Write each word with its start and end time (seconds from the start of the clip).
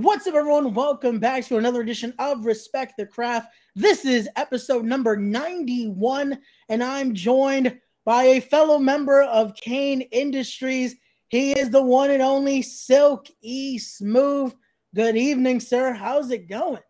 What's 0.00 0.28
up, 0.28 0.36
everyone? 0.36 0.74
Welcome 0.74 1.18
back 1.18 1.44
to 1.46 1.56
another 1.56 1.80
edition 1.80 2.14
of 2.20 2.46
Respect 2.46 2.94
the 2.96 3.04
Craft. 3.04 3.52
This 3.74 4.04
is 4.04 4.28
episode 4.36 4.84
number 4.84 5.16
91, 5.16 6.38
and 6.68 6.84
I'm 6.84 7.14
joined 7.14 7.80
by 8.04 8.22
a 8.22 8.40
fellow 8.40 8.78
member 8.78 9.22
of 9.22 9.56
Cain 9.56 10.02
Industries. 10.02 10.94
He 11.26 11.50
is 11.50 11.70
the 11.70 11.82
one 11.82 12.12
and 12.12 12.22
only 12.22 12.62
Silk 12.62 13.26
E 13.40 13.76
Smooth. 13.76 14.54
Good 14.94 15.16
evening, 15.16 15.58
sir. 15.58 15.92
How's 15.92 16.30
it 16.30 16.48
going? 16.48 16.82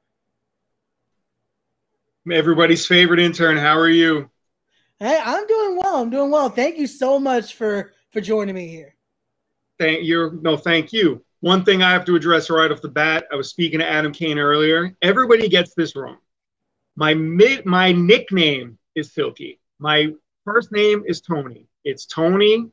Everybody's 2.30 2.86
favorite 2.86 3.20
intern. 3.20 3.56
How 3.56 3.78
are 3.78 3.88
you? 3.88 4.28
Hey, 5.00 5.18
I'm 5.24 5.46
doing 5.46 5.78
well. 5.78 6.02
I'm 6.02 6.10
doing 6.10 6.30
well. 6.30 6.50
Thank 6.50 6.76
you 6.76 6.86
so 6.86 7.18
much 7.18 7.54
for 7.54 7.94
for 8.10 8.20
joining 8.20 8.54
me 8.54 8.68
here. 8.68 8.96
Thank 9.78 10.04
you. 10.04 10.38
No, 10.42 10.58
thank 10.58 10.92
you. 10.92 11.24
One 11.40 11.64
thing 11.64 11.82
I 11.82 11.90
have 11.90 12.04
to 12.06 12.16
address 12.16 12.50
right 12.50 12.70
off 12.70 12.80
the 12.80 12.88
bat. 12.88 13.26
I 13.32 13.36
was 13.36 13.48
speaking 13.50 13.78
to 13.78 13.88
Adam 13.88 14.12
Kane 14.12 14.38
earlier. 14.38 14.96
Everybody 15.02 15.48
gets 15.48 15.72
this 15.74 15.94
wrong. 15.94 16.18
My 16.96 17.14
mid, 17.14 17.64
my 17.64 17.92
nickname 17.92 18.78
is 18.96 19.12
Silky. 19.12 19.60
My 19.78 20.12
first 20.44 20.72
name 20.72 21.04
is 21.06 21.20
Tony. 21.20 21.66
It's 21.84 22.06
Tony 22.06 22.66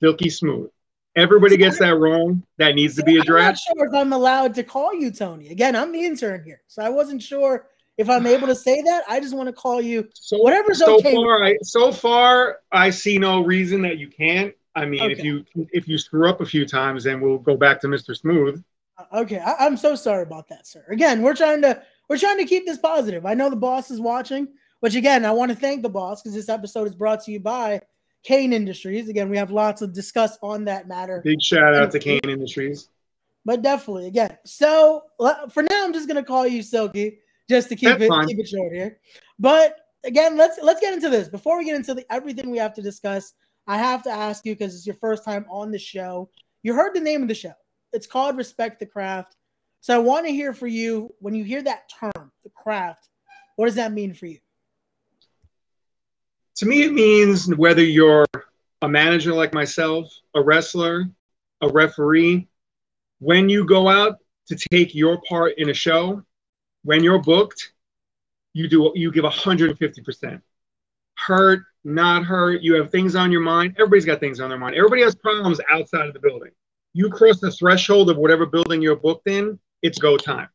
Silky 0.00 0.30
Smooth. 0.30 0.70
Everybody 1.14 1.56
gets 1.56 1.78
that 1.78 1.96
wrong. 1.96 2.42
That 2.58 2.74
needs 2.74 2.96
to 2.96 3.04
be 3.04 3.18
addressed. 3.18 3.68
I'm 3.70 3.78
not 3.78 3.84
sure 3.84 3.88
if 3.88 4.00
I'm 4.00 4.12
allowed 4.12 4.54
to 4.56 4.64
call 4.64 4.94
you 4.94 5.10
Tony. 5.10 5.48
Again, 5.48 5.76
I'm 5.76 5.92
the 5.92 6.04
intern 6.04 6.42
here, 6.44 6.60
so 6.66 6.82
I 6.82 6.88
wasn't 6.88 7.22
sure 7.22 7.66
if 7.96 8.08
I'm 8.08 8.26
able 8.26 8.46
to 8.48 8.54
say 8.54 8.82
that. 8.82 9.04
I 9.08 9.20
just 9.20 9.34
want 9.36 9.48
to 9.48 9.52
call 9.52 9.80
you 9.80 10.08
so, 10.14 10.38
whatever's 10.38 10.78
so 10.78 10.98
okay. 10.98 11.14
Far, 11.14 11.44
I, 11.44 11.56
so 11.62 11.92
far, 11.92 12.58
I 12.70 12.90
see 12.90 13.18
no 13.18 13.44
reason 13.44 13.82
that 13.82 13.98
you 13.98 14.08
can't. 14.08 14.54
I 14.78 14.86
mean, 14.86 15.02
okay. 15.02 15.12
if 15.12 15.24
you 15.24 15.44
if 15.54 15.88
you 15.88 15.98
screw 15.98 16.28
up 16.28 16.40
a 16.40 16.46
few 16.46 16.66
times, 16.66 17.04
then 17.04 17.20
we'll 17.20 17.38
go 17.38 17.56
back 17.56 17.80
to 17.82 17.88
Mr. 17.88 18.16
Smooth. 18.16 18.62
Uh, 18.96 19.20
okay, 19.20 19.38
I, 19.38 19.66
am 19.66 19.76
so 19.76 19.94
sorry 19.94 20.22
about 20.22 20.48
that, 20.48 20.66
sir. 20.66 20.84
Again, 20.90 21.22
we're 21.22 21.34
trying 21.34 21.62
to 21.62 21.82
we're 22.08 22.18
trying 22.18 22.38
to 22.38 22.44
keep 22.44 22.66
this 22.66 22.78
positive. 22.78 23.26
I 23.26 23.34
know 23.34 23.50
the 23.50 23.56
boss 23.56 23.90
is 23.90 24.00
watching, 24.00 24.48
which 24.80 24.94
again, 24.94 25.24
I 25.24 25.30
want 25.30 25.50
to 25.50 25.56
thank 25.56 25.82
the 25.82 25.88
boss 25.88 26.22
because 26.22 26.34
this 26.34 26.48
episode 26.48 26.86
is 26.86 26.94
brought 26.94 27.22
to 27.24 27.32
you 27.32 27.40
by 27.40 27.80
Cain 28.22 28.52
Industries. 28.52 29.08
Again, 29.08 29.28
we 29.28 29.36
have 29.36 29.50
lots 29.50 29.80
to 29.80 29.86
discuss 29.86 30.38
on 30.42 30.64
that 30.64 30.88
matter. 30.88 31.20
Big 31.24 31.40
shout 31.42 31.74
out 31.74 31.90
to 31.92 31.98
Cain 31.98 32.20
Industries. 32.24 32.88
But 33.44 33.62
definitely, 33.62 34.08
again. 34.08 34.36
So 34.44 35.04
for 35.50 35.62
now, 35.62 35.84
I'm 35.84 35.92
just 35.92 36.08
gonna 36.08 36.24
call 36.24 36.46
you 36.46 36.62
Silky, 36.62 37.18
just 37.48 37.68
to 37.68 37.76
keep 37.76 37.88
That's 37.88 38.02
it 38.02 38.08
fine. 38.08 38.26
keep 38.26 38.38
it 38.38 38.48
short 38.48 38.72
here. 38.72 38.98
But 39.38 39.76
again, 40.04 40.36
let's 40.36 40.58
let's 40.62 40.80
get 40.80 40.94
into 40.94 41.08
this. 41.08 41.28
Before 41.28 41.58
we 41.58 41.64
get 41.64 41.76
into 41.76 41.94
the, 41.94 42.04
everything 42.12 42.50
we 42.50 42.58
have 42.58 42.74
to 42.74 42.82
discuss, 42.82 43.34
I 43.68 43.76
have 43.76 44.02
to 44.04 44.10
ask 44.10 44.46
you 44.46 44.54
because 44.54 44.74
it's 44.74 44.86
your 44.86 44.96
first 44.96 45.24
time 45.24 45.44
on 45.50 45.70
the 45.70 45.78
show. 45.78 46.30
You 46.62 46.72
heard 46.72 46.94
the 46.94 47.00
name 47.00 47.20
of 47.20 47.28
the 47.28 47.34
show. 47.34 47.52
It's 47.92 48.06
called 48.06 48.38
Respect 48.38 48.80
the 48.80 48.86
Craft. 48.86 49.36
So 49.82 49.94
I 49.94 49.98
want 49.98 50.26
to 50.26 50.32
hear 50.32 50.54
for 50.54 50.66
you 50.66 51.14
when 51.20 51.34
you 51.34 51.44
hear 51.44 51.62
that 51.62 51.90
term, 52.00 52.32
the 52.42 52.50
craft, 52.50 53.10
what 53.56 53.66
does 53.66 53.74
that 53.74 53.92
mean 53.92 54.14
for 54.14 54.26
you? 54.26 54.38
To 56.56 56.66
me, 56.66 56.82
it 56.82 56.92
means 56.92 57.54
whether 57.54 57.84
you're 57.84 58.26
a 58.82 58.88
manager 58.88 59.34
like 59.34 59.52
myself, 59.52 60.12
a 60.34 60.42
wrestler, 60.42 61.04
a 61.60 61.68
referee, 61.68 62.48
when 63.20 63.48
you 63.48 63.64
go 63.64 63.88
out 63.88 64.16
to 64.48 64.56
take 64.72 64.94
your 64.94 65.20
part 65.28 65.58
in 65.58 65.68
a 65.68 65.74
show, 65.74 66.22
when 66.84 67.04
you're 67.04 67.22
booked, 67.22 67.72
you 68.54 68.68
do 68.68 68.92
you 68.94 69.12
give 69.12 69.24
150%. 69.24 70.42
Hurt, 71.14 71.64
not 71.84 72.24
hurt. 72.24 72.62
You 72.62 72.74
have 72.74 72.90
things 72.90 73.14
on 73.14 73.32
your 73.32 73.40
mind. 73.40 73.74
Everybody's 73.78 74.04
got 74.04 74.20
things 74.20 74.40
on 74.40 74.50
their 74.50 74.58
mind. 74.58 74.76
Everybody 74.76 75.02
has 75.02 75.14
problems 75.14 75.60
outside 75.70 76.06
of 76.06 76.14
the 76.14 76.20
building. 76.20 76.50
You 76.92 77.10
cross 77.10 77.40
the 77.40 77.50
threshold 77.50 78.10
of 78.10 78.16
whatever 78.16 78.46
building 78.46 78.82
you're 78.82 78.96
booked 78.96 79.28
in, 79.28 79.58
it's 79.82 79.98
go 79.98 80.16
time. 80.16 80.48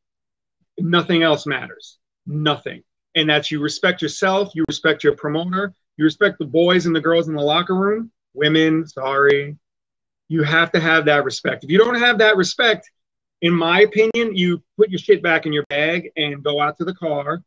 Nothing 0.78 1.24
else 1.24 1.46
matters. 1.46 2.00
Nothing. 2.26 2.84
And 3.16 3.30
that's 3.30 3.52
you 3.52 3.62
respect 3.62 4.02
yourself, 4.02 4.54
you 4.56 4.66
respect 4.68 5.04
your 5.04 5.16
promoter, 5.16 5.74
you 5.98 6.06
respect 6.06 6.40
the 6.40 6.46
boys 6.46 6.86
and 6.86 6.96
the 6.96 7.02
girls 7.02 7.28
in 7.28 7.36
the 7.36 7.42
locker 7.42 7.76
room, 7.76 8.12
women, 8.34 8.88
sorry. 8.88 9.56
You 10.28 10.44
have 10.44 10.72
to 10.72 10.80
have 10.80 11.06
that 11.06 11.24
respect. 11.24 11.64
If 11.64 11.70
you 11.70 11.78
don't 11.78 12.00
have 12.00 12.18
that 12.18 12.38
respect, 12.38 12.90
in 13.42 13.54
my 13.54 13.82
opinion, 13.82 14.36
you 14.36 14.64
put 14.78 14.90
your 14.90 15.00
shit 15.00 15.22
back 15.22 15.46
in 15.46 15.54
your 15.54 15.66
bag 15.70 16.10
and 16.18 16.44
go 16.44 16.60
out 16.60 16.78
to 16.78 16.86
the 16.86 16.96
car 16.96 17.44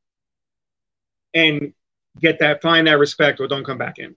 and 1.35 1.73
get 2.21 2.39
that, 2.41 2.63
find 2.63 2.87
that 2.87 2.99
respect, 2.99 3.41
or 3.41 3.49
don't 3.49 3.65
come 3.65 3.79
back 3.79 3.99
in. 3.99 4.17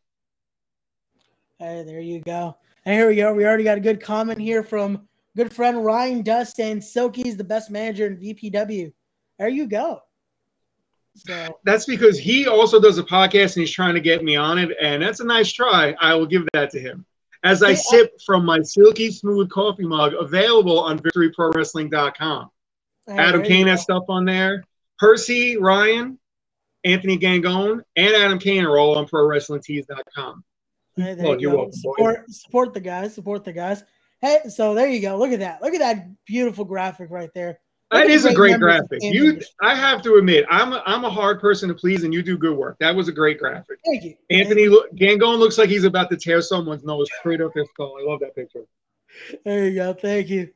Hey, 1.59 1.83
there 1.85 1.99
you 1.99 2.21
go. 2.21 2.57
And 2.85 2.95
here 2.95 3.09
we 3.09 3.15
go. 3.15 3.33
We 3.33 3.45
already 3.45 3.63
got 3.63 3.77
a 3.77 3.81
good 3.81 4.01
comment 4.01 4.39
here 4.39 4.63
from 4.63 5.07
good 5.35 5.53
friend 5.53 5.83
Ryan 5.83 6.21
Dust 6.21 6.55
saying 6.55 6.81
Silky's 6.81 7.37
the 7.37 7.43
best 7.43 7.69
manager 7.69 8.07
in 8.07 8.17
VPW. 8.17 8.91
There 9.37 9.49
you 9.49 9.67
go. 9.67 10.01
So 11.15 11.59
that's 11.65 11.85
because 11.85 12.17
he 12.17 12.47
also 12.47 12.79
does 12.79 12.97
a 12.97 13.03
podcast 13.03 13.55
and 13.55 13.61
he's 13.61 13.71
trying 13.71 13.93
to 13.95 13.99
get 13.99 14.23
me 14.23 14.35
on 14.35 14.57
it, 14.57 14.75
and 14.81 15.01
that's 15.01 15.19
a 15.19 15.25
nice 15.25 15.51
try. 15.51 15.95
I 15.99 16.15
will 16.15 16.25
give 16.25 16.47
that 16.53 16.69
to 16.71 16.79
him. 16.79 17.05
As 17.43 17.63
I 17.63 17.73
sip 17.73 18.19
from 18.25 18.45
my 18.45 18.61
silky 18.61 19.11
smooth 19.11 19.49
coffee 19.49 19.87
mug, 19.87 20.13
available 20.13 20.79
on 20.79 20.99
victoryprowrestling.com. 20.99 22.49
Adam 23.07 23.43
Kane 23.43 23.67
has 23.67 23.81
stuff 23.81 24.03
on 24.09 24.25
there. 24.25 24.63
Percy, 24.99 25.57
Ryan, 25.57 26.18
Anthony 26.83 27.17
Gangone, 27.17 27.81
and 27.95 28.13
Adam 28.15 28.39
Kane 28.39 28.63
are 28.63 28.77
all 28.77 28.97
on 28.97 29.07
ProWrestlingTees.com. 29.07 30.43
Hey, 30.95 31.13
there 31.13 31.39
you 31.39 31.51
go. 31.51 31.69
support, 31.71 32.29
support 32.29 32.73
the 32.73 32.79
guys. 32.79 33.13
Support 33.13 33.45
the 33.45 33.53
guys. 33.53 33.83
Hey, 34.21 34.41
so 34.49 34.73
there 34.73 34.87
you 34.87 35.01
go. 35.01 35.17
Look 35.17 35.31
at 35.31 35.39
that. 35.39 35.61
Look 35.61 35.73
at 35.73 35.79
that 35.79 36.07
beautiful 36.25 36.65
graphic 36.65 37.09
right 37.09 37.29
there. 37.33 37.59
Look 37.91 38.03
that 38.03 38.09
is 38.09 38.25
a 38.25 38.33
great 38.33 38.59
graphic. 38.59 38.99
You, 39.01 39.41
I 39.61 39.73
have 39.73 40.03
to 40.03 40.15
admit, 40.15 40.45
I'm 40.49 40.73
a, 40.73 40.83
I'm 40.85 41.05
a 41.05 41.09
hard 41.09 41.39
person 41.39 41.69
to 41.69 41.73
please, 41.73 42.03
and 42.03 42.13
you 42.13 42.21
do 42.21 42.37
good 42.37 42.55
work. 42.55 42.77
That 42.79 42.95
was 42.95 43.07
a 43.07 43.11
great 43.11 43.39
graphic. 43.39 43.79
Thank 43.85 44.03
you, 44.03 44.15
Anthony 44.29 44.67
Gangone 44.95 45.39
looks 45.39 45.57
like 45.57 45.69
he's 45.69 45.85
about 45.85 46.09
to 46.11 46.17
tear 46.17 46.41
someone's 46.41 46.83
nose 46.83 47.07
straight 47.19 47.41
up 47.41 47.51
his 47.55 47.67
skull. 47.69 47.97
I 47.99 48.05
love 48.07 48.19
that 48.19 48.35
picture. 48.35 48.65
There 49.43 49.67
you 49.67 49.75
go. 49.75 49.93
Thank 49.93 50.29
you. 50.29 50.49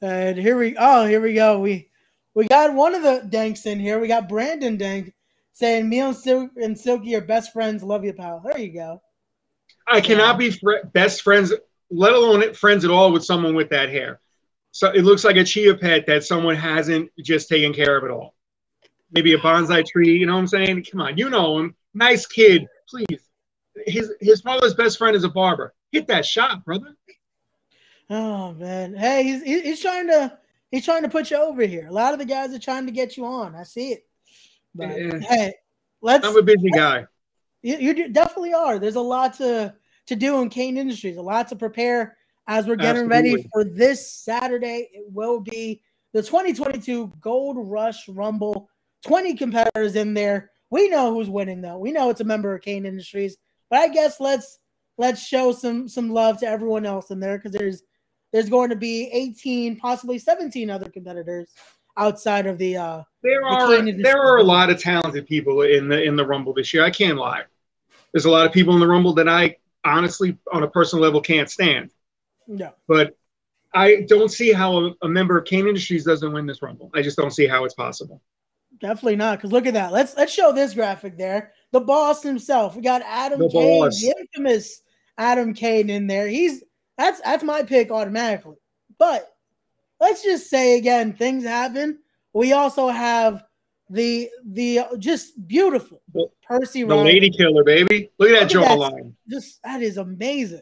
And 0.00 0.38
here 0.38 0.56
we 0.56 0.76
oh 0.78 1.04
here 1.06 1.20
we 1.20 1.34
go. 1.34 1.58
We 1.58 1.90
we 2.34 2.46
got 2.46 2.72
one 2.72 2.94
of 2.94 3.02
the 3.02 3.26
Danks 3.28 3.66
in 3.66 3.80
here. 3.80 3.98
We 3.98 4.06
got 4.06 4.28
Brandon 4.28 4.76
Dank 4.76 5.12
saying 5.58 5.88
me 5.88 5.98
and, 5.98 6.14
Sil- 6.14 6.54
and 6.62 6.78
Silky 6.78 7.16
are 7.16 7.20
best 7.20 7.52
friends. 7.52 7.82
Love 7.82 8.04
you, 8.04 8.12
pal. 8.12 8.40
There 8.44 8.60
you 8.60 8.72
go. 8.72 9.02
I 9.88 10.00
cannot 10.00 10.38
be 10.38 10.52
fr- 10.52 10.86
best 10.92 11.22
friends, 11.22 11.52
let 11.90 12.12
alone 12.12 12.54
friends 12.54 12.84
at 12.84 12.92
all, 12.92 13.10
with 13.10 13.24
someone 13.24 13.56
with 13.56 13.68
that 13.70 13.88
hair. 13.88 14.20
So 14.70 14.92
it 14.92 15.02
looks 15.02 15.24
like 15.24 15.34
a 15.34 15.42
chia 15.42 15.76
pet 15.76 16.06
that 16.06 16.22
someone 16.22 16.54
hasn't 16.54 17.10
just 17.24 17.48
taken 17.48 17.72
care 17.72 17.96
of 17.96 18.04
at 18.04 18.10
all. 18.10 18.36
Maybe 19.10 19.32
a 19.32 19.38
bonsai 19.38 19.84
tree. 19.84 20.16
You 20.16 20.26
know 20.26 20.34
what 20.34 20.40
I'm 20.40 20.46
saying? 20.46 20.84
Come 20.92 21.00
on, 21.00 21.18
you 21.18 21.28
know 21.28 21.58
him. 21.58 21.74
Nice 21.92 22.24
kid. 22.24 22.66
Please. 22.88 23.28
His 23.86 24.12
his 24.20 24.40
father's 24.42 24.74
best 24.74 24.96
friend 24.96 25.16
is 25.16 25.24
a 25.24 25.28
barber. 25.28 25.74
Hit 25.90 26.06
that 26.06 26.24
shot, 26.24 26.64
brother. 26.64 26.94
Oh 28.10 28.52
man. 28.52 28.94
Hey, 28.94 29.24
he's 29.24 29.42
he's 29.42 29.80
trying 29.80 30.06
to 30.08 30.38
he's 30.70 30.84
trying 30.84 31.02
to 31.02 31.08
put 31.08 31.32
you 31.32 31.38
over 31.38 31.62
here. 31.62 31.88
A 31.88 31.92
lot 31.92 32.12
of 32.12 32.20
the 32.20 32.24
guys 32.24 32.54
are 32.54 32.60
trying 32.60 32.86
to 32.86 32.92
get 32.92 33.16
you 33.16 33.24
on. 33.24 33.56
I 33.56 33.64
see 33.64 33.92
it. 33.92 34.07
But 34.78 34.98
yeah. 34.98 35.18
hey, 35.18 35.54
let's. 36.00 36.26
I'm 36.26 36.36
a 36.36 36.42
busy 36.42 36.70
guy. 36.70 37.06
You, 37.62 37.76
you 37.76 38.08
definitely 38.08 38.54
are. 38.54 38.78
There's 38.78 38.94
a 38.94 39.00
lot 39.00 39.34
to 39.38 39.74
to 40.06 40.16
do 40.16 40.40
in 40.40 40.48
Cain 40.48 40.78
Industries. 40.78 41.16
A 41.16 41.22
lot 41.22 41.48
to 41.48 41.56
prepare 41.56 42.16
as 42.46 42.66
we're 42.66 42.76
getting 42.76 43.10
Absolutely. 43.10 43.30
ready 43.34 43.48
for 43.52 43.64
this 43.64 44.10
Saturday. 44.10 44.88
It 44.92 45.04
will 45.12 45.40
be 45.40 45.82
the 46.14 46.22
2022 46.22 47.12
Gold 47.20 47.56
Rush 47.58 48.08
Rumble. 48.08 48.70
20 49.06 49.34
competitors 49.34 49.94
in 49.94 50.14
there. 50.14 50.50
We 50.70 50.88
know 50.88 51.14
who's 51.14 51.28
winning 51.28 51.60
though. 51.60 51.78
We 51.78 51.92
know 51.92 52.10
it's 52.10 52.20
a 52.20 52.24
member 52.24 52.54
of 52.54 52.62
Cain 52.62 52.86
Industries. 52.86 53.36
But 53.70 53.80
I 53.80 53.88
guess 53.88 54.20
let's 54.20 54.58
let's 54.96 55.24
show 55.24 55.52
some 55.52 55.88
some 55.88 56.10
love 56.10 56.38
to 56.40 56.46
everyone 56.46 56.86
else 56.86 57.10
in 57.10 57.20
there 57.20 57.38
because 57.38 57.52
there's 57.52 57.82
there's 58.32 58.48
going 58.48 58.70
to 58.70 58.76
be 58.76 59.08
18, 59.12 59.76
possibly 59.76 60.18
17 60.18 60.68
other 60.68 60.90
competitors 60.90 61.50
outside 61.98 62.46
of 62.46 62.56
the 62.58 62.76
uh 62.76 63.02
there 63.22 63.44
are 63.44 63.82
the 63.82 63.92
there 63.92 64.20
are 64.20 64.38
a 64.38 64.42
lot 64.42 64.70
of 64.70 64.80
talented 64.80 65.26
people 65.26 65.62
in 65.62 65.88
the 65.88 66.02
in 66.02 66.16
the 66.16 66.24
rumble 66.24 66.54
this 66.54 66.72
year. 66.72 66.84
I 66.84 66.90
can't 66.90 67.18
lie. 67.18 67.42
There's 68.12 68.24
a 68.24 68.30
lot 68.30 68.46
of 68.46 68.52
people 68.52 68.74
in 68.74 68.80
the 68.80 68.86
rumble 68.86 69.12
that 69.14 69.28
i 69.28 69.56
honestly 69.84 70.36
on 70.52 70.62
a 70.62 70.68
personal 70.68 71.02
level 71.02 71.20
can't 71.20 71.50
stand. 71.50 71.90
No 72.46 72.72
but 72.86 73.16
i 73.74 74.06
don't 74.08 74.30
see 74.30 74.52
how 74.52 74.78
a, 74.78 74.94
a 75.02 75.08
member 75.08 75.36
of 75.36 75.44
cain 75.44 75.66
industries 75.66 76.04
doesn't 76.04 76.32
win 76.32 76.46
this 76.46 76.62
rumble. 76.62 76.90
I 76.94 77.02
just 77.02 77.16
don't 77.16 77.32
see 77.32 77.46
how 77.46 77.64
it's 77.64 77.74
possible. 77.74 78.22
Definitely 78.80 79.16
not 79.16 79.38
because 79.38 79.52
look 79.52 79.66
at 79.66 79.74
that. 79.74 79.92
Let's 79.92 80.16
let's 80.16 80.32
show 80.32 80.52
this 80.52 80.74
graphic 80.74 81.18
there. 81.18 81.52
The 81.72 81.80
boss 81.80 82.22
himself. 82.22 82.76
We 82.76 82.82
got 82.82 83.02
adam 83.02 83.40
the 83.40 83.48
kane 83.48 83.80
boss. 83.80 84.00
the 84.00 84.14
infamous 84.18 84.82
adam 85.16 85.52
kane 85.52 85.90
in 85.90 86.06
there. 86.06 86.28
He's 86.28 86.62
that's 86.96 87.20
that's 87.20 87.42
my 87.42 87.62
pick 87.62 87.90
automatically. 87.90 88.56
But 88.98 89.28
let's 90.00 90.22
just 90.22 90.48
say 90.48 90.78
again, 90.78 91.12
things 91.12 91.44
happen. 91.44 91.98
We 92.32 92.52
also 92.52 92.88
have 92.88 93.44
the 93.90 94.28
the 94.44 94.80
just 94.98 95.46
beautiful 95.46 96.02
Percy. 96.42 96.82
The 96.82 96.88
Ryan. 96.88 97.04
lady 97.04 97.30
killer, 97.30 97.64
baby. 97.64 98.10
Look 98.18 98.30
at 98.30 98.48
that 98.48 98.50
jawline. 98.50 99.14
Just 99.28 99.60
that 99.64 99.82
is 99.82 99.96
amazing. 99.96 100.60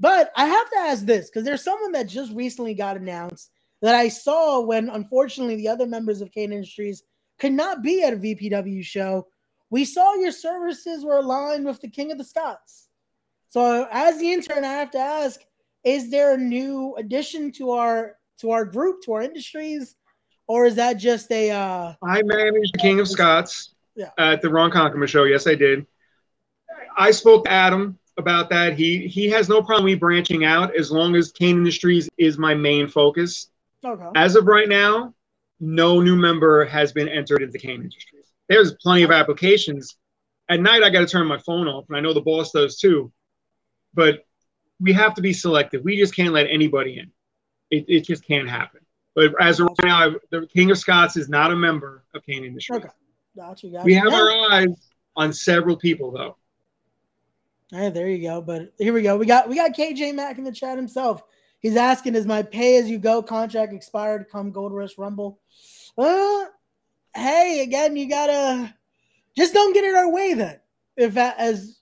But 0.00 0.30
I 0.36 0.46
have 0.46 0.70
to 0.70 0.76
ask 0.78 1.04
this 1.04 1.28
because 1.28 1.44
there's 1.44 1.64
someone 1.64 1.92
that 1.92 2.08
just 2.08 2.32
recently 2.32 2.74
got 2.74 2.96
announced 2.96 3.50
that 3.82 3.94
I 3.94 4.08
saw 4.08 4.60
when 4.60 4.88
unfortunately 4.88 5.56
the 5.56 5.68
other 5.68 5.86
members 5.86 6.20
of 6.20 6.30
Cain 6.32 6.52
Industries 6.52 7.02
could 7.38 7.52
not 7.52 7.82
be 7.82 8.02
at 8.02 8.12
a 8.12 8.16
VPW 8.16 8.84
show. 8.84 9.26
We 9.70 9.84
saw 9.84 10.14
your 10.14 10.32
services 10.32 11.04
were 11.04 11.18
aligned 11.18 11.66
with 11.66 11.80
the 11.80 11.88
King 11.88 12.10
of 12.10 12.18
the 12.18 12.24
Scots. 12.24 12.88
So 13.48 13.88
as 13.90 14.18
the 14.18 14.32
intern, 14.32 14.64
I 14.64 14.72
have 14.72 14.90
to 14.92 14.98
ask, 14.98 15.40
is 15.84 16.10
there 16.10 16.34
a 16.34 16.38
new 16.38 16.94
addition 16.96 17.52
to 17.52 17.70
our 17.70 18.17
to 18.40 18.50
our 18.50 18.64
group, 18.64 19.02
to 19.04 19.12
our 19.14 19.22
industries, 19.22 19.96
or 20.46 20.66
is 20.66 20.76
that 20.76 20.94
just 20.94 21.30
a 21.30 21.50
uh 21.50 21.94
I 22.02 22.22
managed 22.22 22.74
the 22.74 22.78
King 22.78 23.00
of 23.00 23.08
Scots 23.08 23.74
yeah. 23.94 24.10
at 24.18 24.42
the 24.42 24.48
Ron 24.48 24.70
Conkema 24.70 25.06
show. 25.06 25.24
Yes, 25.24 25.46
I 25.46 25.54
did. 25.54 25.86
I 26.96 27.10
spoke 27.10 27.44
to 27.44 27.50
Adam 27.50 27.98
about 28.16 28.50
that. 28.50 28.74
He 28.74 29.06
he 29.06 29.28
has 29.30 29.48
no 29.48 29.62
problem 29.62 29.86
me 29.86 29.94
branching 29.94 30.44
out 30.44 30.76
as 30.76 30.90
long 30.90 31.14
as 31.16 31.32
Cain 31.32 31.56
Industries 31.56 32.08
is 32.18 32.38
my 32.38 32.54
main 32.54 32.88
focus. 32.88 33.50
Okay. 33.84 34.08
As 34.14 34.34
of 34.36 34.46
right 34.46 34.68
now, 34.68 35.14
no 35.60 36.00
new 36.00 36.16
member 36.16 36.64
has 36.64 36.92
been 36.92 37.08
entered 37.08 37.42
into 37.42 37.58
Cain 37.58 37.82
Industries. 37.82 38.24
There's 38.48 38.74
plenty 38.74 39.02
of 39.02 39.10
applications. 39.10 39.96
At 40.48 40.60
night, 40.60 40.82
I 40.82 40.90
got 40.90 41.00
to 41.00 41.06
turn 41.06 41.26
my 41.26 41.38
phone 41.38 41.68
off, 41.68 41.84
and 41.88 41.96
I 41.96 42.00
know 42.00 42.14
the 42.14 42.20
boss 42.20 42.52
does 42.52 42.78
too. 42.78 43.12
But 43.94 44.24
we 44.80 44.92
have 44.92 45.14
to 45.14 45.22
be 45.22 45.32
selective. 45.32 45.82
We 45.84 45.98
just 45.98 46.14
can't 46.14 46.32
let 46.32 46.46
anybody 46.48 46.98
in. 46.98 47.10
It, 47.70 47.84
it 47.88 48.00
just 48.04 48.24
can't 48.24 48.48
happen. 48.48 48.80
But 49.14 49.32
as 49.40 49.60
of 49.60 49.68
right 49.82 49.88
now, 49.88 50.14
the 50.30 50.46
King 50.46 50.70
of 50.70 50.78
Scots 50.78 51.16
is 51.16 51.28
not 51.28 51.50
a 51.50 51.56
member 51.56 52.04
of 52.14 52.24
Cain 52.24 52.44
Industries. 52.44 52.80
Okay. 52.80 52.88
Gotcha, 53.36 53.68
gotcha. 53.68 53.84
We 53.84 53.94
have 53.94 54.12
our 54.12 54.30
eyes 54.50 54.90
on 55.16 55.32
several 55.32 55.76
people, 55.76 56.10
though. 56.10 56.36
Hey, 57.70 57.90
there 57.90 58.08
you 58.08 58.22
go. 58.22 58.40
But 58.40 58.72
here 58.78 58.92
we 58.92 59.02
go. 59.02 59.16
We 59.16 59.26
got 59.26 59.48
we 59.48 59.56
got 59.56 59.74
KJ 59.76 60.14
Mack 60.14 60.38
in 60.38 60.44
the 60.44 60.52
chat 60.52 60.76
himself. 60.78 61.22
He's 61.60 61.76
asking, 61.76 62.14
"Is 62.14 62.26
my 62.26 62.42
pay 62.42 62.78
as 62.78 62.88
you 62.88 62.98
go 62.98 63.22
contract 63.22 63.72
expired? 63.72 64.26
Come 64.30 64.50
Gold 64.50 64.72
Rush 64.72 64.96
Rumble." 64.96 65.40
Uh, 65.96 66.46
hey, 67.14 67.60
again, 67.62 67.96
you 67.96 68.08
gotta 68.08 68.74
just 69.36 69.52
don't 69.52 69.74
get 69.74 69.84
in 69.84 69.94
our 69.94 70.10
way 70.10 70.34
then. 70.34 70.58
If 70.96 71.16
as 71.16 71.77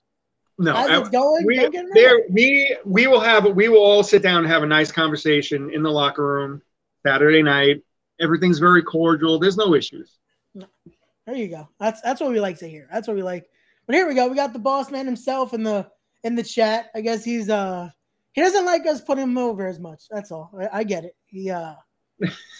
No, 0.59 0.75
as 0.75 0.89
uh, 0.89 0.99
it's 1.01 1.09
going, 1.09 1.45
we 1.45 1.55
don't 1.55 1.71
get 1.71 1.85
in 1.85 1.91
our 1.91 1.93
there 1.93 2.21
we 2.29 2.75
we 2.83 3.05
will 3.05 3.19
have 3.19 3.45
we 3.45 3.69
will 3.69 3.83
all 3.83 4.01
sit 4.03 4.23
down 4.23 4.39
and 4.39 4.47
have 4.47 4.63
a 4.63 4.67
nice 4.67 4.91
conversation 4.91 5.71
in 5.71 5.83
the 5.83 5.91
locker 5.91 6.25
room 6.25 6.61
Saturday 7.05 7.43
night. 7.43 7.83
Everything's 8.19 8.57
very 8.57 8.81
cordial. 8.81 9.37
There's 9.37 9.57
no 9.57 9.75
issues. 9.75 10.17
There 10.55 11.35
you 11.35 11.49
go. 11.49 11.69
That's 11.79 12.01
that's 12.01 12.21
what 12.21 12.31
we 12.31 12.39
like 12.39 12.57
to 12.59 12.69
hear. 12.69 12.87
That's 12.91 13.07
what 13.07 13.15
we 13.15 13.21
like. 13.21 13.47
But 13.85 13.95
here 13.95 14.07
we 14.07 14.15
go. 14.15 14.27
We 14.27 14.35
got 14.35 14.53
the 14.53 14.59
boss 14.59 14.89
man 14.89 15.05
himself 15.05 15.53
in 15.53 15.61
the 15.61 15.87
in 16.23 16.35
the 16.35 16.43
chat. 16.43 16.89
I 16.95 17.01
guess 17.01 17.23
he's 17.23 17.49
uh 17.49 17.89
he 18.33 18.41
doesn't 18.41 18.65
like 18.65 18.85
us 18.87 19.01
putting 19.01 19.25
him 19.25 19.37
over 19.37 19.67
as 19.67 19.79
much. 19.79 20.03
That's 20.09 20.31
all. 20.31 20.51
I, 20.59 20.79
I 20.79 20.83
get 20.83 21.05
it. 21.05 21.15
He 21.27 21.51
uh 21.51 21.75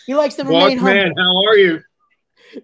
he 0.05 0.13
likes 0.15 0.35
to 0.35 0.43
remain 0.43 0.77
humble. 0.77 0.93
man, 0.93 1.13
how 1.17 1.43
are 1.45 1.57
you? 1.57 1.81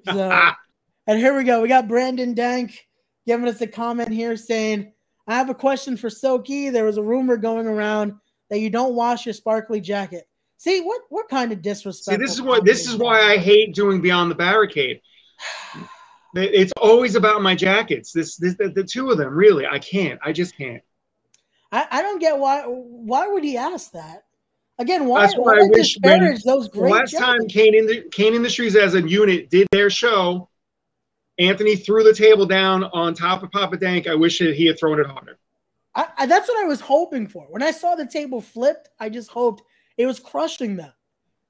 So, 0.06 0.52
and 1.08 1.20
here 1.20 1.36
we 1.36 1.44
go. 1.44 1.62
We 1.62 1.68
got 1.68 1.88
Brandon 1.88 2.34
Dank 2.34 2.88
giving 3.26 3.48
us 3.48 3.62
a 3.62 3.68
comment 3.68 4.10
here 4.10 4.36
saying, 4.36 4.92
I 5.28 5.36
have 5.36 5.50
a 5.50 5.56
question 5.56 5.96
for 5.96 6.10
Silky. 6.10 6.70
There 6.70 6.86
was 6.86 6.98
a 6.98 7.04
rumor 7.04 7.38
going 7.38 7.68
around 7.68 8.14
that 8.50 8.60
you 8.60 8.70
don't 8.70 8.96
wash 8.96 9.26
your 9.26 9.34
sparkly 9.34 9.80
jacket. 9.80 10.28
See, 10.58 10.82
what 10.82 11.02
what 11.10 11.30
kind 11.30 11.52
of 11.52 11.62
disrespect? 11.62 12.20
See, 12.20 12.24
this 12.24 12.34
is 12.34 12.42
what 12.42 12.66
this 12.66 12.88
is 12.88 12.96
why 12.96 13.20
I 13.20 13.38
hate 13.38 13.74
doing 13.74 14.02
Beyond 14.02 14.32
the 14.32 14.36
Barricade. 14.36 15.02
It's 16.36 16.74
always 16.82 17.14
about 17.14 17.44
my 17.44 17.54
jackets. 17.54 18.12
This, 18.12 18.38
this 18.38 18.56
the, 18.56 18.70
the 18.70 18.84
two 18.84 19.12
of 19.12 19.20
them, 19.20 19.36
really. 19.36 19.68
I 19.68 19.78
can't. 19.78 20.20
I 20.26 20.32
just 20.32 20.58
can't. 20.58 20.82
I, 21.72 21.86
I 21.92 22.02
don't 22.02 22.18
get 22.18 22.40
why 22.40 22.64
why 22.64 23.28
would 23.28 23.44
he 23.44 23.56
ask 23.56 23.92
that? 23.92 24.24
Again, 24.80 25.06
why, 25.06 25.22
That's 25.22 25.36
why 25.36 25.58
why 25.58 25.60
I 25.60 25.68
wish 25.70 25.96
when- 26.02 26.40
those 26.44 26.72
The 26.72 26.80
great 26.80 26.92
last 26.92 27.16
time 27.16 27.42
jackets? 27.42 27.54
Kane, 27.54 27.76
Ind- 27.76 28.12
Cain 28.12 28.34
Industries 28.34 28.76
as 28.76 28.96
a 28.96 29.08
unit 29.08 29.52
did 29.52 29.68
their 29.72 29.92
show, 29.92 30.50
Anthony 31.40 31.76
threw 31.76 32.04
the 32.04 32.14
table 32.14 32.46
down 32.46 32.84
on 32.86 33.14
top 33.14 33.44
of 33.44 33.52
Papa 33.52 33.78
Dank. 33.78 34.08
I 34.08 34.16
wish 34.16 34.40
that 34.40 34.56
he 34.56 34.66
had 34.66 34.80
thrown 34.80 35.00
it 35.00 35.08
harder. 35.08 35.38
I, 35.96 36.08
I, 36.18 36.26
that's 36.26 36.48
what 36.48 36.64
I 36.64 36.68
was 36.68 36.80
hoping 36.80 37.28
for. 37.28 37.46
When 37.50 37.64
I 37.64 37.72
saw 37.72 37.96
the 37.96 38.06
table 38.06 38.42
flipped, 38.42 38.90
I 39.00 39.10
just 39.10 39.30
hoped 39.30 39.64
it 39.98 40.06
was 40.06 40.20
crushing 40.20 40.76
them. 40.76 40.92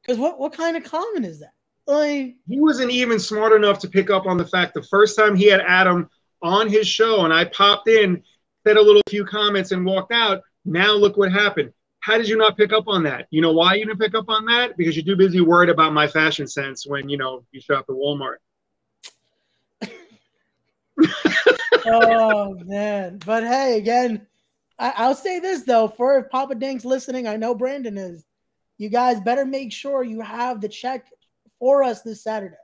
Because 0.01 0.17
what, 0.17 0.39
what 0.39 0.53
kind 0.53 0.75
of 0.75 0.83
comment 0.83 1.25
is 1.25 1.39
that? 1.39 1.53
Like, 1.87 2.35
He 2.47 2.59
wasn't 2.59 2.91
even 2.91 3.19
smart 3.19 3.53
enough 3.53 3.79
to 3.79 3.89
pick 3.89 4.09
up 4.09 4.25
on 4.25 4.37
the 4.37 4.45
fact 4.45 4.73
the 4.73 4.83
first 4.83 5.17
time 5.17 5.35
he 5.35 5.45
had 5.45 5.61
Adam 5.61 6.09
on 6.41 6.67
his 6.69 6.87
show 6.87 7.23
and 7.23 7.33
I 7.33 7.45
popped 7.45 7.87
in, 7.87 8.21
said 8.65 8.77
a 8.77 8.81
little 8.81 9.01
few 9.09 9.25
comments 9.25 9.71
and 9.71 9.85
walked 9.85 10.11
out. 10.11 10.41
Now 10.65 10.93
look 10.93 11.17
what 11.17 11.31
happened. 11.31 11.71
How 11.99 12.17
did 12.17 12.27
you 12.27 12.37
not 12.37 12.57
pick 12.57 12.73
up 12.73 12.87
on 12.87 13.03
that? 13.03 13.27
You 13.31 13.41
know 13.41 13.53
why 13.53 13.75
you 13.75 13.85
didn't 13.85 13.99
pick 13.99 14.13
up 14.13 14.25
on 14.27 14.45
that? 14.45 14.75
Because 14.75 14.95
you're 14.95 15.05
too 15.05 15.15
busy 15.15 15.39
worried 15.39 15.69
about 15.69 15.93
my 15.93 16.05
fashion 16.05 16.47
sense 16.47 16.85
when 16.85 17.07
you 17.07 17.17
know 17.17 17.45
you 17.51 17.61
shop 17.61 17.85
at 17.87 17.95
Walmart. 17.95 18.35
Oh 21.85 22.55
man. 22.65 23.19
But 23.25 23.43
hey, 23.43 23.77
again, 23.77 24.27
I, 24.79 24.93
I'll 24.97 25.15
say 25.15 25.39
this 25.39 25.63
though, 25.63 25.87
for 25.87 26.17
if 26.19 26.29
Papa 26.29 26.55
Dank's 26.55 26.85
listening, 26.85 27.27
I 27.27 27.35
know 27.37 27.55
Brandon 27.55 27.97
is. 27.97 28.25
You 28.77 28.89
guys 28.89 29.21
better 29.21 29.45
make 29.45 29.71
sure 29.71 30.03
you 30.03 30.21
have 30.21 30.59
the 30.59 30.67
check 30.67 31.07
for 31.59 31.83
us 31.83 32.01
this 32.01 32.23
Saturday. 32.23 32.55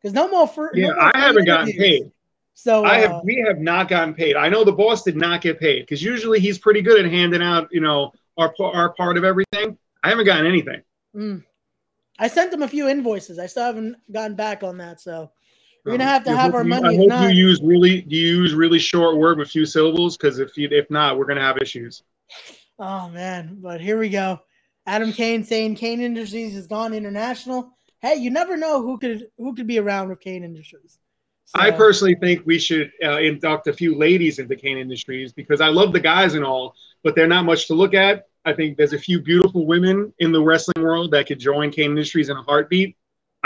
Because 0.00 0.14
no 0.14 0.28
more 0.28 0.46
for 0.46 0.70
Yeah, 0.74 0.88
no 0.88 0.94
more 0.94 1.10
I 1.14 1.18
haven't 1.18 1.46
gotten 1.46 1.72
paid. 1.72 2.12
So 2.54 2.84
I 2.84 3.04
uh, 3.04 3.08
have 3.08 3.20
we 3.24 3.36
have 3.46 3.58
not 3.58 3.88
gotten 3.88 4.14
paid. 4.14 4.36
I 4.36 4.48
know 4.48 4.64
the 4.64 4.72
boss 4.72 5.02
did 5.02 5.16
not 5.16 5.40
get 5.40 5.60
paid 5.60 5.80
because 5.80 6.02
usually 6.02 6.40
he's 6.40 6.58
pretty 6.58 6.82
good 6.82 7.04
at 7.04 7.10
handing 7.10 7.42
out, 7.42 7.68
you 7.70 7.80
know, 7.80 8.12
our 8.36 8.52
our 8.60 8.92
part 8.94 9.16
of 9.16 9.24
everything. 9.24 9.78
I 10.02 10.10
haven't 10.10 10.26
gotten 10.26 10.46
anything. 10.46 10.82
mm. 11.14 11.44
I 12.20 12.26
sent 12.26 12.52
him 12.52 12.62
a 12.62 12.68
few 12.68 12.88
invoices. 12.88 13.38
I 13.38 13.46
still 13.46 13.62
haven't 13.62 13.96
gotten 14.10 14.34
back 14.34 14.64
on 14.64 14.78
that. 14.78 15.00
So 15.00 15.30
we're 15.84 15.92
gonna 15.92 16.04
have 16.04 16.24
to 16.24 16.36
have 16.36 16.54
our 16.54 16.62
you- 16.62 16.68
money. 16.68 16.96
I 16.96 16.96
hope 16.96 17.08
not, 17.08 17.22
you 17.22 17.48
use 17.48 17.60
really 17.62 18.02
do 18.02 18.16
you 18.16 18.42
use 18.42 18.54
really 18.54 18.78
short 18.78 19.16
word 19.16 19.38
with 19.38 19.50
few 19.50 19.66
syllables 19.66 20.16
because 20.16 20.38
if 20.38 20.56
you 20.56 20.68
if 20.70 20.90
not, 20.90 21.18
we're 21.18 21.26
gonna 21.26 21.40
have 21.40 21.58
issues. 21.58 22.02
Oh 22.78 23.08
man, 23.08 23.58
but 23.60 23.80
here 23.80 23.98
we 23.98 24.08
go. 24.08 24.40
Adam 24.86 25.12
Kane 25.12 25.44
saying 25.44 25.76
Cain 25.76 26.00
Industries 26.00 26.54
has 26.54 26.66
gone 26.66 26.94
international. 26.94 27.76
Hey, 28.00 28.16
you 28.16 28.30
never 28.30 28.56
know 28.56 28.82
who 28.82 28.98
could 28.98 29.28
who 29.36 29.54
could 29.54 29.66
be 29.66 29.78
around 29.78 30.08
with 30.08 30.20
Cain 30.20 30.44
Industries. 30.44 30.98
I 31.54 31.70
personally 31.70 32.14
think 32.14 32.42
we 32.44 32.58
should 32.58 32.92
uh, 33.02 33.18
induct 33.18 33.68
a 33.68 33.72
few 33.72 33.96
ladies 33.96 34.38
into 34.38 34.54
Cain 34.54 34.76
Industries 34.76 35.32
because 35.32 35.62
I 35.62 35.68
love 35.68 35.94
the 35.94 36.00
guys 36.00 36.34
and 36.34 36.44
all, 36.44 36.74
but 37.02 37.14
they're 37.14 37.26
not 37.26 37.46
much 37.46 37.68
to 37.68 37.74
look 37.74 37.94
at. 37.94 38.26
I 38.44 38.52
think 38.52 38.76
there's 38.76 38.92
a 38.92 38.98
few 38.98 39.20
beautiful 39.20 39.66
women 39.66 40.12
in 40.18 40.30
the 40.30 40.42
wrestling 40.42 40.84
world 40.84 41.10
that 41.12 41.26
could 41.26 41.38
join 41.38 41.70
Cain 41.70 41.92
Industries 41.92 42.28
in 42.28 42.36
a 42.36 42.42
heartbeat. 42.42 42.97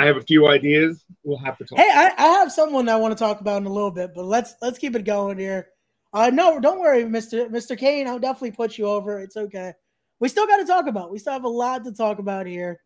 I 0.02 0.06
have 0.06 0.16
a 0.16 0.22
few 0.22 0.48
ideas. 0.48 1.04
We'll 1.22 1.38
have 1.38 1.56
to 1.58 1.64
talk. 1.64 1.78
Hey, 1.78 1.88
I, 1.94 2.12
I 2.18 2.26
have 2.38 2.50
someone 2.50 2.88
I 2.88 2.96
want 2.96 3.16
to 3.16 3.18
talk 3.18 3.40
about 3.40 3.58
in 3.58 3.66
a 3.66 3.72
little 3.72 3.92
bit, 3.92 4.12
but 4.14 4.24
let's 4.24 4.54
let's 4.60 4.78
keep 4.78 4.96
it 4.96 5.04
going 5.04 5.38
here. 5.38 5.68
Uh 6.12 6.30
no, 6.30 6.58
don't 6.58 6.80
worry, 6.80 7.04
Mr. 7.04 7.48
Mr. 7.48 7.78
Kane. 7.78 8.08
I'll 8.08 8.18
definitely 8.18 8.50
put 8.50 8.76
you 8.76 8.86
over. 8.86 9.20
It's 9.20 9.36
okay. 9.36 9.72
We 10.18 10.28
still 10.28 10.46
got 10.46 10.58
to 10.58 10.64
talk 10.64 10.86
about. 10.88 11.10
We 11.12 11.18
still 11.18 11.32
have 11.32 11.44
a 11.44 11.48
lot 11.48 11.84
to 11.84 11.92
talk 11.92 12.18
about 12.18 12.46
here. 12.46 12.80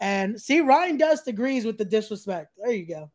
And 0.00 0.40
see, 0.40 0.60
Ryan 0.60 0.96
Dust 0.96 1.26
agrees 1.28 1.64
with 1.64 1.78
the 1.78 1.84
disrespect. 1.84 2.52
There 2.56 2.72
you 2.72 2.86
go. 2.86 3.10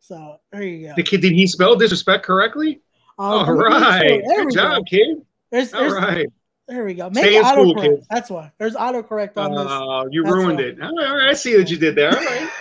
So 0.00 0.36
there 0.52 0.62
you 0.62 0.88
go. 0.88 0.94
The 0.96 1.02
kid, 1.02 1.20
did 1.20 1.32
he 1.32 1.46
spell 1.46 1.76
disrespect 1.76 2.24
correctly? 2.24 2.80
Um, 3.18 3.26
All 3.26 3.54
let 3.54 3.72
me 3.72 3.80
make 3.80 3.80
sure. 3.80 3.80
right. 3.80 4.24
Good 4.24 4.54
job, 4.54 4.76
go. 4.78 4.82
kid. 4.84 5.18
There's, 5.50 5.74
All 5.74 5.80
there's, 5.80 5.92
right. 5.94 6.26
There 6.68 6.84
we 6.84 6.94
go. 6.94 7.10
Maybe 7.10 7.36
school, 7.44 7.74
autocorrect. 7.74 7.82
kids. 7.82 8.06
That's 8.10 8.30
why. 8.30 8.52
There's 8.58 8.74
autocorrect 8.74 9.36
on 9.36 9.52
this. 9.52 9.66
Oh, 9.68 10.08
you 10.10 10.22
That's 10.24 10.34
ruined 10.34 10.60
all. 10.60 10.66
it. 10.66 10.82
All 10.82 10.88
all 10.88 11.16
right. 11.16 11.28
I 11.30 11.32
see 11.32 11.56
what 11.56 11.70
you 11.70 11.76
did 11.76 11.94
there. 11.94 12.16
All 12.16 12.24
right. 12.24 12.50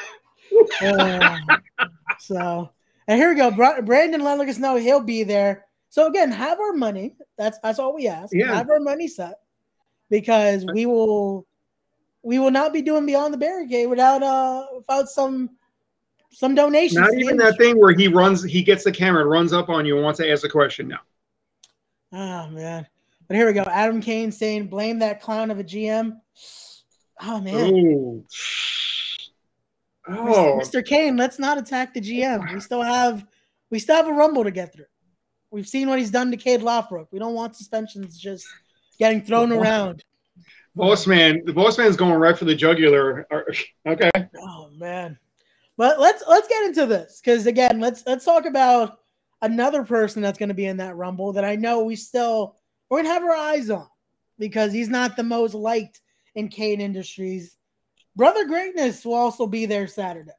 Uh, 0.81 1.37
so, 2.19 2.69
and 3.07 3.19
here 3.19 3.29
we 3.29 3.35
go. 3.35 3.51
Bra- 3.51 3.81
Brandon 3.81 4.23
let 4.23 4.39
us 4.39 4.57
know 4.57 4.75
he'll 4.75 5.01
be 5.01 5.23
there. 5.23 5.65
So 5.89 6.07
again, 6.07 6.31
have 6.31 6.59
our 6.59 6.73
money. 6.73 7.15
That's 7.37 7.57
that's 7.59 7.79
all 7.79 7.93
we 7.93 8.07
ask. 8.07 8.33
Yeah. 8.33 8.53
Have 8.53 8.69
our 8.69 8.79
money 8.79 9.07
set 9.07 9.39
because 10.09 10.65
we 10.73 10.85
will 10.85 11.45
we 12.21 12.39
will 12.39 12.51
not 12.51 12.73
be 12.73 12.81
doing 12.81 13.05
beyond 13.05 13.33
the 13.33 13.37
barricade 13.37 13.89
without 13.89 14.21
uh 14.23 14.65
without 14.75 15.07
some 15.07 15.51
some 16.31 16.53
donations. 16.53 16.99
Not 16.99 17.13
even 17.13 17.37
that 17.37 17.57
thing 17.57 17.79
where 17.79 17.93
he 17.93 18.09
runs, 18.09 18.43
he 18.43 18.61
gets 18.61 18.83
the 18.83 18.91
camera 18.91 19.21
and 19.21 19.29
runs 19.29 19.53
up 19.53 19.69
on 19.69 19.85
you 19.85 19.95
and 19.95 20.03
wants 20.03 20.19
to 20.19 20.29
ask 20.29 20.43
a 20.43 20.49
question. 20.49 20.89
No. 20.89 20.97
Oh 22.11 22.47
man. 22.49 22.85
But 23.27 23.37
here 23.37 23.47
we 23.47 23.53
go. 23.53 23.63
Adam 23.63 24.01
Kane 24.01 24.31
saying 24.31 24.67
blame 24.67 24.99
that 24.99 25.21
clown 25.21 25.49
of 25.49 25.59
a 25.59 25.63
GM. 25.63 26.19
Oh 27.21 27.39
man. 27.39 27.73
Ooh. 27.73 28.25
Oh, 30.07 30.59
Mr. 30.61 30.85
Kane, 30.85 31.17
let's 31.17 31.39
not 31.39 31.57
attack 31.57 31.93
the 31.93 32.01
GM. 32.01 32.53
We 32.53 32.59
still 32.59 32.81
have 32.81 33.25
we 33.71 33.79
still 33.79 33.95
have 33.95 34.07
a 34.07 34.13
rumble 34.13 34.43
to 34.43 34.51
get 34.51 34.73
through. 34.73 34.85
We've 35.51 35.67
seen 35.67 35.87
what 35.89 35.99
he's 35.99 36.11
done 36.11 36.31
to 36.31 36.37
Cade 36.37 36.61
Lothbrook. 36.61 37.07
We 37.11 37.19
don't 37.19 37.33
want 37.33 37.55
suspensions 37.55 38.17
just 38.19 38.45
getting 38.99 39.21
thrown 39.21 39.51
around. 39.51 40.03
boss 40.75 41.07
man. 41.07 41.41
The 41.45 41.53
boss 41.53 41.77
man's 41.77 41.95
going 41.95 42.13
right 42.13 42.37
for 42.37 42.45
the 42.45 42.55
jugular. 42.55 43.25
Okay. 43.85 44.11
Oh 44.41 44.69
man. 44.75 45.17
But 45.77 45.99
let's 45.99 46.23
let's 46.27 46.47
get 46.47 46.65
into 46.65 46.85
this 46.85 47.21
because 47.23 47.47
again, 47.47 47.79
let's 47.79 48.03
let's 48.05 48.25
talk 48.25 48.45
about 48.45 48.99
another 49.41 49.83
person 49.83 50.21
that's 50.21 50.37
going 50.37 50.49
to 50.49 50.55
be 50.55 50.65
in 50.65 50.77
that 50.77 50.95
rumble 50.95 51.33
that 51.33 51.45
I 51.45 51.55
know 51.55 51.83
we 51.83 51.95
still 51.95 52.55
we're 52.89 52.99
gonna 52.99 53.13
have 53.13 53.23
our 53.23 53.35
eyes 53.35 53.69
on. 53.69 53.87
because 54.37 54.73
he's 54.73 54.89
not 54.89 55.15
the 55.15 55.23
most 55.23 55.53
liked 55.53 56.01
in 56.35 56.49
Cain 56.49 56.81
Industries. 56.81 57.57
Brother 58.15 58.45
Greatness 58.45 59.03
will 59.03 59.15
also 59.15 59.45
be 59.45 59.65
there 59.65 59.87
Saturday. 59.87 60.31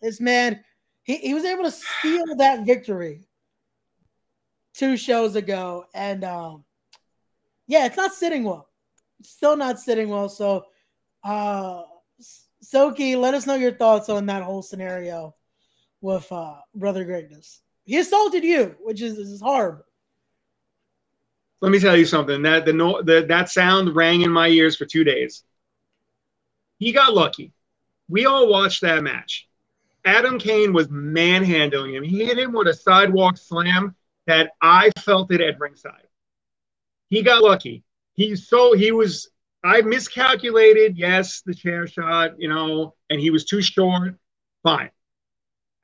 This 0.00 0.20
man, 0.20 0.62
he, 1.02 1.16
he 1.16 1.34
was 1.34 1.44
able 1.44 1.64
to 1.64 1.70
steal 1.70 2.24
that 2.36 2.66
victory 2.66 3.26
two 4.74 4.96
shows 4.96 5.36
ago. 5.36 5.84
And 5.94 6.24
um, 6.24 6.64
yeah, 7.66 7.86
it's 7.86 7.96
not 7.96 8.12
sitting 8.12 8.44
well. 8.44 8.68
It's 9.20 9.30
still 9.30 9.56
not 9.56 9.78
sitting 9.80 10.08
well. 10.08 10.28
So, 10.28 10.64
uh, 11.24 11.82
Silky, 12.60 13.16
let 13.16 13.34
us 13.34 13.46
know 13.46 13.54
your 13.54 13.72
thoughts 13.72 14.08
on 14.08 14.26
that 14.26 14.42
whole 14.42 14.62
scenario 14.62 15.34
with 16.00 16.30
uh, 16.30 16.56
Brother 16.74 17.04
Greatness. 17.04 17.62
He 17.84 17.98
assaulted 17.98 18.44
you, 18.44 18.76
which 18.80 19.02
is, 19.02 19.18
is 19.18 19.40
horrible. 19.40 19.84
Let 21.60 21.70
me 21.70 21.78
tell 21.78 21.96
you 21.96 22.04
something. 22.04 22.42
That 22.42 22.64
the, 22.64 22.72
no, 22.72 23.02
the 23.02 23.24
that 23.28 23.48
sound 23.48 23.94
rang 23.94 24.22
in 24.22 24.30
my 24.30 24.48
ears 24.48 24.76
for 24.76 24.84
two 24.84 25.04
days. 25.04 25.44
He 26.82 26.90
got 26.90 27.14
lucky. 27.14 27.52
We 28.08 28.26
all 28.26 28.48
watched 28.48 28.80
that 28.80 29.04
match. 29.04 29.46
Adam 30.04 30.36
Kane 30.36 30.72
was 30.72 30.90
manhandling 30.90 31.94
him. 31.94 32.02
He 32.02 32.24
hit 32.24 32.36
him 32.36 32.52
with 32.52 32.66
a 32.66 32.74
sidewalk 32.74 33.36
slam 33.36 33.94
that 34.26 34.50
I 34.60 34.90
felt 34.98 35.30
it 35.32 35.40
at 35.40 35.60
ringside. 35.60 36.08
He 37.08 37.22
got 37.22 37.40
lucky. 37.40 37.84
He's 38.14 38.48
so 38.48 38.74
he 38.74 38.90
was 38.90 39.30
I 39.62 39.82
miscalculated, 39.82 40.98
yes, 40.98 41.42
the 41.46 41.54
chair 41.54 41.86
shot, 41.86 42.32
you 42.40 42.48
know, 42.48 42.94
and 43.10 43.20
he 43.20 43.30
was 43.30 43.44
too 43.44 43.62
short. 43.62 44.16
Fine. 44.64 44.90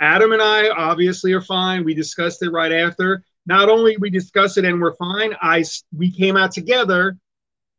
Adam 0.01 0.33
and 0.33 0.43
I 0.43 0.69
obviously 0.71 1.33
are 1.33 1.41
fine. 1.41 1.85
We 1.85 1.95
discussed 1.95 2.43
it 2.43 2.51
right 2.51 2.73
after. 2.73 3.23
Not 3.47 3.69
only 3.69 3.97
we 3.99 4.11
discussed 4.11 4.59
it 4.59 4.65
and 4.65 4.83
we're 4.83 4.97
fine, 4.97 5.37
I 5.41 5.65
we 5.97 6.11
came 6.11 6.37
out 6.37 6.51
together 6.51 7.17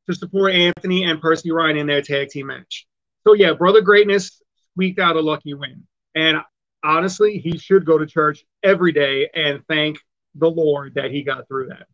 to 0.07 0.15
support 0.15 0.53
Anthony 0.53 1.03
and 1.03 1.19
Percy 1.19 1.51
Ryan 1.51 1.75
in 1.75 1.87
their 1.87 2.01
tag 2.01 2.29
team 2.29 2.47
match. 2.47 2.85
So 3.29 3.35
yeah, 3.35 3.53
Brother 3.53 3.81
Greatness 3.81 4.41
squeaked 4.73 4.97
out 4.97 5.15
a 5.15 5.21
lucky 5.21 5.53
win. 5.53 5.83
And 6.15 6.39
honestly, 6.83 7.37
he 7.37 7.59
should 7.59 7.85
go 7.85 7.99
to 7.99 8.07
church 8.07 8.43
every 8.63 8.91
day 8.91 9.29
and 9.35 9.61
thank 9.67 9.99
the 10.33 10.49
Lord 10.49 10.95
that 10.95 11.11
he 11.11 11.21
got 11.21 11.47
through 11.47 11.67
that. 11.67 11.85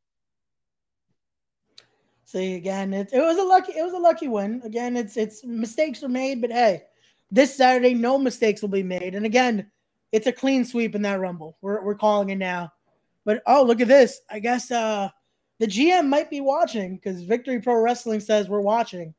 See 2.23 2.55
again, 2.55 2.93
it, 2.93 3.09
it 3.11 3.19
was 3.19 3.37
a 3.37 3.43
lucky 3.43 3.73
it 3.73 3.83
was 3.83 3.91
a 3.91 3.97
lucky 3.97 4.29
win. 4.29 4.61
Again, 4.63 4.95
it's 4.95 5.17
it's 5.17 5.43
mistakes 5.43 6.01
were 6.01 6.07
made, 6.07 6.39
but 6.39 6.53
hey, 6.53 6.83
this 7.29 7.53
Saturday 7.53 7.93
no 7.93 8.17
mistakes 8.17 8.61
will 8.61 8.69
be 8.69 8.81
made. 8.81 9.13
And 9.13 9.25
again, 9.25 9.69
it's 10.13 10.27
a 10.27 10.31
clean 10.31 10.63
sweep 10.63 10.95
in 10.95 11.01
that 11.01 11.19
rumble. 11.19 11.57
We're 11.59 11.83
we're 11.83 11.95
calling 11.95 12.29
it 12.29 12.37
now. 12.37 12.71
But 13.25 13.43
oh, 13.45 13.63
look 13.65 13.81
at 13.81 13.89
this. 13.89 14.21
I 14.29 14.39
guess 14.39 14.71
uh 14.71 15.09
the 15.59 15.67
GM 15.67 16.07
might 16.07 16.29
be 16.29 16.39
watching 16.39 16.95
because 16.95 17.23
Victory 17.23 17.59
Pro 17.59 17.75
Wrestling 17.81 18.21
says 18.21 18.47
we're 18.47 18.61
watching. 18.61 19.13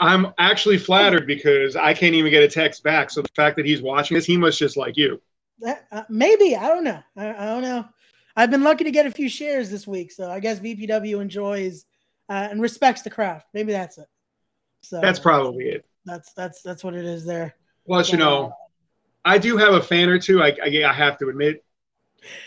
I'm 0.00 0.32
actually 0.38 0.78
flattered 0.78 1.26
because 1.26 1.76
I 1.76 1.92
can't 1.92 2.14
even 2.14 2.30
get 2.30 2.42
a 2.42 2.48
text 2.48 2.82
back. 2.82 3.10
So 3.10 3.20
the 3.20 3.28
fact 3.36 3.56
that 3.56 3.66
he's 3.66 3.82
watching 3.82 4.16
this, 4.16 4.24
he 4.24 4.36
must 4.36 4.58
just 4.58 4.76
like 4.76 4.96
you. 4.96 5.20
Uh, 5.64 6.02
maybe 6.08 6.56
I 6.56 6.68
don't 6.68 6.84
know. 6.84 7.02
I, 7.16 7.28
I, 7.28 7.46
don't 7.46 7.62
know. 7.62 7.86
I've 8.34 8.50
been 8.50 8.64
lucky 8.64 8.84
to 8.84 8.90
get 8.90 9.04
a 9.04 9.10
few 9.10 9.28
shares 9.28 9.68
this 9.70 9.86
week, 9.86 10.10
so 10.10 10.30
I 10.30 10.40
guess 10.40 10.58
VPW 10.58 11.20
enjoys 11.20 11.84
uh, 12.30 12.48
and 12.50 12.62
respects 12.62 13.02
the 13.02 13.10
craft. 13.10 13.48
Maybe 13.52 13.72
that's 13.72 13.98
it. 13.98 14.06
So 14.80 15.02
that's 15.02 15.18
probably 15.18 15.66
it. 15.66 15.84
That's 16.06 16.32
that's 16.32 16.62
that's 16.62 16.82
what 16.82 16.94
it 16.94 17.04
is 17.04 17.26
there. 17.26 17.54
Plus, 17.86 18.08
so, 18.08 18.12
you 18.12 18.18
know, 18.18 18.54
I 19.22 19.36
do 19.36 19.58
have 19.58 19.74
a 19.74 19.82
fan 19.82 20.08
or 20.08 20.18
two. 20.18 20.42
I 20.42 20.56
I, 20.64 20.82
I 20.88 20.92
have 20.94 21.18
to 21.18 21.28
admit. 21.28 21.62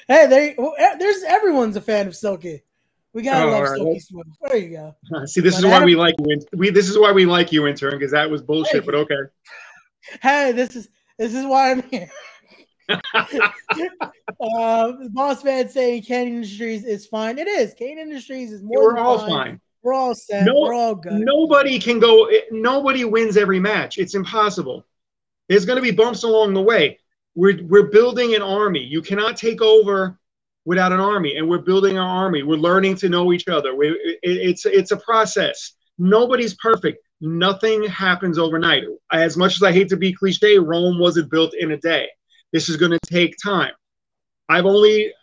Hey, 0.08 0.26
there, 0.28 0.56
there's 0.98 1.24
everyone's 1.24 1.76
a 1.76 1.82
fan 1.82 2.08
of 2.08 2.16
Silky. 2.16 2.64
We 3.14 3.22
gotta 3.22 3.46
oh, 3.46 3.52
love 3.52 3.70
right. 3.70 4.02
Silky. 4.02 4.30
There 4.42 4.58
you 4.58 4.70
go. 4.70 4.96
See, 5.26 5.42
this 5.42 5.56
but 5.56 5.60
is 5.60 5.66
Adam, 5.66 5.82
why 5.82 5.86
we 5.86 5.96
like 5.96 6.16
you. 6.20 6.42
We 6.54 6.70
this 6.72 6.90
is 6.90 6.98
why 6.98 7.12
we 7.12 7.26
like 7.26 7.52
you, 7.52 7.68
intern, 7.68 7.92
because 7.92 8.12
that 8.12 8.30
was 8.30 8.42
bullshit. 8.42 8.74
Hey, 8.74 8.86
but 8.86 8.96
okay. 8.96 9.16
Hey, 10.22 10.52
this 10.52 10.76
is 10.76 10.90
this 11.18 11.34
is 11.34 11.46
why 11.46 11.72
I'm 11.72 11.82
here. 11.84 12.12
uh, 12.90 13.00
boss 15.12 15.46
man 15.46 15.70
saying 15.70 16.04
Cain 16.04 16.28
Industries 16.28 16.84
is 16.84 17.06
fine. 17.06 17.38
It 17.38 17.48
is. 17.48 17.74
Cain 17.74 17.98
Industries 17.98 18.52
is 18.52 18.62
more. 18.62 18.94
We're 18.94 19.00
all 19.00 19.20
fine. 19.20 19.30
fine. 19.30 19.62
We're 19.82 19.94
all 19.94 20.14
set. 20.14 20.46
No, 20.46 20.60
We're 20.60 20.74
all 20.74 20.96
good. 20.96 21.14
Nobody 21.14 21.80
can 21.80 22.00
go. 22.00 22.30
Nobody 22.52 23.06
wins 23.06 23.38
every 23.38 23.62
match. 23.62 23.98
It's 23.98 24.14
impossible. 24.14 24.86
There's 25.48 25.66
going 25.66 25.78
to 25.78 25.82
be 25.82 25.92
bumps 25.92 26.24
along 26.24 26.54
the 26.54 26.62
way. 26.62 27.00
We're 27.36 27.64
we're 27.64 27.88
building 27.88 28.36
an 28.36 28.42
army. 28.42 28.84
You 28.84 29.02
cannot 29.02 29.38
take 29.38 29.62
over 29.62 30.20
without 30.66 30.94
an 30.94 31.00
army, 31.00 31.38
and 31.38 31.48
we're 31.48 31.60
building 31.60 31.98
our 31.98 32.08
army. 32.08 32.44
We're 32.44 32.58
learning 32.58 32.96
to 32.98 33.10
know 33.10 33.34
each 33.34 33.48
other. 33.48 33.76
We, 33.76 33.90
it, 33.90 34.20
it's 34.24 34.66
it's 34.66 34.92
a 34.92 34.98
process. 34.98 35.74
Nobody's 35.98 36.56
perfect. 36.56 37.00
Nothing 37.22 37.84
happens 37.84 38.38
overnight. 38.38 38.84
As 39.12 39.38
much 39.38 39.56
as 39.56 39.64
I 39.64 39.72
hate 39.72 39.90
to 39.90 39.98
be 39.98 40.14
cliche, 40.14 40.58
Rome 40.58 41.00
wasn't 41.00 41.32
built 41.32 41.54
in 41.54 41.72
a 41.72 41.78
day. 41.78 42.10
This 42.52 42.70
is 42.70 42.78
going 42.78 42.92
to 42.92 43.00
take 43.06 43.36
time. 43.44 43.72
I've 44.50 44.66
only 44.66 45.14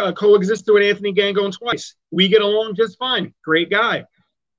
uh, 0.00 0.12
coexisted 0.12 0.72
with 0.72 0.82
Anthony 0.82 1.12
Gangone 1.12 1.56
twice. 1.56 1.94
We 2.10 2.28
get 2.28 2.42
along 2.42 2.76
just 2.76 2.98
fine. 2.98 3.34
Great 3.44 3.70
guy. 3.70 4.04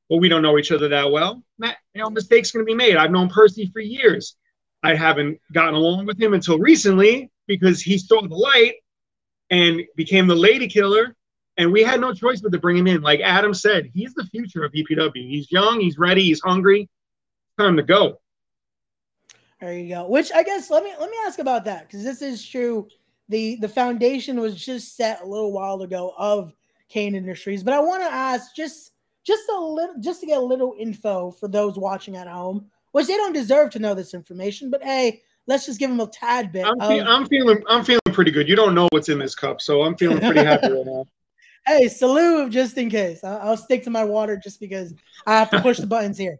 But 0.09 0.17
we 0.17 0.29
don't 0.29 0.43
know 0.43 0.59
each 0.59 0.71
other 0.71 0.89
that 0.89 1.11
well. 1.11 1.43
Matt, 1.57 1.77
you 1.95 2.01
know, 2.01 2.09
mistakes 2.09 2.51
going 2.51 2.65
to 2.65 2.69
be 2.69 2.75
made. 2.75 2.97
I've 2.97 3.11
known 3.11 3.29
Percy 3.29 3.69
for 3.73 3.79
years. 3.79 4.35
I 4.83 4.95
haven't 4.95 5.39
gotten 5.53 5.73
along 5.73 6.05
with 6.05 6.21
him 6.21 6.33
until 6.33 6.59
recently 6.59 7.31
because 7.47 7.81
he 7.81 7.97
saw 7.97 8.21
the 8.21 8.35
light 8.35 8.75
and 9.53 9.83
became 9.95 10.25
the 10.25 10.35
lady 10.35 10.67
killer. 10.67 11.15
And 11.57 11.71
we 11.71 11.83
had 11.83 12.01
no 12.01 12.11
choice 12.11 12.41
but 12.41 12.51
to 12.51 12.57
bring 12.57 12.75
him 12.75 12.87
in. 12.87 13.01
Like 13.01 13.19
Adam 13.19 13.53
said, 13.53 13.91
he's 13.93 14.15
the 14.15 14.25
future 14.25 14.63
of 14.63 14.71
VPW. 14.71 15.29
He's 15.29 15.51
young, 15.51 15.79
he's 15.79 15.99
ready, 15.99 16.23
he's 16.23 16.41
hungry. 16.41 16.89
Time 17.59 17.77
to 17.77 17.83
go. 17.83 18.19
There 19.61 19.77
you 19.77 19.89
go. 19.93 20.09
Which 20.09 20.31
I 20.33 20.41
guess 20.41 20.71
let 20.71 20.83
me 20.83 20.91
let 20.99 21.11
me 21.11 21.17
ask 21.27 21.37
about 21.37 21.65
that 21.65 21.87
because 21.87 22.03
this 22.03 22.23
is 22.23 22.43
true. 22.43 22.87
The 23.29 23.57
the 23.57 23.69
foundation 23.69 24.41
was 24.41 24.55
just 24.55 24.97
set 24.97 25.21
a 25.21 25.25
little 25.25 25.53
while 25.53 25.83
ago 25.83 26.13
of 26.17 26.53
Cain 26.89 27.13
Industries, 27.13 27.63
but 27.63 27.75
I 27.75 27.79
want 27.79 28.01
to 28.01 28.11
ask 28.11 28.55
just 28.55 28.93
just 29.23 29.43
a 29.55 29.59
little 29.59 29.95
just 29.99 30.19
to 30.21 30.25
get 30.25 30.39
a 30.39 30.41
little 30.41 30.73
info 30.79 31.29
for 31.29 31.47
those 31.47 31.77
watching 31.77 32.17
at 32.17 32.27
home, 32.27 32.65
which 32.93 33.05
they 33.05 33.15
don't 33.15 33.33
deserve 33.33 33.69
to 33.71 33.79
know 33.79 33.93
this 33.93 34.15
information, 34.15 34.71
but 34.71 34.83
hey, 34.83 35.21
let's 35.47 35.65
just 35.65 35.79
give 35.79 35.89
him 35.89 35.99
a 35.99 36.07
tad 36.07 36.51
bit. 36.51 36.65
I'm, 36.65 36.79
fe- 36.79 36.99
of, 36.99 37.07
I'm 37.07 37.25
feeling 37.27 37.63
I'm 37.67 37.83
feeling 37.83 38.01
pretty 38.11 38.31
good. 38.31 38.47
You 38.47 38.55
don't 38.55 38.75
know 38.75 38.87
what's 38.91 39.09
in 39.09 39.19
this 39.19 39.35
cup, 39.35 39.61
so 39.61 39.83
I'm 39.83 39.95
feeling 39.95 40.19
pretty 40.19 40.39
happy 40.43 40.71
right 40.71 40.85
now. 40.85 41.05
Hey, 41.65 41.87
salute 41.87 42.51
just 42.51 42.77
in 42.77 42.89
case. 42.89 43.23
I'll, 43.23 43.49
I'll 43.49 43.57
stick 43.57 43.83
to 43.83 43.89
my 43.89 44.03
water 44.03 44.39
just 44.41 44.59
because 44.59 44.93
I 45.25 45.37
have 45.37 45.49
to 45.51 45.61
push 45.61 45.77
the 45.77 45.87
buttons 45.87 46.17
here. 46.17 46.37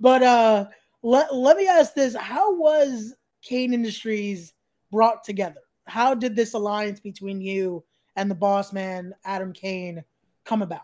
But 0.00 0.22
uh, 0.22 0.66
let 1.02 1.34
let 1.34 1.56
me 1.56 1.66
ask 1.66 1.94
this: 1.94 2.14
How 2.14 2.54
was 2.56 3.14
Cain 3.42 3.72
Industries 3.72 4.52
brought 4.90 5.24
together? 5.24 5.60
How 5.86 6.14
did 6.14 6.34
this 6.34 6.54
alliance 6.54 7.00
between 7.00 7.40
you 7.40 7.84
and 8.16 8.30
the 8.30 8.34
boss 8.34 8.72
man 8.72 9.14
Adam 9.24 9.52
Kane 9.52 10.02
come 10.44 10.62
about? 10.62 10.80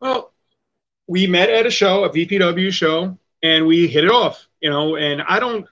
Well, 0.00 0.32
we 1.06 1.26
met 1.26 1.50
at 1.50 1.66
a 1.66 1.70
show, 1.70 2.04
a 2.04 2.10
VPW 2.10 2.70
show, 2.72 3.18
and 3.42 3.66
we 3.66 3.86
hit 3.86 4.04
it 4.04 4.10
off. 4.10 4.46
You 4.60 4.70
know, 4.70 4.96
and 4.96 5.22
I 5.22 5.40
don't 5.40 5.66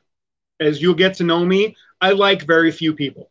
as 0.61 0.81
you'll 0.83 0.95
get 0.95 1.15
to 1.15 1.25
know 1.25 1.45
me, 1.45 1.77
I 2.01 2.13
like 2.13 2.43
very 2.43 2.71
few 2.71 2.95
people. 2.95 3.31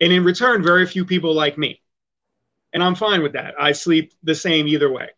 And 0.00 0.12
in 0.12 0.24
return, 0.24 0.62
very 0.62 0.86
few 0.86 1.04
people 1.04 1.34
like 1.34 1.58
me. 1.58 1.80
And 2.72 2.82
I'm 2.82 2.94
fine 2.94 3.22
with 3.22 3.32
that. 3.32 3.54
I 3.58 3.72
sleep 3.72 4.12
the 4.22 4.34
same 4.34 4.68
either 4.68 4.90
way. 4.90 5.08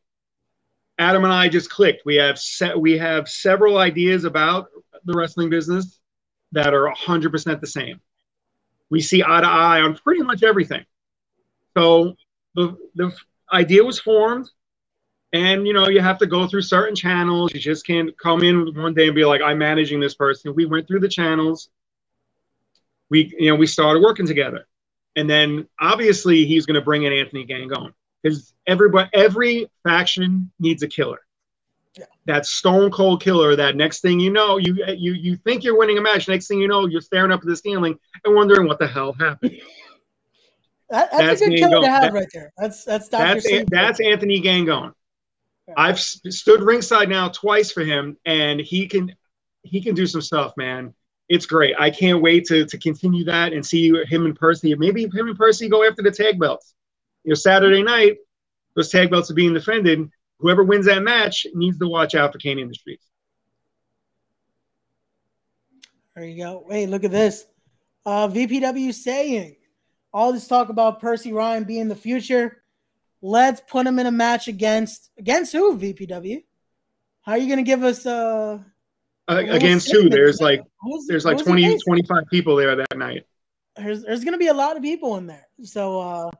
Adam 0.99 1.25
and 1.25 1.33
I 1.33 1.49
just 1.49 1.71
clicked. 1.71 2.05
We 2.05 2.17
have 2.17 2.39
set, 2.39 2.79
we 2.79 2.97
have 2.99 3.29
several 3.29 3.79
ideas 3.79 4.25
about 4.25 4.69
the 5.05 5.15
wrestling 5.15 5.51
business 5.51 5.99
that 6.53 6.75
are 6.75 6.93
100% 6.93 7.61
the 7.61 7.67
same. 7.67 8.01
We 8.91 9.01
see 9.01 9.23
eye 9.23 9.41
to 9.41 9.47
eye 9.47 9.81
on 9.81 9.97
pretty 9.97 10.23
much 10.23 10.43
everything. 10.43 10.85
So 11.77 12.17
the, 12.55 12.77
the 12.95 13.13
idea 13.53 13.85
was 13.85 13.99
formed 13.99 14.51
and 15.33 15.67
you 15.67 15.73
know 15.73 15.89
you 15.89 16.01
have 16.01 16.19
to 16.19 16.27
go 16.27 16.47
through 16.47 16.63
certain 16.63 16.95
channels. 16.95 17.53
You 17.55 17.61
just 17.61 17.87
can't 17.87 18.17
come 18.19 18.43
in 18.43 18.75
one 18.75 18.95
day 18.95 19.07
and 19.07 19.15
be 19.15 19.25
like 19.25 19.41
i'm 19.43 19.59
managing 19.59 20.01
this 20.01 20.15
person. 20.15 20.55
We 20.55 20.67
went 20.67 20.89
through 20.89 21.01
the 21.01 21.09
channels. 21.09 21.71
We 23.11 23.35
you 23.39 23.51
know 23.51 23.57
we 23.57 23.67
started 23.67 24.03
working 24.03 24.27
together. 24.27 24.67
And 25.17 25.29
then 25.29 25.69
obviously 25.81 26.45
he's 26.45 26.67
going 26.67 26.77
to 26.77 26.81
bring 26.81 27.03
in 27.03 27.13
anthony 27.13 27.45
gangone 27.47 27.93
because 28.23 28.55
everybody 28.67 29.11
every 29.13 29.71
faction 29.85 30.51
needs 30.59 30.83
a 30.83 30.89
killer. 30.89 31.21
Yeah. 31.99 32.05
that 32.27 32.47
stone 32.47 32.89
cold 32.93 33.21
killer 33.21 33.57
that 33.57 33.75
next 33.75 34.01
thing 34.01 34.21
you 34.21 34.31
know 34.31 34.59
you 34.59 34.77
you 34.97 35.13
you 35.13 35.35
think 35.35 35.65
you're 35.65 35.77
winning 35.77 35.99
a 35.99 36.01
match. 36.01 36.29
Next 36.29 36.47
thing 36.47 36.61
you 36.61 36.69
know 36.69 36.87
you're 36.87 37.01
staring 37.01 37.33
up 37.33 37.41
at 37.41 37.47
the 37.47 37.57
ceiling 37.57 37.99
and 38.25 38.35
wondering 38.35 38.67
what 38.69 38.79
the 38.79 38.87
hell 38.87 39.13
happened. 39.13 39.61
That, 40.89 41.11
that's, 41.13 41.41
that's, 41.41 41.43
a 41.43 41.49
good 41.51 41.59
killer 41.59 41.81
to 41.83 41.89
have 41.89 42.03
that, 42.03 42.13
right 42.13 42.27
there. 42.33 42.53
That's 42.59 42.85
that's 42.85 43.09
Dr. 43.09 43.41
that's, 43.41 43.71
that's 43.71 44.01
anthony 44.01 44.41
gangone 44.41 44.93
I've 45.77 45.99
stood 45.99 46.62
ringside 46.62 47.09
now 47.09 47.29
twice 47.29 47.71
for 47.71 47.83
him, 47.83 48.17
and 48.25 48.61
he 48.61 48.87
can 48.87 49.15
he 49.62 49.81
can 49.83 49.95
do 49.95 50.07
some 50.07 50.21
stuff, 50.21 50.53
man. 50.57 50.95
It's 51.29 51.47
great. 51.47 51.75
I 51.79 51.91
can't 51.91 52.23
wait 52.23 52.45
to 52.47 52.65
to 52.65 52.79
continue 52.79 53.25
that 53.25 53.53
and 53.53 53.65
see 53.65 53.89
him 54.05 54.27
and 54.27 54.35
Percy. 54.35 54.75
Maybe 54.75 55.03
him 55.03 55.29
and 55.29 55.37
Percy 55.37 55.69
go 55.69 55.87
after 55.87 56.03
the 56.03 56.11
tag 56.11 56.39
belts. 56.39 56.75
You 57.25 57.31
know, 57.31 57.35
Saturday 57.35 57.83
night, 57.83 58.17
those 58.75 58.91
tag 58.91 59.11
belts 59.11 59.31
are 59.31 59.35
being 59.35 59.55
defended. 59.55 60.11
whoever 60.39 60.65
wins 60.65 60.87
that 60.87 61.03
match 61.03 61.47
needs 61.55 61.79
to 61.79 61.87
watch 61.87 62.15
out 62.15 62.33
for 62.33 62.39
Cain 62.39 62.59
Industries. 62.59 63.00
There 66.15 66.25
you 66.25 66.43
go. 66.43 66.67
Hey, 66.69 66.87
look 66.87 67.05
at 67.05 67.11
this. 67.11 67.47
Uh, 68.05 68.27
VPW 68.29 68.93
saying 68.95 69.57
all 70.12 70.33
this 70.33 70.49
talk 70.49 70.69
about 70.69 71.00
Percy 71.00 71.33
Ryan 71.33 71.65
being 71.65 71.89
the 71.89 71.95
future. 71.95 72.60
Let's 73.23 73.61
put 73.69 73.87
him 73.87 73.99
in 73.99 74.07
a 74.07 74.11
match 74.11 74.49
against 74.49 75.11
against 75.19 75.53
who? 75.53 75.77
VPW. 75.77 76.43
How 77.23 77.33
are 77.33 77.39
you 77.39 77.47
going 77.47 77.59
to 77.59 77.69
give 77.69 77.85
us 77.85 78.07
uh, 78.07 78.59
uh 79.29 79.45
against 79.49 79.93
who? 79.93 80.09
There's 80.09 80.41
like 80.41 80.62
who's, 80.81 81.07
there's 81.07 81.25
like 81.25 81.39
20 81.39 81.79
25 81.79 82.25
people 82.31 82.57
there 82.57 82.77
that 82.77 82.97
night. 82.97 83.27
There's 83.77 84.03
there's 84.03 84.25
going 84.25 84.33
to 84.33 84.39
be 84.39 84.49
a 84.49 84.55
lot 84.55 84.77
of 84.77 84.83
people 84.83 85.17
in 85.17 85.27
there. 85.27 85.47
So 85.62 86.00
uh 86.00 86.31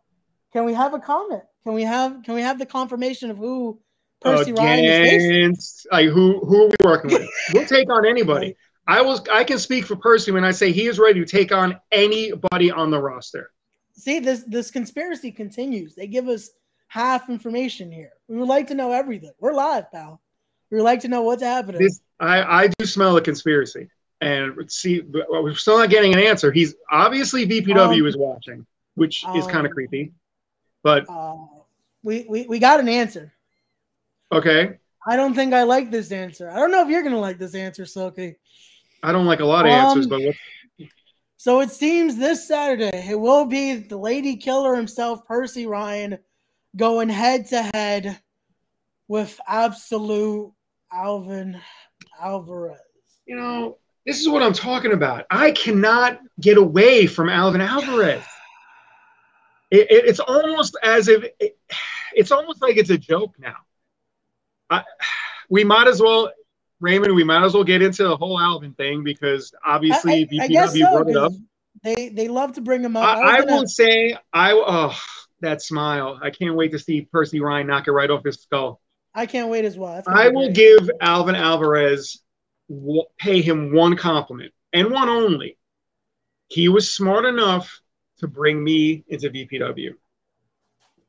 can 0.53 0.65
we 0.65 0.73
have 0.75 0.95
a 0.95 0.99
comment? 0.99 1.43
Can 1.65 1.75
we 1.75 1.83
have 1.83 2.23
can 2.25 2.35
we 2.35 2.43
have 2.43 2.59
the 2.59 2.67
confirmation 2.67 3.31
of 3.31 3.37
who 3.37 3.81
Percy 4.23 4.51
against, 4.51 4.61
Ryan 4.61 4.85
is 4.85 5.11
facing? 5.11 5.89
Like 5.93 6.09
who 6.09 6.41
who 6.41 6.65
are 6.65 6.69
we 6.69 6.77
working 6.83 7.11
with? 7.11 7.29
we'll 7.53 7.67
take 7.67 7.91
on 7.91 8.07
anybody. 8.07 8.57
I 8.87 9.03
was 9.03 9.21
I 9.31 9.45
can 9.45 9.59
speak 9.59 9.85
for 9.85 9.97
Percy 9.97 10.33
when 10.33 10.45
I 10.45 10.51
say 10.51 10.73
he 10.73 10.87
is 10.87 10.99
ready 10.99 11.21
to 11.21 11.27
take 11.27 11.53
on 11.53 11.79
anybody 11.93 12.71
on 12.71 12.91
the 12.91 13.01
roster. 13.01 13.51
See 13.93 14.19
this 14.19 14.45
this 14.47 14.71
conspiracy 14.71 15.31
continues. 15.31 15.95
They 15.95 16.07
give 16.07 16.27
us 16.29 16.51
half 16.91 17.31
information 17.31 17.91
here. 17.91 18.11
We 18.27 18.37
would 18.37 18.49
like 18.49 18.67
to 18.67 18.75
know 18.75 18.91
everything. 18.93 19.31
We're 19.39 19.55
live, 19.55 19.91
pal. 19.93 20.21
We 20.71 20.79
would 20.79 20.85
like 20.85 21.01
to 21.01 21.09
know 21.09 21.23
what's 21.23 21.43
happening. 21.43 21.81
This, 21.81 22.01
I 22.19 22.43
I 22.43 22.67
do 22.67 22.85
smell 22.85 23.17
a 23.17 23.23
conspiracy, 23.23 23.89
and 24.21 24.71
see 24.71 25.01
we're 25.01 25.55
still 25.55 25.79
not 25.79 25.89
getting 25.89 26.13
an 26.13 26.19
answer. 26.19 26.53
He's 26.53 26.75
obviously 26.91 27.47
VPW 27.47 28.01
um, 28.01 28.07
is 28.07 28.17
watching, 28.17 28.67
which 28.97 29.25
um, 29.25 29.37
is 29.37 29.47
kind 29.47 29.67
of 29.67 29.73
creepy, 29.73 30.13
but 30.83 31.09
uh, 31.09 31.37
we, 32.03 32.27
we 32.29 32.47
we 32.47 32.59
got 32.59 32.81
an 32.81 32.89
answer. 32.89 33.33
Okay. 34.33 34.77
I 35.07 35.17
don't 35.17 35.35
think 35.35 35.55
I 35.55 35.63
like 35.63 35.91
this 35.91 36.13
answer. 36.13 36.51
I 36.51 36.57
don't 36.57 36.71
know 36.71 36.83
if 36.83 36.89
you're 36.89 37.03
gonna 37.03 37.19
like 37.19 37.39
this 37.39 37.55
answer, 37.55 37.87
Silky. 37.87 38.37
I 39.03 39.13
don't 39.13 39.27
like 39.27 39.41
a 39.41 39.47
lot 39.47 39.65
of 39.65 39.73
um, 39.73 39.79
answers, 39.79 40.07
but 40.07 40.21
what? 40.21 40.35
So 41.37 41.61
it 41.61 41.71
seems 41.71 42.17
this 42.17 42.47
Saturday 42.47 43.07
it 43.09 43.19
will 43.19 43.47
be 43.47 43.77
the 43.77 43.97
lady 43.97 44.37
killer 44.37 44.75
himself, 44.75 45.25
Percy 45.25 45.67
Ryan, 45.67 46.19
going 46.77 47.09
head 47.09 47.47
to 47.47 47.63
head 47.75 48.21
with 49.09 49.41
absolute 49.47 50.53
Alvin 50.93 51.61
Alvarez. 52.21 52.79
You 53.27 53.37
know, 53.37 53.79
this 54.07 54.21
is 54.21 54.29
what 54.29 54.43
I'm 54.43 54.53
talking 54.53 54.93
about. 54.93 55.27
I 55.31 55.53
cannot 55.53 56.21
get 56.41 56.59
away 56.59 57.07
from 57.07 57.29
Alvin 57.29 57.61
Alvarez. 57.61 58.25
It, 59.73 59.89
it, 59.89 60.05
it's 60.07 60.19
almost 60.19 60.77
as 60.83 61.07
if 61.07 61.23
it, 61.39 61.57
it's 62.13 62.33
almost 62.33 62.61
like 62.61 62.77
it's 62.77 62.91
a 62.91 62.99
joke 62.99 63.37
now. 63.39 63.55
I, 64.69 64.83
we 65.49 65.63
might 65.63 65.87
as 65.87 66.03
well 66.03 66.33
Raymond, 66.81 67.15
we 67.15 67.25
might 67.25 67.45
as 67.45 67.55
well 67.55 67.63
get 67.63 67.83
into 67.83 68.03
the 68.05 68.17
whole 68.17 68.41
Alvin 68.41 68.73
thing 68.73 69.05
because 69.05 69.53
obviously 69.65 70.29
I, 70.41 70.45
I, 70.45 70.49
VPW 70.49 70.81
so, 70.81 70.91
brought 70.91 71.09
it 71.09 71.17
up. 71.17 71.33
They 71.85 72.09
they 72.09 72.29
love 72.29 72.55
to 72.55 72.61
bring 72.61 72.83
him 72.83 72.97
up. 72.97 73.05
I, 73.05 73.21
I, 73.21 73.37
I 73.37 73.41
will 73.43 73.67
say 73.67 74.17
I 74.33 74.53
oh 74.53 75.01
that 75.41 75.63
smile. 75.63 76.19
I 76.23 76.31
can't 76.31 76.55
wait 76.55 76.73
to 76.73 76.79
see 76.79 77.03
Percy 77.03 77.41
Ryan 77.41 77.67
knock 77.67 77.89
it 77.89 77.93
right 77.93 78.11
off 78.11 78.25
his 78.25 78.41
skull. 78.41 78.81
I 79.15 79.27
can't 79.27 79.49
wait 79.49 79.65
as 79.65 79.77
well. 79.77 80.03
I 80.07 80.29
will 80.29 80.53
give 80.53 80.91
Alvin 81.01 81.35
Alvarez 81.35 82.23
pay 83.19 83.43
him 83.43 83.75
one 83.75 83.97
compliment 83.97 84.53
and 84.73 84.91
one 84.91 85.09
only. 85.09 85.57
He 86.49 86.69
was 86.69 86.93
smart 86.93 87.25
enough 87.25 87.81
to 88.19 88.29
bring 88.29 88.63
me 88.63 89.05
into 89.09 89.31
VPW. 89.31 89.95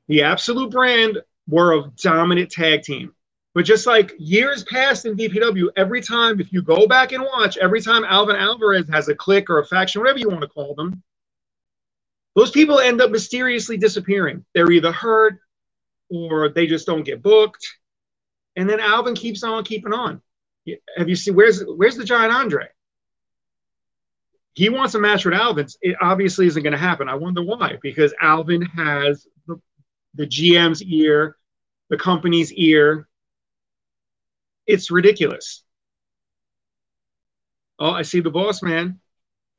The 0.08 0.24
Absolute 0.24 0.72
Brand 0.72 1.20
were 1.48 1.74
a 1.74 1.92
dominant 1.98 2.52
tag 2.52 2.84
team. 2.84 3.14
But 3.54 3.66
just 3.66 3.86
like 3.86 4.14
years 4.18 4.64
past 4.64 5.06
in 5.06 5.16
VPW, 5.18 5.70
every 5.76 6.02
time, 6.02 6.40
if 6.40 6.54
you 6.54 6.62
go 6.62 6.88
back 6.88 7.12
and 7.12 7.24
watch, 7.24 7.58
every 7.58 7.82
time 7.82 8.06
Alvin 8.06 8.38
Alvarez 8.38 8.88
has 8.90 9.10
a 9.10 9.16
click 9.16 9.50
or 9.50 9.60
a 9.60 9.66
faction, 9.66 10.02
whatever 10.02 10.20
you 10.20 10.30
want 10.30 10.42
to 10.42 10.48
call 10.48 10.74
them, 10.74 11.04
those 12.36 12.52
people 12.52 12.80
end 12.80 13.02
up 13.02 13.12
mysteriously 13.12 13.78
disappearing. 13.78 14.46
They're 14.54 14.72
either 14.72 14.92
hurt 14.92 15.40
or 16.10 16.50
they 16.50 16.68
just 16.68 16.86
don't 16.86 17.04
get 17.04 17.22
booked. 17.22 17.66
And 18.56 18.70
then 18.70 18.80
Alvin 18.80 19.16
keeps 19.16 19.44
on 19.44 19.64
keeping 19.64 19.94
on. 19.94 20.22
Have 20.98 21.10
you 21.10 21.16
seen 21.16 21.36
where's 21.36 21.64
where's 21.64 21.96
the 21.96 22.04
giant 22.04 22.34
Andre? 22.34 22.68
He 24.54 24.70
wants 24.70 24.96
a 24.96 25.00
match 25.00 25.26
with 25.26 25.34
Alvin. 25.34 25.68
It 25.82 25.96
obviously 26.02 26.46
isn't 26.48 26.62
going 26.62 26.74
to 26.74 26.78
happen. 26.78 27.08
I 27.08 27.16
wonder 27.16 27.42
why. 27.42 27.78
Because 27.82 28.14
Alvin 28.22 28.62
has 28.62 29.26
the, 29.48 29.60
the 30.16 30.28
GM's 30.28 30.84
ear, 30.84 31.38
the 31.90 31.98
company's 31.98 32.52
ear, 32.54 33.08
it's 34.68 34.92
ridiculous. 34.92 35.64
Oh, 37.80 37.92
I 37.92 38.04
see 38.04 38.20
the 38.20 38.30
boss 38.30 38.62
man. 38.62 39.00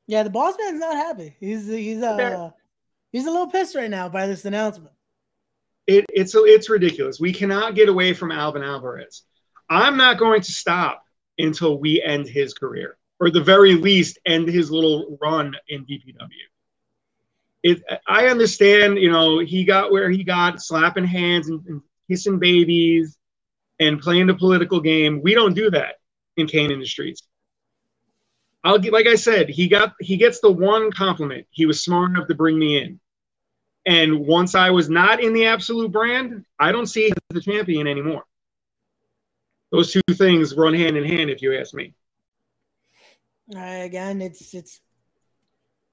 Yeah, 0.06 0.22
the 0.22 0.30
boss 0.30 0.54
man's 0.58 0.78
not 0.78 0.94
happy. 0.94 1.36
He's 1.40 1.66
he's 1.66 2.02
uh 2.02 2.50
he's 3.12 3.26
a 3.26 3.30
little 3.30 3.46
pissed 3.46 3.76
right 3.76 3.90
now 3.90 4.08
by 4.08 4.26
this 4.26 4.44
announcement. 4.44 4.94
It, 5.86 6.06
it's 6.10 6.34
it's 6.34 6.70
ridiculous. 6.70 7.20
We 7.20 7.32
cannot 7.32 7.74
get 7.74 7.88
away 7.88 8.14
from 8.14 8.32
Alvin 8.32 8.62
Alvarez. 8.62 9.22
I'm 9.68 9.96
not 9.96 10.18
going 10.18 10.40
to 10.42 10.52
stop 10.52 11.04
until 11.38 11.78
we 11.78 12.02
end 12.02 12.28
his 12.28 12.54
career, 12.54 12.98
or 13.20 13.30
the 13.30 13.42
very 13.42 13.74
least, 13.74 14.18
end 14.26 14.48
his 14.48 14.70
little 14.70 15.18
run 15.20 15.54
in 15.68 15.84
VPW. 15.84 16.28
It, 17.62 17.82
I 18.08 18.26
understand, 18.26 18.98
you 18.98 19.10
know, 19.10 19.38
he 19.38 19.64
got 19.64 19.92
where 19.92 20.10
he 20.10 20.24
got, 20.24 20.60
slapping 20.60 21.04
hands 21.04 21.48
and, 21.48 21.64
and 21.66 21.80
kissing 22.08 22.38
babies, 22.38 23.16
and 23.80 24.00
playing 24.00 24.26
the 24.26 24.34
political 24.34 24.80
game. 24.80 25.20
We 25.22 25.34
don't 25.34 25.54
do 25.54 25.70
that 25.70 25.96
in 26.36 26.46
Cain 26.46 26.70
Industries. 26.70 27.22
I'll 28.64 28.78
get, 28.78 28.92
like 28.92 29.06
I 29.06 29.16
said, 29.16 29.48
he 29.48 29.68
got 29.68 29.94
he 30.00 30.16
gets 30.16 30.40
the 30.40 30.50
one 30.50 30.92
compliment. 30.92 31.46
He 31.50 31.66
was 31.66 31.82
smart 31.82 32.10
enough 32.10 32.28
to 32.28 32.34
bring 32.34 32.58
me 32.58 32.78
in. 32.78 33.00
And 33.86 34.26
once 34.26 34.54
I 34.54 34.70
was 34.70 34.88
not 34.88 35.22
in 35.22 35.32
the 35.32 35.46
absolute 35.46 35.90
brand, 35.90 36.44
I 36.58 36.70
don't 36.70 36.86
see 36.86 37.12
the 37.30 37.40
champion 37.40 37.86
anymore. 37.86 38.24
Those 39.72 39.92
two 39.92 40.14
things 40.14 40.54
run 40.54 40.74
hand 40.74 40.96
in 40.96 41.04
hand, 41.04 41.30
if 41.30 41.42
you 41.42 41.58
ask 41.58 41.74
me. 41.74 41.94
Uh, 43.54 43.58
again, 43.58 44.20
it's 44.22 44.54
it's. 44.54 44.80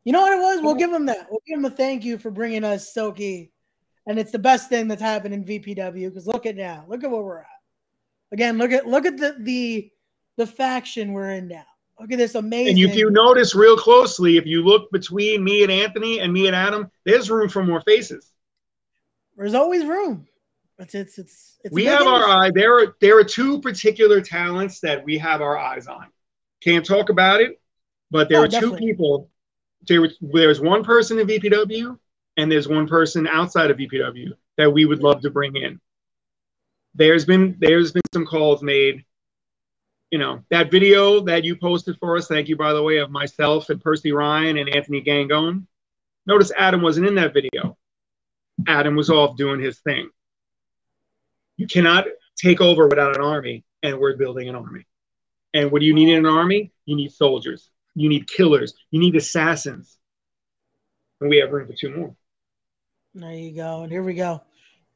You 0.03 0.13
know 0.13 0.21
what 0.21 0.33
it 0.33 0.39
was? 0.41 0.61
We'll 0.61 0.75
give 0.75 0.91
him 0.91 1.05
that. 1.07 1.27
We'll 1.29 1.41
give 1.47 1.59
him 1.59 1.65
a 1.65 1.69
thank 1.69 2.03
you 2.03 2.17
for 2.17 2.29
bringing 2.29 2.63
us 2.63 2.93
Silky, 2.93 3.51
and 4.05 4.19
it's 4.19 4.31
the 4.31 4.39
best 4.39 4.69
thing 4.69 4.87
that's 4.87 5.01
happened 5.01 5.33
in 5.33 5.45
VPW. 5.45 6.09
Because 6.09 6.27
look 6.27 6.45
at 6.45 6.55
now, 6.55 6.85
look 6.87 7.03
at 7.03 7.09
where 7.09 7.21
we're 7.21 7.39
at. 7.39 7.47
Again, 8.31 8.57
look 8.57 8.71
at 8.71 8.85
look 8.85 9.05
at 9.05 9.17
the 9.17 9.35
the 9.39 9.91
the 10.37 10.47
faction 10.47 11.13
we're 11.13 11.31
in 11.31 11.47
now. 11.47 11.65
Look 11.99 12.11
at 12.11 12.17
this 12.17 12.35
amazing. 12.35 12.81
And 12.81 12.91
if 12.91 12.95
you 12.95 13.11
notice 13.11 13.53
real 13.53 13.75
closely, 13.75 14.37
if 14.37 14.45
you 14.45 14.63
look 14.63 14.89
between 14.91 15.43
me 15.43 15.63
and 15.63 15.71
Anthony 15.71 16.19
and 16.19 16.31
me 16.31 16.47
and 16.47 16.55
Adam, 16.55 16.89
there's 17.03 17.29
room 17.29 17.49
for 17.49 17.63
more 17.63 17.81
faces. 17.81 18.31
There's 19.35 19.53
always 19.53 19.85
room. 19.85 20.27
It's 20.77 20.95
it's 20.95 21.19
it's. 21.19 21.57
it's 21.63 21.73
we 21.73 21.85
have 21.85 22.07
our 22.07 22.23
eye. 22.23 22.51
There 22.53 22.79
are 22.79 22.95
there 23.01 23.17
are 23.17 23.23
two 23.23 23.59
particular 23.59 24.21
talents 24.21 24.79
that 24.79 25.03
we 25.03 25.17
have 25.17 25.41
our 25.41 25.57
eyes 25.57 25.87
on. 25.87 26.07
Can't 26.63 26.85
talk 26.85 27.09
about 27.09 27.41
it, 27.41 27.59
but 28.11 28.29
there 28.29 28.39
oh, 28.39 28.43
are 28.43 28.47
definitely. 28.47 28.79
two 28.79 28.85
people. 28.85 29.29
There, 29.87 30.09
there's 30.21 30.61
one 30.61 30.83
person 30.83 31.19
in 31.19 31.27
VPW, 31.27 31.97
and 32.37 32.51
there's 32.51 32.67
one 32.67 32.87
person 32.87 33.27
outside 33.27 33.71
of 33.71 33.77
VPW 33.77 34.31
that 34.57 34.71
we 34.71 34.85
would 34.85 35.03
love 35.03 35.21
to 35.21 35.29
bring 35.29 35.55
in 35.55 35.79
there's 36.95 37.25
been 37.25 37.55
there's 37.59 37.91
been 37.91 38.01
some 38.13 38.25
calls 38.25 38.61
made 38.61 39.03
you 40.11 40.17
know 40.17 40.43
that 40.49 40.71
video 40.71 41.19
that 41.21 41.43
you 41.43 41.55
posted 41.55 41.97
for 41.97 42.17
us 42.17 42.27
thank 42.27 42.47
you 42.47 42.55
by 42.55 42.73
the 42.73 42.81
way 42.81 42.97
of 42.97 43.11
myself 43.11 43.69
and 43.69 43.81
percy 43.81 44.11
ryan 44.11 44.57
and 44.57 44.69
anthony 44.69 45.01
gangone. 45.01 45.65
Notice 46.25 46.51
adam 46.57 46.81
wasn't 46.81 47.07
in 47.07 47.15
that 47.15 47.33
video. 47.33 47.77
Adam 48.67 48.95
was 48.95 49.09
off 49.09 49.37
doing 49.37 49.59
his 49.59 49.79
thing. 49.79 50.09
You 51.57 51.65
cannot 51.67 52.05
take 52.35 52.61
over 52.61 52.87
without 52.87 53.15
an 53.15 53.21
army 53.21 53.63
and 53.81 53.97
we're 53.97 54.17
building 54.17 54.49
an 54.49 54.55
army. 54.55 54.85
And 55.53 55.71
what 55.71 55.79
do 55.79 55.85
you 55.85 55.93
need 55.93 56.09
in 56.09 56.25
an 56.25 56.25
army 56.25 56.71
you 56.89 56.95
need 56.95 57.11
soldiers. 57.11 57.69
You 57.93 58.09
need 58.09 58.27
killers. 58.27 58.73
You 58.89 58.99
need 58.99 59.15
assassins. 59.15 59.95
And 61.21 61.29
we 61.29 61.37
have 61.37 61.51
room 61.51 61.67
for 61.67 61.73
two 61.73 61.95
more. 61.95 62.15
There 63.13 63.31
you 63.31 63.51
go. 63.51 63.83
And 63.83 63.91
here 63.91 64.01
we 64.01 64.15
go. 64.15 64.41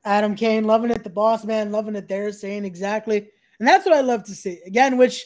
Adam 0.04 0.34
Kane 0.34 0.64
loving 0.64 0.90
it, 0.90 1.04
the 1.04 1.12
boss 1.12 1.46
man 1.46 1.72
loving 1.72 1.96
it 1.96 2.08
there, 2.08 2.32
saying 2.32 2.66
exactly. 2.66 3.30
And 3.60 3.68
that's 3.68 3.86
what 3.86 3.96
I 3.96 4.02
love 4.02 4.24
to 4.26 4.36
see. 4.36 4.60
Again, 4.66 4.98
which, 4.98 5.24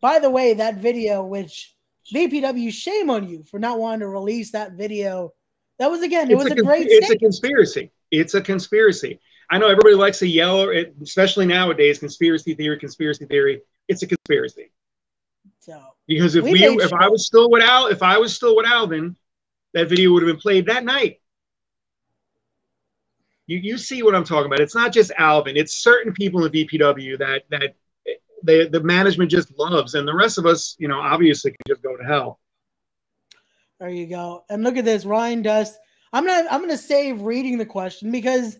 by 0.00 0.18
the 0.18 0.30
way, 0.30 0.54
that 0.54 0.76
video, 0.76 1.24
which 1.24 1.74
VPW, 2.12 2.72
shame 2.72 3.10
on 3.10 3.28
you 3.28 3.42
for 3.42 3.58
not 3.58 3.78
wanting 3.78 4.00
to 4.00 4.08
release 4.08 4.52
that 4.52 4.72
video. 4.72 5.32
That 5.78 5.90
was, 5.90 6.02
again, 6.02 6.30
it 6.30 6.34
it's 6.34 6.44
was 6.44 6.52
a, 6.52 6.56
a 6.56 6.62
great 6.62 6.86
It's 6.86 7.06
statement. 7.06 7.22
a 7.22 7.24
conspiracy. 7.24 7.92
It's 8.10 8.34
a 8.34 8.40
conspiracy. 8.40 9.20
I 9.50 9.58
know 9.58 9.68
everybody 9.68 9.94
likes 9.94 10.18
to 10.18 10.26
yell, 10.26 10.70
especially 11.02 11.46
nowadays, 11.46 11.98
conspiracy 11.98 12.54
theory, 12.54 12.78
conspiracy 12.78 13.24
theory. 13.26 13.62
It's 13.88 14.02
a 14.02 14.06
conspiracy. 14.06 14.70
So 15.60 15.80
because 16.06 16.34
if 16.34 16.44
we, 16.44 16.52
we 16.52 16.64
if 16.64 16.90
sure. 16.90 17.02
I 17.02 17.08
was 17.08 17.26
still 17.26 17.50
with 17.50 17.62
Al, 17.62 17.86
if 17.86 18.02
I 18.02 18.18
was 18.18 18.34
still 18.34 18.56
with 18.56 18.66
Alvin, 18.66 19.16
that 19.74 19.88
video 19.88 20.12
would 20.12 20.22
have 20.22 20.32
been 20.32 20.40
played 20.40 20.66
that 20.66 20.84
night. 20.84 21.20
You 23.48 23.58
you 23.58 23.78
see 23.78 24.02
what 24.02 24.14
I'm 24.14 24.24
talking 24.24 24.46
about. 24.46 24.60
It's 24.60 24.74
not 24.74 24.92
just 24.92 25.10
Alvin. 25.18 25.56
It's 25.56 25.74
certain 25.74 26.12
people 26.12 26.44
in 26.44 26.52
VPW 26.52 27.18
that 27.18 27.42
that 27.50 27.74
they, 28.44 28.68
the 28.68 28.80
management 28.80 29.30
just 29.30 29.58
loves, 29.58 29.94
and 29.94 30.06
the 30.06 30.14
rest 30.14 30.38
of 30.38 30.46
us, 30.46 30.76
you 30.78 30.86
know, 30.86 31.00
obviously 31.00 31.50
can 31.50 31.58
just 31.66 31.82
go 31.82 31.96
to 31.96 32.04
hell. 32.04 32.38
There 33.80 33.88
you 33.88 34.06
go. 34.06 34.44
And 34.50 34.62
look 34.62 34.76
at 34.76 34.84
this, 34.84 35.04
Ryan 35.04 35.42
Dust. 35.42 35.78
I'm 36.12 36.26
not. 36.26 36.44
I'm 36.50 36.60
going 36.60 36.70
to 36.70 36.78
save 36.78 37.22
reading 37.22 37.56
the 37.56 37.66
question 37.66 38.12
because 38.12 38.58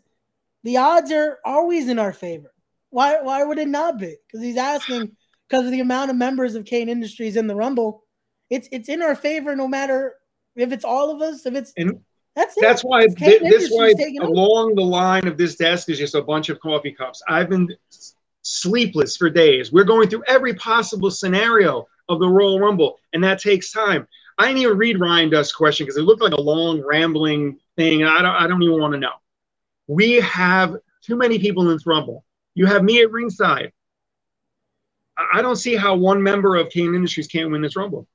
the 0.65 0.79
odds 0.79 1.13
are 1.13 1.39
always 1.45 1.89
in 1.89 1.99
our 1.99 2.15
favor. 2.15 2.53
Why? 2.89 3.21
Why 3.21 3.45
would 3.45 3.59
it 3.59 3.69
not 3.69 3.99
be? 3.99 4.17
Because 4.27 4.43
he's 4.43 4.57
asking 4.57 5.15
because 5.49 5.67
of 5.67 5.73
the 5.73 5.81
amount 5.81 6.11
of 6.11 6.17
members 6.17 6.55
of 6.55 6.65
Cain 6.65 6.89
Industries 6.89 7.37
in 7.37 7.47
the 7.47 7.55
Rumble. 7.55 8.05
It's 8.49 8.69
it's 8.73 8.89
in 8.89 9.03
our 9.03 9.15
favor 9.15 9.55
no 9.55 9.69
matter 9.69 10.15
if 10.57 10.73
it's 10.73 10.85
all 10.85 11.11
of 11.11 11.21
us. 11.21 11.45
If 11.45 11.55
it's 11.55 11.75
and 11.77 12.01
that's 12.39 12.57
it. 12.57 12.61
That's 12.61 12.83
why 12.83 13.07
th- 13.07 13.43
this 13.43 13.69
why 13.71 13.93
along 14.21 14.77
the 14.77 14.83
line 14.83 15.27
of 15.27 15.37
this 15.37 15.57
desk 15.57 15.89
is 15.91 15.99
just 15.99 16.15
a 16.15 16.23
bunch 16.23 16.49
of 16.51 16.61
coffee 16.61 16.93
cups. 16.93 17.21
I've 17.29 17.49
been 17.49 17.69
sleepless 18.43 19.17
for 19.17 19.29
days. 19.29 19.73
We're 19.73 19.85
going 19.85 20.09
through 20.09 20.23
every 20.29 20.55
possible 20.55 21.11
scenario 21.11 21.87
of 22.09 22.21
the 22.21 22.29
Royal 22.29 22.61
Rumble, 22.61 22.99
and 23.13 23.23
that 23.25 23.41
takes 23.41 23.73
time. 23.73 24.07
I 24.39 24.47
didn't 24.47 24.63
even 24.63 24.79
read 24.79 25.01
Ryan 25.01 25.31
Dust's 25.31 25.53
question 25.53 25.85
because 25.85 25.99
it 25.99 26.03
looked 26.03 26.23
like 26.23 26.33
a 26.33 26.41
long, 26.41 26.81
rambling 26.87 27.59
thing, 27.77 28.03
and 28.03 28.11
I 28.11 28.23
don't, 28.23 28.35
I 28.35 28.47
don't 28.47 28.63
even 28.63 28.81
want 28.81 28.93
to 28.93 29.01
know. 29.01 29.15
We 29.89 30.21
have 30.21 30.77
too 31.03 31.17
many 31.17 31.41
people 31.41 31.65
in 31.65 31.75
this 31.75 31.87
Rumble. 31.87 32.25
You 32.55 32.67
have 32.67 32.85
me 32.85 33.03
at 33.03 33.11
ringside. 33.11 33.73
I 35.33 35.43
don't 35.43 35.57
see 35.57 35.75
how 35.75 35.97
one 35.97 36.23
member 36.23 36.55
of 36.55 36.71
Cain 36.71 36.95
Industries 36.95 37.27
can't 37.27 37.51
win 37.51 37.63
this 37.63 37.75
Rumble. 37.75 38.07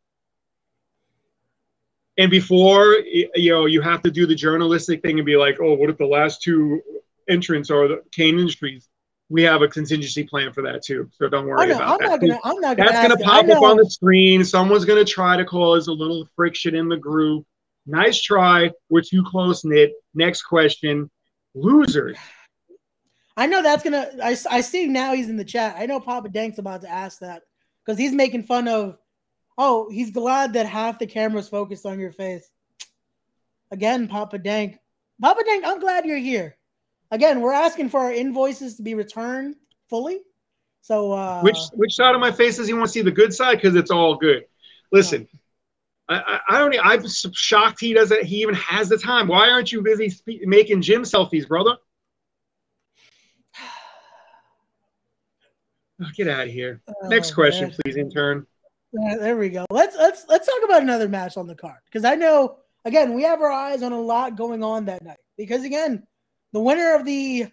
And 2.17 2.29
before, 2.29 2.97
you 3.35 3.51
know, 3.51 3.65
you 3.65 3.81
have 3.81 4.03
to 4.03 4.11
do 4.11 4.27
the 4.27 4.35
journalistic 4.35 5.01
thing 5.01 5.17
and 5.17 5.25
be 5.25 5.35
like, 5.35 5.57
oh, 5.59 5.73
what 5.73 5.89
if 5.89 5.97
the 5.97 6.05
last 6.05 6.41
two 6.41 6.81
entrants 7.27 7.71
are 7.71 7.87
the 7.87 8.03
Cain 8.11 8.37
Industries? 8.37 8.87
we 9.33 9.41
have 9.41 9.63
a 9.63 9.67
contingency 9.67 10.23
plan 10.23 10.53
for 10.53 10.61
that 10.61 10.83
too. 10.83 11.09
So 11.11 11.27
don't 11.27 11.47
worry 11.47 11.67
know, 11.67 11.77
about 11.77 11.89
I'm 11.89 11.97
that. 11.97 12.09
Not 12.09 12.21
gonna, 12.21 12.39
I'm 12.43 12.59
not 12.59 12.77
gonna 12.77 12.91
That's 12.91 13.07
going 13.07 13.17
to 13.17 13.23
pop 13.23 13.49
up 13.49 13.63
on 13.63 13.77
the 13.77 13.89
screen. 13.89 14.43
Someone's 14.43 14.85
going 14.85 15.03
to 15.03 15.11
try 15.11 15.35
to 15.37 15.43
cause 15.43 15.87
a 15.87 15.91
little 15.91 16.27
friction 16.35 16.75
in 16.75 16.87
the 16.87 16.97
group. 16.97 17.43
Nice 17.87 18.21
try. 18.21 18.69
We're 18.89 19.01
too 19.01 19.23
close 19.23 19.65
knit. 19.65 19.93
Next 20.13 20.43
question. 20.43 21.09
Losers. 21.55 22.15
I 23.35 23.47
know 23.47 23.63
that's 23.63 23.83
gonna. 23.83 24.11
I, 24.23 24.37
I 24.51 24.61
see 24.61 24.85
now 24.85 25.13
he's 25.13 25.29
in 25.29 25.37
the 25.37 25.43
chat. 25.43 25.75
I 25.79 25.87
know 25.87 25.99
Papa 25.99 26.29
Dank's 26.29 26.59
about 26.59 26.81
to 26.81 26.89
ask 26.89 27.19
that 27.19 27.41
because 27.83 27.97
he's 27.97 28.13
making 28.13 28.43
fun 28.43 28.67
of. 28.67 28.97
Oh, 29.57 29.89
he's 29.89 30.11
glad 30.11 30.53
that 30.53 30.65
half 30.65 30.99
the 30.99 31.07
camera's 31.07 31.49
focused 31.49 31.85
on 31.85 31.99
your 31.99 32.11
face. 32.11 32.49
Again, 33.71 34.07
Papa 34.07 34.37
Dank. 34.37 34.79
Papa 35.21 35.43
Dank, 35.45 35.63
I'm 35.65 35.79
glad 35.79 36.05
you're 36.05 36.17
here 36.17 36.57
again, 37.13 37.41
we're 37.41 37.53
asking 37.53 37.89
for 37.89 38.01
our 38.01 38.11
invoices 38.11 38.75
to 38.75 38.83
be 38.83 38.95
returned 38.95 39.55
fully. 39.89 40.21
So 40.81 41.13
uh, 41.13 41.41
which 41.41 41.57
which 41.73 41.95
side 41.95 42.13
of 42.13 42.19
my 42.19 42.31
face 42.31 42.57
does 42.57 42.67
he 42.67 42.73
want 42.73 42.87
to 42.87 42.91
see 42.91 43.01
the 43.01 43.11
good 43.11 43.33
side? 43.33 43.55
Because 43.55 43.75
it's 43.75 43.91
all 43.91 44.15
good. 44.15 44.43
Listen, 44.91 45.27
I, 46.09 46.15
I, 46.15 46.39
I, 46.49 46.59
don't. 46.59 46.75
I'm 46.83 47.07
shocked 47.07 47.79
he 47.79 47.93
doesn't. 47.93 48.23
He 48.23 48.41
even 48.41 48.55
has 48.55 48.89
the 48.89 48.97
time. 48.97 49.27
Why 49.27 49.49
aren't 49.49 49.71
you 49.71 49.81
busy 49.81 50.09
spe- 50.09 50.43
making 50.43 50.81
gym 50.81 51.03
selfies, 51.03 51.47
brother? 51.47 51.77
Oh, 56.01 56.07
get 56.17 56.27
out 56.27 56.47
of 56.47 56.53
here. 56.53 56.81
Oh, 56.87 57.07
Next 57.07 57.31
question, 57.35 57.69
man. 57.69 57.77
please, 57.79 57.95
intern. 57.97 58.47
There 58.93 59.37
we 59.37 59.49
go. 59.49 59.65
Let's 59.69 59.95
let's 59.95 60.25
let's 60.29 60.45
talk 60.45 60.63
about 60.63 60.83
another 60.83 61.09
match 61.09 61.35
on 61.35 61.47
the 61.47 61.55
card 61.55 61.79
because 61.85 62.05
I 62.05 62.13
know 62.15 62.57
again 62.85 63.13
we 63.13 63.23
have 63.23 63.41
our 63.41 63.51
eyes 63.51 63.81
on 63.81 63.91
a 63.91 63.99
lot 63.99 64.37
going 64.37 64.63
on 64.63 64.85
that 64.85 65.03
night 65.03 65.17
because 65.35 65.63
again 65.63 66.03
the 66.51 66.59
winner 66.59 66.93
of 66.93 67.03
the 67.03 67.47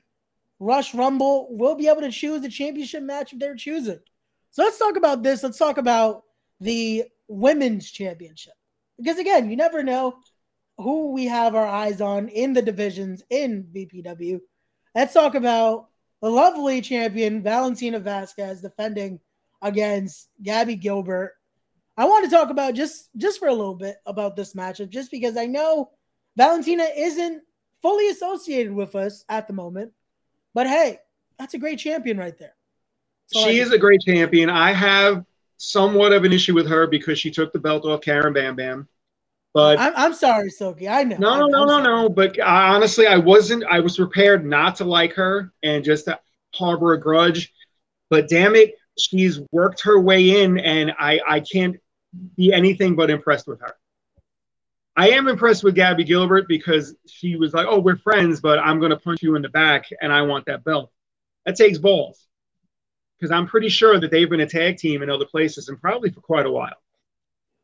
Rush 0.58 0.94
Rumble 0.94 1.48
will 1.50 1.74
be 1.74 1.88
able 1.88 2.02
to 2.02 2.10
choose 2.10 2.42
the 2.42 2.50
championship 2.50 3.02
match 3.02 3.32
if 3.32 3.38
they're 3.38 3.56
choosing. 3.56 4.00
So 4.50 4.62
let's 4.62 4.78
talk 4.78 4.96
about 4.96 5.22
this. 5.22 5.42
Let's 5.42 5.56
talk 5.56 5.78
about 5.78 6.24
the 6.60 7.04
women's 7.28 7.90
championship. 7.90 8.52
Because 8.98 9.18
again, 9.18 9.48
you 9.48 9.56
never 9.56 9.82
know 9.82 10.18
who 10.76 11.12
we 11.12 11.24
have 11.26 11.54
our 11.54 11.66
eyes 11.66 12.02
on 12.02 12.28
in 12.28 12.52
the 12.52 12.60
divisions 12.60 13.22
in 13.30 13.64
VPW. 13.74 14.40
Let's 14.94 15.14
talk 15.14 15.34
about 15.34 15.88
the 16.20 16.28
lovely 16.28 16.82
champion 16.82 17.42
Valentina 17.42 17.98
Vasquez 17.98 18.60
defending 18.60 19.20
against 19.62 20.28
Gabby 20.42 20.76
Gilbert. 20.76 21.34
I 21.96 22.04
want 22.06 22.24
to 22.24 22.30
talk 22.30 22.50
about 22.50 22.74
just 22.74 23.10
just 23.16 23.38
for 23.38 23.48
a 23.48 23.54
little 23.54 23.74
bit 23.74 23.96
about 24.06 24.36
this 24.36 24.54
matchup, 24.54 24.90
just 24.90 25.10
because 25.10 25.36
I 25.36 25.46
know 25.46 25.90
Valentina 26.36 26.86
isn't 26.96 27.42
fully 27.82 28.08
associated 28.08 28.72
with 28.72 28.94
us 28.94 29.24
at 29.28 29.46
the 29.46 29.52
moment. 29.52 29.92
But 30.54 30.66
hey, 30.66 30.98
that's 31.38 31.54
a 31.54 31.58
great 31.58 31.78
champion 31.78 32.18
right 32.18 32.36
there. 32.38 32.54
So 33.26 33.44
she 33.44 33.60
is 33.60 33.72
a 33.72 33.78
great 33.78 34.00
champion. 34.00 34.50
I 34.50 34.72
have 34.72 35.24
somewhat 35.56 36.12
of 36.12 36.24
an 36.24 36.32
issue 36.32 36.54
with 36.54 36.66
her 36.68 36.86
because 36.86 37.18
she 37.18 37.30
took 37.30 37.52
the 37.52 37.58
belt 37.58 37.84
off 37.84 38.00
Karen 38.00 38.32
Bam 38.32 38.56
Bam. 38.56 38.88
But 39.52 39.78
I'm, 39.78 39.92
I'm 39.96 40.14
sorry, 40.14 40.48
Silky. 40.48 40.88
I 40.88 41.02
know. 41.04 41.16
No, 41.16 41.38
no, 41.40 41.46
no, 41.46 41.64
no, 41.64 41.82
no. 41.82 42.08
But 42.08 42.38
honestly, 42.40 43.06
I 43.06 43.16
wasn't. 43.16 43.64
I 43.64 43.80
was 43.80 43.96
prepared 43.96 44.46
not 44.46 44.76
to 44.76 44.84
like 44.84 45.12
her 45.14 45.52
and 45.62 45.84
just 45.84 46.04
to 46.06 46.18
harbor 46.54 46.92
a 46.92 47.00
grudge. 47.00 47.52
But 48.10 48.28
damn 48.28 48.54
it, 48.54 48.74
she's 49.00 49.40
worked 49.50 49.82
her 49.82 49.98
way 49.98 50.42
in, 50.42 50.58
and 50.58 50.92
I 50.98 51.20
I 51.26 51.40
can't 51.40 51.76
be 52.36 52.52
anything 52.52 52.96
but 52.96 53.10
impressed 53.10 53.46
with 53.46 53.60
her. 53.60 53.74
I 54.96 55.10
am 55.10 55.28
impressed 55.28 55.64
with 55.64 55.74
Gabby 55.74 56.04
Gilbert 56.04 56.46
because 56.48 56.94
she 57.06 57.36
was 57.36 57.54
like, 57.54 57.66
"Oh, 57.68 57.78
we're 57.80 57.96
friends, 57.96 58.40
but 58.40 58.58
I'm 58.58 58.78
going 58.78 58.90
to 58.90 58.96
punch 58.96 59.22
you 59.22 59.34
in 59.36 59.42
the 59.42 59.48
back, 59.48 59.86
and 60.00 60.12
I 60.12 60.22
want 60.22 60.46
that 60.46 60.64
belt." 60.64 60.90
That 61.46 61.56
takes 61.56 61.78
balls, 61.78 62.26
because 63.18 63.30
I'm 63.30 63.46
pretty 63.46 63.68
sure 63.68 63.98
that 63.98 64.10
they've 64.10 64.28
been 64.28 64.40
a 64.40 64.48
tag 64.48 64.76
team 64.76 65.02
in 65.02 65.10
other 65.10 65.24
places 65.24 65.68
and 65.68 65.80
probably 65.80 66.10
for 66.10 66.20
quite 66.20 66.46
a 66.46 66.50
while. 66.50 66.76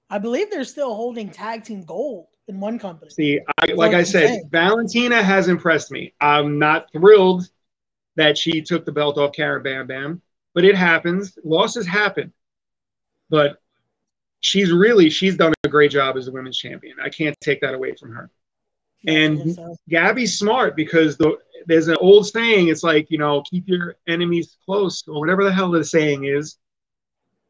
I 0.09 0.19
believe 0.19 0.51
they're 0.51 0.65
still 0.65 0.95
holding 0.95 1.31
tag 1.31 1.65
team 1.65 1.83
gold 1.85 2.29
in 2.49 2.61
one 2.61 2.79
company. 2.79 3.11
See, 3.11 3.41
I, 3.59 3.73
like 3.73 3.93
I 3.93 4.05
said, 4.05 4.29
saying. 4.29 4.49
Valentina 4.51 5.23
has 5.23 5.49
impressed 5.49 5.91
me. 5.91 6.15
I'm 6.21 6.59
not 6.59 6.93
thrilled 6.93 7.49
that 8.15 8.39
she 8.39 8.63
took 8.63 8.85
the 8.85 8.93
belt 8.93 9.19
off 9.19 9.33
Karen 9.33 9.63
Bam 9.63 9.87
Bam, 9.87 10.23
but 10.57 10.65
it 10.65 10.75
happens. 10.75 11.39
Losses 11.45 11.87
happen, 11.87 12.33
but 13.29 13.61
she's 14.41 14.73
really 14.73 15.11
she's 15.11 15.37
done 15.37 15.53
a 15.65 15.69
great 15.69 15.91
job 15.91 16.17
as 16.17 16.29
a 16.29 16.33
women's 16.33 16.57
champion. 16.57 16.97
I 17.01 17.11
can't 17.11 17.39
take 17.41 17.61
that 17.61 17.75
away 17.75 17.95
from 17.95 18.13
her. 18.13 18.31
And 19.07 19.55
so. 19.55 19.77
Gabby's 19.91 20.39
smart 20.39 20.75
because 20.75 21.19
the, 21.19 21.37
there's 21.67 21.89
an 21.89 21.99
old 22.01 22.27
saying. 22.27 22.69
It's 22.69 22.83
like 22.83 23.11
you 23.11 23.19
know, 23.19 23.43
keep 23.43 23.69
your 23.69 23.97
enemies 24.09 24.57
close, 24.65 25.07
or 25.07 25.21
whatever 25.21 25.45
the 25.45 25.53
hell 25.53 25.71
the 25.71 25.85
saying 25.85 26.25
is. 26.25 26.57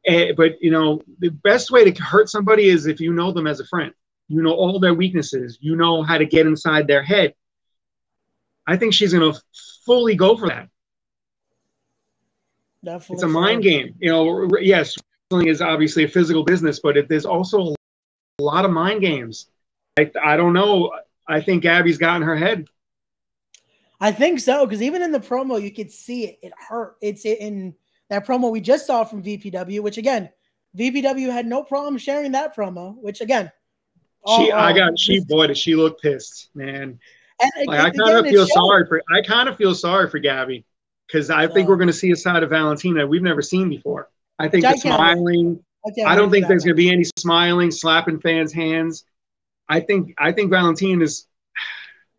And, 0.08 0.30
eh, 0.30 0.32
but 0.36 0.60
you 0.60 0.72
know, 0.72 1.00
the 1.20 1.28
best 1.28 1.70
way 1.70 1.88
to 1.88 2.02
hurt 2.02 2.28
somebody 2.28 2.68
is 2.68 2.86
if 2.86 3.00
you 3.00 3.12
know 3.12 3.30
them 3.30 3.46
as 3.46 3.60
a 3.60 3.66
friend. 3.66 3.94
You 4.26 4.42
know 4.42 4.52
all 4.52 4.80
their 4.80 4.94
weaknesses. 4.94 5.58
You 5.60 5.76
know 5.76 6.02
how 6.02 6.18
to 6.18 6.26
get 6.26 6.48
inside 6.48 6.88
their 6.88 7.04
head. 7.04 7.34
I 8.66 8.76
think 8.76 8.94
she's 8.94 9.12
going 9.12 9.32
to 9.32 9.40
fully 9.84 10.16
go 10.16 10.36
for 10.36 10.48
that. 10.48 10.68
Definitely 12.84 13.14
it's 13.14 13.22
a 13.22 13.28
mind 13.28 13.62
game. 13.62 13.94
You 13.98 14.10
know, 14.10 14.48
yes, 14.60 14.96
wrestling 15.30 15.48
is 15.48 15.60
obviously 15.60 16.04
a 16.04 16.08
physical 16.08 16.44
business, 16.44 16.80
but 16.80 16.96
it, 16.96 17.08
there's 17.08 17.26
also 17.26 17.74
a 18.38 18.42
lot 18.42 18.64
of 18.64 18.70
mind 18.70 19.00
games. 19.00 19.46
I, 19.98 20.10
I 20.22 20.36
don't 20.36 20.52
know. 20.52 20.92
I 21.26 21.40
think 21.40 21.62
Gabby's 21.62 21.98
got 21.98 22.16
in 22.16 22.22
her 22.22 22.36
head. 22.36 22.66
I 24.00 24.12
think 24.12 24.40
so 24.40 24.66
because 24.66 24.82
even 24.82 25.02
in 25.02 25.10
the 25.10 25.20
promo, 25.20 25.60
you 25.60 25.72
could 25.72 25.90
see 25.90 26.26
it. 26.26 26.38
It 26.42 26.52
hurt. 26.56 26.96
It's 27.00 27.24
in 27.24 27.74
that 28.10 28.26
promo 28.26 28.50
we 28.52 28.60
just 28.60 28.86
saw 28.86 29.04
from 29.04 29.22
VPW, 29.22 29.80
which 29.80 29.96
again, 29.96 30.28
VPW 30.78 31.32
had 31.32 31.46
no 31.46 31.62
problem 31.62 31.96
sharing 31.96 32.32
that 32.32 32.54
promo. 32.54 32.94
Which 32.98 33.20
again, 33.22 33.50
she 34.36 34.52
I 34.52 34.72
got 34.72 34.98
she 34.98 35.24
boy 35.24 35.46
did 35.46 35.56
she 35.56 35.74
look 35.74 36.00
pissed, 36.00 36.50
man. 36.54 36.98
And 37.40 37.66
like, 37.66 37.80
I 37.80 37.90
kind 37.90 38.18
of 38.18 38.26
feel 38.26 38.46
sorry 38.46 38.86
for 38.86 39.02
I 39.10 39.22
kind 39.22 39.48
of 39.48 39.56
feel 39.56 39.74
sorry 39.74 40.10
for 40.10 40.18
Gabby 40.18 40.64
because 41.06 41.30
I 41.30 41.46
so, 41.46 41.54
think 41.54 41.68
we're 41.68 41.76
going 41.76 41.86
to 41.88 41.92
see 41.92 42.10
a 42.10 42.16
side 42.16 42.42
of 42.42 42.50
Valentina 42.50 43.06
we've 43.06 43.22
never 43.22 43.42
seen 43.42 43.68
before. 43.68 44.10
I 44.38 44.48
think 44.48 44.64
the 44.64 44.76
smiling. 44.76 45.62
I, 45.86 46.12
I 46.12 46.16
don't 46.16 46.30
think 46.30 46.48
there's 46.48 46.64
going 46.64 46.74
to 46.76 46.82
be 46.82 46.90
any 46.90 47.04
smiling, 47.16 47.70
slapping 47.70 48.20
fans' 48.20 48.52
hands. 48.52 49.04
I 49.68 49.80
think 49.80 50.14
I 50.18 50.32
think 50.32 50.50
Valentine 50.50 51.02
is. 51.02 51.26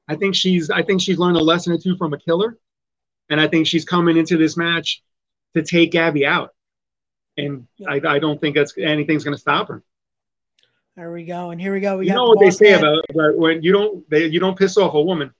I 0.07 0.15
think 0.15 0.35
she's 0.35 0.69
I 0.69 0.83
think 0.83 1.01
she's 1.01 1.17
learned 1.17 1.37
a 1.37 1.43
lesson 1.43 1.73
or 1.73 1.77
two 1.77 1.97
from 1.97 2.13
a 2.13 2.17
killer, 2.17 2.57
and 3.29 3.41
I 3.41 3.47
think 3.47 3.67
she's 3.67 3.85
coming 3.85 4.17
into 4.17 4.37
this 4.37 4.55
match 4.55 5.03
to 5.55 5.63
take 5.63 5.91
Gabby 5.91 6.25
out, 6.25 6.53
and 7.37 7.67
yeah. 7.77 7.89
I, 7.89 8.15
I 8.15 8.19
don't 8.19 8.39
think 8.39 8.55
that's 8.55 8.73
anything's 8.77 9.23
going 9.23 9.35
to 9.35 9.41
stop 9.41 9.67
her. 9.67 9.83
There 10.95 11.11
we 11.11 11.25
go, 11.25 11.51
and 11.51 11.61
here 11.61 11.73
we 11.73 11.79
go. 11.79 11.97
We 11.97 12.07
you 12.07 12.13
know 12.13 12.25
what 12.25 12.39
they 12.39 12.51
say 12.51 12.73
about, 12.73 13.05
about 13.09 13.37
when 13.37 13.61
you 13.61 13.71
don't 13.71 14.09
they, 14.09 14.25
you 14.27 14.39
don't 14.39 14.57
piss 14.57 14.77
off 14.77 14.93
a 14.93 15.01
woman. 15.01 15.33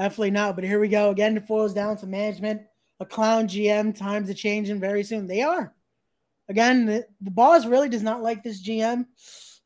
Definitely 0.00 0.30
not. 0.30 0.54
But 0.54 0.64
here 0.64 0.80
we 0.80 0.88
go 0.88 1.10
again. 1.10 1.36
It 1.36 1.46
falls 1.46 1.74
down 1.74 1.98
to 1.98 2.06
management. 2.06 2.62
A 3.00 3.04
clown 3.04 3.46
GM. 3.46 3.94
Times 3.94 4.30
are 4.30 4.34
changing 4.34 4.80
very 4.80 5.04
soon. 5.04 5.26
They 5.26 5.42
are. 5.42 5.74
Again, 6.48 6.86
the, 6.86 7.06
the 7.20 7.30
boss 7.30 7.66
really 7.66 7.90
does 7.90 8.02
not 8.02 8.22
like 8.22 8.42
this 8.42 8.66
GM. 8.66 9.04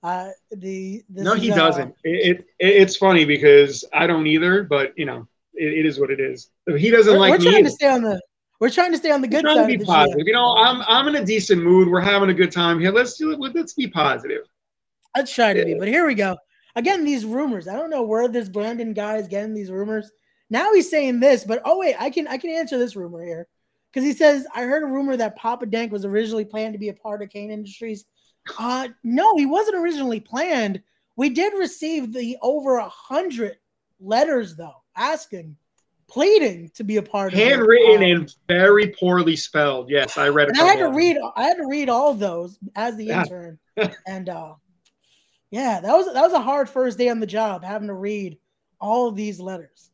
Uh, 0.02 0.30
the 0.50 1.04
no, 1.08 1.34
he 1.34 1.50
is, 1.50 1.54
doesn't. 1.54 1.88
Uh, 1.88 1.94
it, 2.02 2.38
it, 2.38 2.46
it's 2.58 2.96
funny 2.96 3.24
because 3.24 3.84
I 3.92 4.08
don't 4.08 4.26
either, 4.26 4.64
but 4.64 4.92
you 4.98 5.04
know 5.04 5.28
it, 5.54 5.72
it 5.72 5.86
is 5.86 6.00
what 6.00 6.10
it 6.10 6.18
is. 6.18 6.50
He 6.66 6.90
doesn't 6.90 7.12
we're, 7.12 7.18
like 7.20 7.30
we're 7.30 7.38
me. 7.38 7.44
trying 7.44 7.54
either. 7.60 7.68
to 7.68 7.74
stay 7.74 7.88
on 7.88 8.02
the 8.02 8.20
we're 8.58 8.70
trying 8.70 8.90
to 8.90 8.98
stay 8.98 9.12
on 9.12 9.20
the 9.20 9.28
good 9.28 9.42
trying 9.42 9.56
side. 9.56 9.70
to 9.70 9.78
be 9.78 9.84
positive. 9.84 10.18
GM. 10.18 10.26
You 10.26 10.32
know, 10.32 10.56
I'm 10.56 10.82
I'm 10.88 11.06
in 11.06 11.22
a 11.22 11.24
decent 11.24 11.62
mood. 11.62 11.86
We're 11.86 12.00
having 12.00 12.28
a 12.28 12.34
good 12.34 12.50
time 12.50 12.80
here. 12.80 12.90
Let's 12.90 13.16
do 13.16 13.30
it. 13.30 13.38
Let's 13.38 13.74
be 13.74 13.86
positive. 13.86 14.42
Let's 15.16 15.32
try 15.32 15.52
to 15.52 15.64
be. 15.64 15.74
But 15.74 15.86
here 15.86 16.04
we 16.08 16.14
go. 16.14 16.36
Again, 16.74 17.04
these 17.04 17.24
rumors. 17.24 17.68
I 17.68 17.74
don't 17.74 17.88
know 17.88 18.02
where 18.02 18.26
this 18.26 18.48
Brandon 18.48 18.94
guy 18.94 19.18
is 19.18 19.28
getting 19.28 19.54
these 19.54 19.70
rumors. 19.70 20.10
Now 20.50 20.72
he's 20.74 20.90
saying 20.90 21.20
this, 21.20 21.44
but 21.44 21.62
oh 21.64 21.78
wait, 21.78 21.96
I 21.98 22.10
can 22.10 22.26
I 22.28 22.38
can 22.38 22.50
answer 22.50 22.78
this 22.78 22.96
rumor 22.96 23.24
here. 23.24 23.48
Because 23.90 24.04
he 24.06 24.12
says, 24.12 24.46
I 24.54 24.62
heard 24.62 24.82
a 24.82 24.86
rumor 24.86 25.16
that 25.16 25.36
Papa 25.36 25.66
Dank 25.66 25.92
was 25.92 26.04
originally 26.04 26.44
planned 26.44 26.72
to 26.72 26.78
be 26.80 26.88
a 26.88 26.94
part 26.94 27.22
of 27.22 27.30
Cain 27.30 27.50
Industries. 27.50 28.04
Uh 28.58 28.88
no, 29.02 29.36
he 29.36 29.46
wasn't 29.46 29.76
originally 29.76 30.20
planned. 30.20 30.82
We 31.16 31.30
did 31.30 31.52
receive 31.54 32.12
the 32.12 32.36
over 32.42 32.76
a 32.78 32.88
hundred 32.88 33.56
letters 34.00 34.56
though, 34.56 34.82
asking, 34.96 35.56
pleading 36.08 36.70
to 36.74 36.84
be 36.84 36.96
a 36.98 37.02
part 37.02 37.32
of 37.32 37.38
it. 37.38 37.48
Handwritten 37.48 37.96
Um, 37.96 38.02
and 38.02 38.34
very 38.48 38.88
poorly 38.98 39.36
spelled. 39.36 39.88
Yes, 39.90 40.18
I 40.18 40.28
read 40.28 40.48
it. 40.48 40.58
and 40.58 40.66
I 40.66 40.72
had 40.72 40.78
to 40.80 40.90
read 40.90 41.16
I 41.36 41.44
had 41.44 41.56
to 41.56 41.66
read 41.66 41.88
all 41.88 42.12
those 42.14 42.58
as 42.76 42.96
the 42.96 43.10
intern. 43.10 43.58
and 44.06 44.28
uh 44.28 44.54
yeah, 45.50 45.80
that 45.80 45.92
was 45.92 46.12
that 46.12 46.22
was 46.22 46.32
a 46.32 46.40
hard 46.42 46.68
first 46.68 46.98
day 46.98 47.08
on 47.08 47.20
the 47.20 47.26
job 47.26 47.62
having 47.64 47.88
to 47.88 47.94
read 47.94 48.38
all 48.80 49.08
of 49.08 49.14
these 49.16 49.38
letters. 49.40 49.90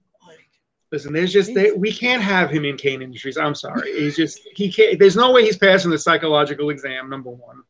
Listen, 0.93 1.13
there's 1.13 1.33
just 1.33 1.55
they, 1.55 1.71
we 1.71 1.93
can't 1.93 2.23
have 2.23 2.51
him 2.51 2.65
in 2.65 2.77
Cain 2.77 3.01
Industries. 3.01 3.37
I'm 3.37 3.55
sorry. 3.55 3.93
He's 3.93 4.17
just 4.17 4.41
he 4.55 4.73
can't. 4.73 4.99
There's 4.99 5.15
no 5.17 5.31
way 5.31 5.45
he's 5.45 5.57
passing 5.57 5.91
the 5.91 5.99
psychological 5.99 6.71
exam. 6.71 7.09
Number 7.09 7.31
one. 7.31 7.63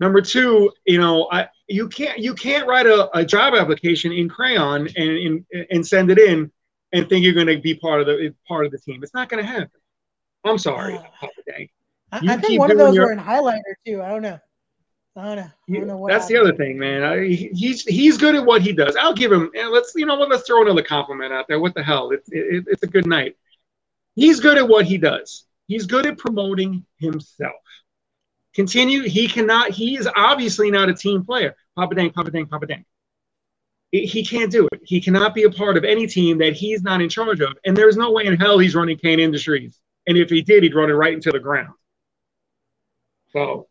Number 0.00 0.20
two, 0.20 0.72
you 0.86 0.98
know, 0.98 1.28
I 1.32 1.48
you 1.68 1.88
can't 1.88 2.18
you 2.18 2.34
can't 2.34 2.66
write 2.68 2.86
a, 2.86 3.08
a 3.18 3.24
job 3.24 3.54
application 3.54 4.12
in 4.12 4.28
crayon 4.28 4.88
and, 4.96 5.44
and 5.52 5.66
and 5.70 5.86
send 5.86 6.10
it 6.10 6.18
in 6.18 6.50
and 6.92 7.08
think 7.08 7.24
you're 7.24 7.34
going 7.34 7.46
to 7.48 7.58
be 7.58 7.74
part 7.74 8.00
of 8.00 8.06
the 8.06 8.34
part 8.46 8.64
of 8.66 8.72
the 8.72 8.78
team. 8.78 9.02
It's 9.02 9.14
not 9.14 9.28
going 9.28 9.42
to 9.44 9.48
happen. 9.50 9.70
I'm 10.44 10.58
sorry, 10.58 10.96
Ah. 10.96 11.06
Papa 11.20 11.32
Dank. 11.48 11.70
I, 12.12 12.18
I 12.34 12.36
think 12.36 12.60
one 12.60 12.70
of 12.70 12.78
those 12.78 12.94
your- 12.94 13.06
were 13.06 13.12
in 13.12 13.18
highlighter 13.18 13.74
too. 13.86 14.02
I 14.02 14.08
don't 14.08 14.22
know. 14.22 14.38
I 15.16 15.22
don't 15.26 15.36
know. 15.36 15.42
I 15.42 15.50
You- 15.68 15.78
don't 15.78 15.86
know 15.88 15.96
what 15.96 16.12
that's 16.12 16.26
the 16.26 16.36
other 16.36 16.54
thing, 16.54 16.78
man. 16.78 17.02
I, 17.04 17.28
he's 17.28 17.82
he's 17.82 18.16
good 18.18 18.34
at 18.34 18.44
what 18.44 18.62
he 18.62 18.72
does. 18.72 18.96
I'll 18.96 19.14
give 19.14 19.30
him. 19.30 19.50
And 19.56 19.70
let's 19.70 19.92
you 19.94 20.06
know 20.06 20.16
what? 20.16 20.28
Let's 20.28 20.44
throw 20.46 20.62
another 20.62 20.82
compliment 20.82 21.32
out 21.32 21.46
there. 21.46 21.60
What 21.60 21.74
the 21.74 21.82
hell? 21.84 22.10
It's 22.10 22.28
it, 22.32 22.64
it's 22.68 22.82
a 22.82 22.86
good 22.88 23.06
night. 23.06 23.36
He's 24.16 24.40
good 24.40 24.58
at 24.58 24.68
what 24.68 24.86
he 24.86 24.98
does. 24.98 25.44
He's 25.66 25.86
good 25.86 26.06
at 26.06 26.18
promoting 26.18 26.84
himself. 26.98 27.54
Continue. 28.54 29.02
He 29.02 29.28
cannot. 29.28 29.70
He 29.70 29.96
is 29.96 30.08
obviously 30.16 30.70
not 30.70 30.88
a 30.88 30.94
team 30.94 31.24
player. 31.24 31.54
Papa 31.76 31.94
Dang, 31.94 32.10
Papa 32.12 32.30
Dang, 32.30 32.46
Papa 32.46 32.66
Dank. 32.66 32.84
He 33.92 34.06
he 34.06 34.24
can't 34.24 34.50
do 34.50 34.68
it. 34.72 34.80
He 34.84 35.00
cannot 35.00 35.32
be 35.34 35.44
a 35.44 35.50
part 35.50 35.76
of 35.76 35.84
any 35.84 36.06
team 36.08 36.38
that 36.38 36.54
he's 36.54 36.82
not 36.82 37.00
in 37.00 37.08
charge 37.08 37.40
of. 37.40 37.52
And 37.64 37.76
there's 37.76 37.96
no 37.96 38.10
way 38.10 38.26
in 38.26 38.36
hell 38.36 38.58
he's 38.58 38.74
running 38.74 38.98
Cain 38.98 39.20
Industries. 39.20 39.80
And 40.08 40.18
if 40.18 40.28
he 40.28 40.42
did, 40.42 40.64
he'd 40.64 40.74
run 40.74 40.90
it 40.90 40.94
right 40.94 41.12
into 41.14 41.30
the 41.30 41.38
ground. 41.40 41.72
So 43.32 43.68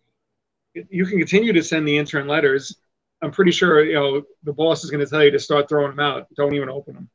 you 0.74 1.06
can 1.06 1.18
continue 1.18 1.54
to 1.54 1.64
send 1.64 1.88
the 1.88 1.98
intern 1.98 2.28
letters. 2.28 2.76
I'm 3.22 3.32
pretty 3.32 3.52
sure 3.52 3.84
you 3.84 3.94
know 3.94 4.24
the 4.44 4.54
boss 4.54 4.84
is 4.84 4.92
going 4.92 5.04
to 5.04 5.10
tell 5.10 5.24
you 5.24 5.32
to 5.32 5.40
start 5.40 5.70
throwing 5.70 5.92
them 5.96 6.00
out. 6.00 6.28
Don't 6.36 6.54
even 6.54 6.70
open 6.70 6.96
them. 6.96 7.10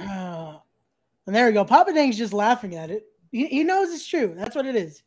Ah. 0.00 0.60
and 1.26 1.34
there 1.34 1.46
we 1.46 1.52
go. 1.52 1.64
Papa 1.64 1.92
Dank's 1.92 2.16
just 2.16 2.32
laughing 2.32 2.76
at 2.76 2.90
it. 2.90 3.04
He, 3.32 3.46
he 3.46 3.64
knows 3.64 3.92
it's 3.92 4.06
true. 4.06 4.34
That's 4.36 4.54
what 4.54 4.66
it 4.66 4.76
is. 4.76 5.02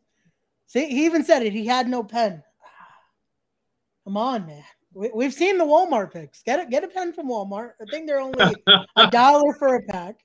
See, 0.67 0.87
he 0.87 1.05
even 1.05 1.23
said 1.23 1.43
it. 1.43 1.53
He 1.53 1.65
had 1.65 1.87
no 1.87 2.03
pen. 2.03 2.43
Come 4.05 4.17
on, 4.17 4.45
man. 4.45 4.63
We, 4.93 5.11
we've 5.13 5.33
seen 5.33 5.57
the 5.57 5.65
Walmart 5.65 6.11
picks. 6.11 6.41
Get 6.43 6.59
it. 6.59 6.69
Get 6.69 6.83
a 6.83 6.87
pen 6.87 7.13
from 7.13 7.27
Walmart. 7.27 7.71
I 7.81 7.85
think 7.91 8.07
they're 8.07 8.19
only 8.19 8.55
a 8.95 9.07
dollar 9.11 9.53
for 9.53 9.75
a 9.75 9.83
pack. 9.83 10.15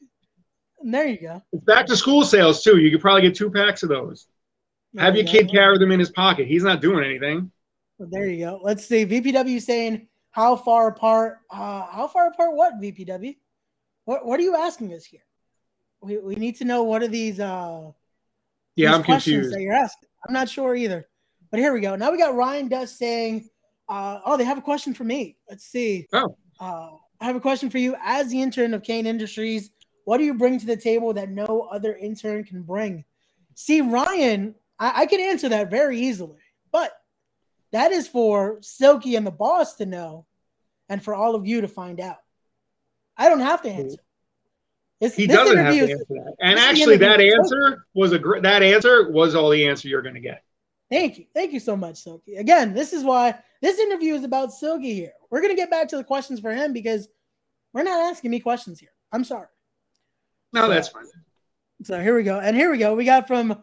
And 0.81 0.93
there 0.93 1.07
you 1.07 1.21
go. 1.21 1.43
It's 1.53 1.65
back 1.65 1.87
to 1.87 1.97
school 1.97 2.25
sales 2.25 2.63
too. 2.63 2.79
You 2.79 2.91
could 2.91 3.01
probably 3.01 3.23
get 3.23 3.35
two 3.35 3.51
packs 3.51 3.83
of 3.83 3.89
those. 3.89 4.27
There 4.93 5.05
Have 5.05 5.17
you 5.17 5.23
your 5.23 5.33
go. 5.33 5.39
kid 5.39 5.51
carry 5.51 5.79
them 5.79 5.93
in 5.93 5.99
his 5.99 6.11
pocket. 6.11 6.47
He's 6.47 6.63
not 6.63 6.81
doing 6.81 7.05
anything. 7.05 7.51
Well, 7.99 8.09
there 8.11 8.27
you 8.27 8.45
go. 8.45 8.61
Let's 8.63 8.87
see. 8.87 9.07
VPW 9.07 9.61
saying 9.61 10.09
how 10.31 10.57
far 10.57 10.89
apart? 10.89 11.39
Uh, 11.51 11.87
how 11.87 12.09
far 12.09 12.29
apart? 12.29 12.55
What 12.55 12.81
VPW? 12.81 13.37
What 14.05 14.27
What 14.27 14.41
are 14.41 14.43
you 14.43 14.57
asking 14.57 14.93
us 14.95 15.05
here? 15.05 15.23
We, 16.01 16.19
we 16.19 16.35
need 16.35 16.57
to 16.57 16.65
know 16.65 16.83
what 16.83 17.03
are 17.03 17.09
these 17.09 17.41
uh 17.41 17.91
Yeah, 18.77 18.89
these 18.89 18.97
I'm 18.97 19.05
questions 19.05 19.35
confused. 19.35 19.55
that 19.55 19.63
you're 19.63 19.75
asking. 19.75 20.09
I'm 20.27 20.35
not 20.35 20.49
sure 20.49 20.75
either. 20.75 21.09
But 21.51 21.61
here 21.61 21.73
we 21.73 21.81
go. 21.81 21.95
Now 21.97 22.11
we 22.11 22.19
got 22.19 22.35
Ryan 22.35 22.69
Dust 22.69 22.99
saying, 22.99 23.49
uh, 23.89 24.21
"Oh, 24.27 24.37
they 24.37 24.45
have 24.45 24.59
a 24.59 24.63
question 24.63 24.93
for 24.93 25.05
me. 25.05 25.37
Let's 25.49 25.65
see. 25.65 26.07
Oh. 26.13 26.37
Uh, 26.59 26.91
I 27.21 27.27
have 27.27 27.37
a 27.37 27.41
question 27.41 27.71
for 27.71 27.79
you. 27.79 27.95
As 28.03 28.29
the 28.31 28.43
intern 28.43 28.75
of 28.75 28.83
Cain 28.83 29.07
Industries, 29.07 29.71
what 30.05 30.19
do 30.19 30.25
you 30.25 30.35
bring 30.35 30.59
to 30.59 30.67
the 30.67 30.77
table 30.77 31.13
that 31.15 31.31
no 31.31 31.69
other 31.71 31.95
intern 31.97 32.43
can 32.45 32.63
bring?" 32.63 33.05
See, 33.55 33.81
Ryan, 33.83 34.57
I, 34.81 35.03
I 35.03 35.07
can 35.07 35.21
answer 35.21 35.49
that 35.49 35.71
very 35.71 36.01
easily, 36.01 36.41
but 36.73 36.91
that 37.75 37.91
is 37.91 38.07
for 38.07 38.59
Silky 38.61 39.17
and 39.17 39.27
the 39.27 39.33
boss 39.33 39.75
to 39.75 39.87
know, 39.87 40.27
and 40.89 41.03
for 41.03 41.13
all 41.15 41.35
of 41.35 41.45
you 41.45 41.61
to 41.61 41.69
find 41.69 41.99
out. 42.01 42.19
I 43.17 43.29
don't 43.29 43.41
have 43.41 43.63
to 43.63 43.69
answer. 43.69 43.99
This, 45.01 45.17
He 45.17 45.27
this 45.27 45.37
doesn't 45.37 45.57
have 45.59 45.75
to 45.75 45.81
is- 45.81 45.91
answer 45.91 46.05
that. 46.11 46.35
And 46.41 46.57
this 46.57 46.65
is 46.65 46.65
the 46.65 46.81
actually, 46.81 46.97
that 46.99 47.21
answer 47.21 47.87
was 47.93 48.13
a 48.13 48.19
gr- 48.19 48.39
that 48.41 48.63
answer 48.63 49.11
was 49.11 49.35
all 49.35 49.51
the 49.51 49.67
answer 49.67 49.89
you're 49.89 50.03
going 50.03 50.15
to 50.15 50.21
get. 50.21 50.45
Thank 50.89 51.19
you. 51.19 51.27
Thank 51.35 51.53
you 51.53 51.59
so 51.59 51.77
much, 51.77 51.97
Silky. 51.97 52.37
Again, 52.37 52.75
this 52.75 52.93
is 52.93 53.03
why 53.03 53.39
this 53.61 53.79
interview 53.81 54.15
is 54.15 54.23
about 54.23 54.53
Silky 54.53 54.95
here. 54.95 55.13
We're 55.31 55.41
going 55.41 55.53
to 55.53 55.57
get 55.61 55.71
back 55.71 55.89
to 55.89 55.97
the 55.97 56.05
questions 56.05 56.39
for 56.39 56.55
him 56.55 56.73
because 56.73 57.09
we're 57.73 57.83
not 57.83 57.99
asking 58.13 58.31
me 58.31 58.39
questions 58.39 58.79
here. 58.79 58.93
I'm 59.11 59.25
sorry. 59.25 59.49
No, 60.53 60.63
So- 60.63 60.69
that's 60.69 60.89
fine. 60.89 61.07
So 61.83 62.01
here 62.01 62.15
we 62.17 62.23
go. 62.23 62.39
And 62.39 62.57
here 62.57 62.71
we 62.71 62.79
go. 62.79 62.95
We 62.95 63.05
got 63.05 63.27
from 63.27 63.61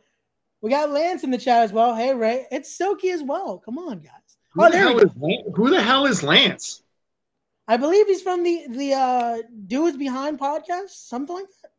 we 0.61 0.69
got 0.69 0.89
Lance 0.91 1.23
in 1.23 1.31
the 1.31 1.37
chat 1.37 1.63
as 1.63 1.71
well. 1.73 1.95
Hey 1.95 2.13
Ray, 2.13 2.45
it's 2.51 2.75
Silky 2.75 3.09
as 3.11 3.23
well. 3.23 3.57
Come 3.63 3.77
on, 3.77 3.99
guys. 3.99 4.11
Who, 4.53 4.63
Oh, 4.63 4.69
the 4.69 4.77
hell 4.77 4.99
is 4.99 5.11
Lance? 5.17 5.41
Who 5.55 5.69
the 5.69 5.81
hell 5.81 6.05
is 6.05 6.23
Lance? 6.23 6.83
I 7.67 7.77
believe 7.77 8.07
he's 8.07 8.21
from 8.21 8.43
the 8.43 8.65
the 8.69 8.93
uh 8.93 9.37
Dudes 9.67 9.97
Behind 9.97 10.39
podcast, 10.39 10.89
something 10.89 11.35
like 11.35 11.45
that. 11.61 11.71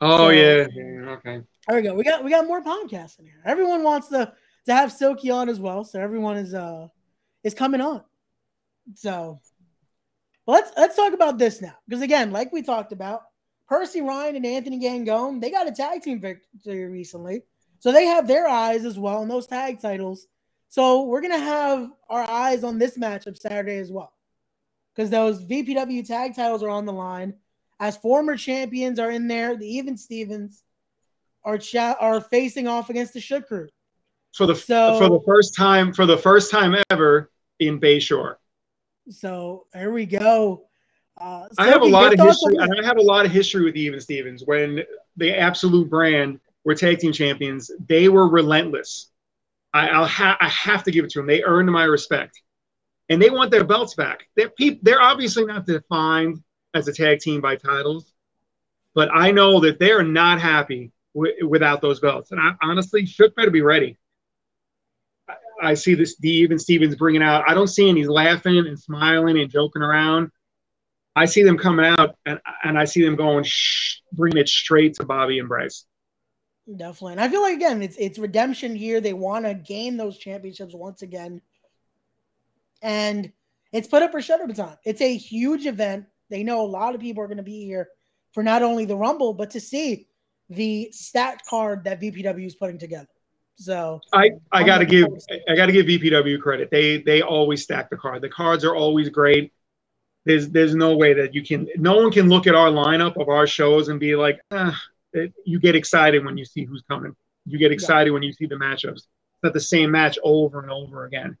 Oh 0.00 0.18
So- 0.18 0.28
yeah. 0.30 0.66
yeah, 0.72 1.10
Okay. 1.10 1.40
There 1.68 1.76
we 1.76 1.82
go. 1.82 1.94
We 1.94 2.04
got 2.04 2.22
we 2.24 2.30
got 2.30 2.46
more 2.46 2.62
podcasts 2.62 3.18
in 3.18 3.24
here. 3.26 3.42
Everyone 3.44 3.82
wants 3.82 4.08
to 4.08 4.32
to 4.66 4.74
have 4.74 4.92
Silky 4.92 5.30
on 5.30 5.48
as 5.48 5.58
well. 5.60 5.84
So 5.84 6.00
everyone 6.00 6.36
is 6.36 6.54
uh 6.54 6.88
is 7.42 7.54
coming 7.54 7.80
on. 7.80 8.02
So 8.94 9.40
well, 10.46 10.56
let's 10.60 10.70
let's 10.76 10.94
talk 10.96 11.12
about 11.12 11.38
this 11.38 11.60
now. 11.60 11.74
Because 11.88 12.02
again, 12.02 12.30
like 12.30 12.52
we 12.52 12.62
talked 12.62 12.92
about, 12.92 13.22
Percy 13.68 14.00
Ryan 14.00 14.36
and 14.36 14.46
Anthony 14.46 14.78
Gangone, 14.78 15.40
they 15.40 15.50
got 15.50 15.66
a 15.68 15.72
tag 15.72 16.02
team 16.02 16.20
victory 16.20 16.84
recently. 16.84 17.42
So 17.80 17.92
they 17.92 18.06
have 18.06 18.26
their 18.26 18.48
eyes 18.48 18.84
as 18.84 18.98
well 18.98 19.18
on 19.18 19.28
those 19.28 19.46
tag 19.46 19.80
titles. 19.80 20.26
So 20.68 21.02
we're 21.04 21.20
gonna 21.20 21.38
have 21.38 21.90
our 22.08 22.28
eyes 22.28 22.64
on 22.64 22.78
this 22.78 22.98
matchup 22.98 23.36
Saturday 23.38 23.78
as 23.78 23.92
well. 23.92 24.12
Because 24.94 25.10
those 25.10 25.44
VPW 25.44 26.06
tag 26.06 26.34
titles 26.34 26.62
are 26.62 26.70
on 26.70 26.86
the 26.86 26.92
line. 26.92 27.34
As 27.78 27.96
former 27.96 28.36
champions 28.36 28.98
are 28.98 29.10
in 29.10 29.28
there, 29.28 29.56
the 29.56 29.66
Even 29.66 29.96
Stevens 29.96 30.64
are 31.44 31.58
cha- 31.58 31.96
are 32.00 32.20
facing 32.20 32.66
off 32.66 32.90
against 32.90 33.12
the 33.12 33.20
Shook. 33.20 33.48
For 33.48 34.46
the 34.46 34.54
So- 34.54 34.98
for 34.98 35.08
the 35.08 35.20
first 35.24 35.54
time 35.54 35.92
for 35.92 36.06
the 36.06 36.16
first 36.18 36.50
time 36.50 36.74
ever 36.90 37.30
in 37.60 37.78
Bayshore. 37.80 38.36
So 39.08 39.66
here 39.72 39.92
we 39.92 40.06
go. 40.06 40.66
Uh, 41.18 41.48
I 41.56 41.68
have 41.68 41.80
a 41.82 41.86
lot 41.86 42.12
of 42.12 42.20
history, 42.20 42.56
and 42.56 42.74
I 42.78 42.84
have 42.84 42.98
a 42.98 43.02
lot 43.02 43.24
of 43.24 43.32
history 43.32 43.64
with 43.64 43.76
Even 43.76 44.00
Stevens. 44.00 44.42
When 44.44 44.82
the 45.16 45.34
Absolute 45.34 45.88
Brand 45.88 46.40
were 46.66 46.74
tag 46.74 46.98
team 46.98 47.12
champions, 47.12 47.70
they 47.88 48.08
were 48.08 48.28
relentless. 48.28 49.08
I, 49.72 49.88
I'll 49.88 50.06
ha- 50.06 50.36
I 50.40 50.48
have 50.48 50.82
to 50.84 50.90
give 50.90 51.04
it 51.04 51.12
to 51.12 51.20
them. 51.20 51.26
They 51.28 51.44
earned 51.44 51.70
my 51.70 51.84
respect, 51.84 52.42
and 53.08 53.22
they 53.22 53.30
want 53.30 53.52
their 53.52 53.64
belts 53.64 53.94
back. 53.94 54.26
They're 54.34 54.50
peop- 54.50 54.82
They're 54.82 55.00
obviously 55.00 55.46
not 55.46 55.64
defined 55.64 56.42
as 56.74 56.88
a 56.88 56.92
tag 56.92 57.20
team 57.20 57.40
by 57.40 57.54
titles, 57.54 58.12
but 58.94 59.08
I 59.14 59.30
know 59.30 59.60
that 59.60 59.78
they 59.78 59.92
are 59.92 60.02
not 60.02 60.40
happy 60.40 60.90
wi- 61.14 61.36
without 61.46 61.80
those 61.80 62.00
belts. 62.00 62.32
And 62.32 62.40
I, 62.40 62.54
honestly, 62.60 63.06
should 63.06 63.34
better 63.36 63.52
be 63.52 63.62
ready. 63.62 63.96
I, 65.28 65.34
I 65.62 65.74
see 65.74 65.94
this 65.94 66.16
the 66.18 66.30
Even 66.30 66.58
Stevens 66.58 66.96
bringing 66.96 67.22
out. 67.22 67.48
I 67.48 67.54
don't 67.54 67.68
see 67.68 67.88
any 67.88 68.06
laughing 68.06 68.58
and 68.58 68.78
smiling 68.78 69.38
and 69.38 69.50
joking 69.50 69.82
around. 69.82 70.32
I 71.14 71.26
see 71.26 71.44
them 71.44 71.58
coming 71.58 71.86
out 71.86 72.16
and, 72.26 72.40
and 72.64 72.76
I 72.76 72.84
see 72.86 73.04
them 73.04 73.16
going, 73.16 73.44
shh, 73.44 74.00
bringing 74.12 74.38
it 74.38 74.48
straight 74.48 74.94
to 74.94 75.06
Bobby 75.06 75.38
and 75.38 75.48
Bryce. 75.48 75.85
Definitely. 76.74 77.12
And 77.12 77.20
I 77.20 77.28
feel 77.28 77.42
like 77.42 77.54
again, 77.54 77.80
it's 77.82 77.96
it's 77.96 78.18
redemption 78.18 78.74
here. 78.74 79.00
They 79.00 79.12
want 79.12 79.44
to 79.44 79.54
gain 79.54 79.96
those 79.96 80.18
championships 80.18 80.74
once 80.74 81.02
again. 81.02 81.40
And 82.82 83.32
it's 83.72 83.86
put 83.86 84.02
up 84.02 84.10
for 84.10 84.20
shut 84.20 84.40
up 84.40 84.54
time. 84.54 84.76
It's 84.84 85.00
a 85.00 85.16
huge 85.16 85.66
event. 85.66 86.06
They 86.28 86.42
know 86.42 86.62
a 86.62 86.66
lot 86.66 86.94
of 86.94 87.00
people 87.00 87.22
are 87.22 87.28
going 87.28 87.36
to 87.36 87.44
be 87.44 87.64
here 87.64 87.88
for 88.32 88.42
not 88.42 88.62
only 88.62 88.84
the 88.84 88.96
Rumble, 88.96 89.32
but 89.32 89.50
to 89.50 89.60
see 89.60 90.08
the 90.50 90.90
stacked 90.92 91.46
card 91.46 91.84
that 91.84 92.00
VPW 92.00 92.46
is 92.46 92.54
putting 92.54 92.78
together. 92.78 93.08
So 93.56 94.00
I, 94.12 94.32
I 94.52 94.60
I'm 94.60 94.66
got 94.66 94.78
to 94.78 94.86
give 94.86 95.06
I 95.48 95.54
got 95.54 95.66
to 95.66 95.72
give 95.72 95.86
VPW 95.86 96.40
credit. 96.40 96.70
They 96.70 97.00
they 97.02 97.22
always 97.22 97.62
stack 97.62 97.90
the 97.90 97.96
card. 97.96 98.22
The 98.22 98.28
cards 98.28 98.64
are 98.64 98.74
always 98.74 99.08
great. 99.08 99.52
There's 100.24 100.48
there's 100.48 100.74
no 100.74 100.96
way 100.96 101.14
that 101.14 101.34
you 101.34 101.42
can. 101.42 101.68
No 101.76 101.96
one 101.96 102.10
can 102.10 102.28
look 102.28 102.46
at 102.46 102.54
our 102.54 102.68
lineup 102.68 103.20
of 103.20 103.28
our 103.28 103.46
shows 103.46 103.88
and 103.88 104.00
be 104.00 104.16
like, 104.16 104.40
ah, 104.50 104.78
it, 105.16 105.32
you 105.44 105.58
get 105.58 105.74
excited 105.74 106.24
when 106.24 106.36
you 106.36 106.44
see 106.44 106.64
who's 106.64 106.82
coming. 106.88 107.14
You 107.44 107.58
get 107.58 107.72
excited 107.72 108.10
yeah. 108.10 108.14
when 108.14 108.22
you 108.22 108.32
see 108.32 108.46
the 108.46 108.56
matchups. 108.56 108.96
It's 108.96 109.08
not 109.42 109.54
the 109.54 109.60
same 109.60 109.90
match 109.90 110.18
over 110.22 110.60
and 110.60 110.70
over 110.70 111.04
again. 111.06 111.36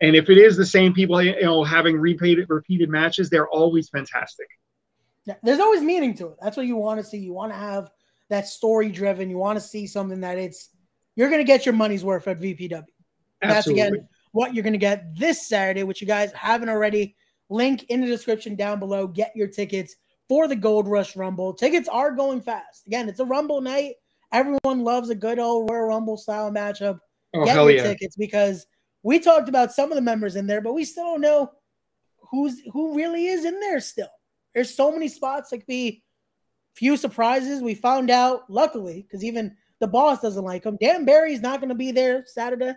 And 0.00 0.14
if 0.14 0.30
it 0.30 0.38
is 0.38 0.56
the 0.56 0.66
same 0.66 0.94
people, 0.94 1.20
you 1.20 1.40
know, 1.42 1.64
having 1.64 1.98
repeated 1.98 2.48
repeated 2.48 2.88
matches, 2.88 3.30
they're 3.30 3.48
always 3.48 3.88
fantastic. 3.88 4.46
Yeah, 5.24 5.34
there's 5.42 5.60
always 5.60 5.82
meaning 5.82 6.14
to 6.14 6.28
it. 6.28 6.36
That's 6.40 6.56
what 6.56 6.66
you 6.66 6.76
want 6.76 7.00
to 7.00 7.04
see. 7.04 7.18
You 7.18 7.32
want 7.32 7.52
to 7.52 7.58
have 7.58 7.90
that 8.30 8.46
story 8.46 8.90
driven. 8.90 9.28
You 9.28 9.38
want 9.38 9.58
to 9.58 9.64
see 9.64 9.86
something 9.86 10.20
that 10.20 10.38
it's 10.38 10.70
you're 11.16 11.28
going 11.28 11.40
to 11.40 11.44
get 11.44 11.66
your 11.66 11.74
money's 11.74 12.04
worth 12.04 12.28
at 12.28 12.40
VPW. 12.40 12.84
That's 13.42 13.66
again 13.66 14.08
what 14.32 14.54
you're 14.54 14.62
going 14.62 14.72
to 14.72 14.78
get 14.78 15.16
this 15.16 15.48
Saturday, 15.48 15.82
which 15.82 16.00
you 16.00 16.06
guys 16.06 16.32
haven't 16.32 16.68
already. 16.68 17.16
Link 17.50 17.84
in 17.88 18.00
the 18.00 18.06
description 18.06 18.54
down 18.54 18.78
below. 18.78 19.06
Get 19.06 19.32
your 19.34 19.48
tickets 19.48 19.96
for 20.28 20.46
the 20.46 20.56
Gold 20.56 20.86
Rush 20.86 21.16
Rumble. 21.16 21.54
Tickets 21.54 21.88
are 21.88 22.10
going 22.12 22.40
fast. 22.40 22.86
Again, 22.86 23.08
it's 23.08 23.20
a 23.20 23.24
Rumble 23.24 23.60
night. 23.60 23.94
Everyone 24.32 24.84
loves 24.84 25.10
a 25.10 25.14
good 25.14 25.38
old 25.38 25.70
Royal 25.70 25.86
Rumble 25.86 26.16
style 26.16 26.50
matchup. 26.50 27.00
Oh, 27.34 27.44
get 27.44 27.54
your 27.54 27.70
yeah. 27.70 27.82
tickets 27.82 28.16
because 28.16 28.66
we 29.02 29.18
talked 29.18 29.48
about 29.48 29.72
some 29.72 29.90
of 29.90 29.96
the 29.96 30.02
members 30.02 30.36
in 30.36 30.46
there, 30.46 30.60
but 30.60 30.74
we 30.74 30.84
still 30.84 31.04
don't 31.04 31.20
know 31.20 31.50
who's 32.30 32.60
who 32.72 32.94
really 32.94 33.26
is 33.26 33.44
in 33.44 33.58
there 33.60 33.80
still. 33.80 34.08
There's 34.54 34.74
so 34.74 34.92
many 34.92 35.08
spots 35.08 35.50
that 35.50 35.58
could 35.58 35.66
be 35.66 36.02
few 36.74 36.96
surprises. 36.96 37.62
We 37.62 37.74
found 37.74 38.10
out, 38.10 38.50
luckily, 38.50 39.02
because 39.02 39.24
even 39.24 39.56
the 39.80 39.86
boss 39.86 40.20
doesn't 40.20 40.44
like 40.44 40.64
him. 40.64 40.76
Dan 40.80 41.04
Barry's 41.04 41.40
not 41.40 41.60
going 41.60 41.70
to 41.70 41.74
be 41.74 41.92
there 41.92 42.24
Saturday. 42.26 42.74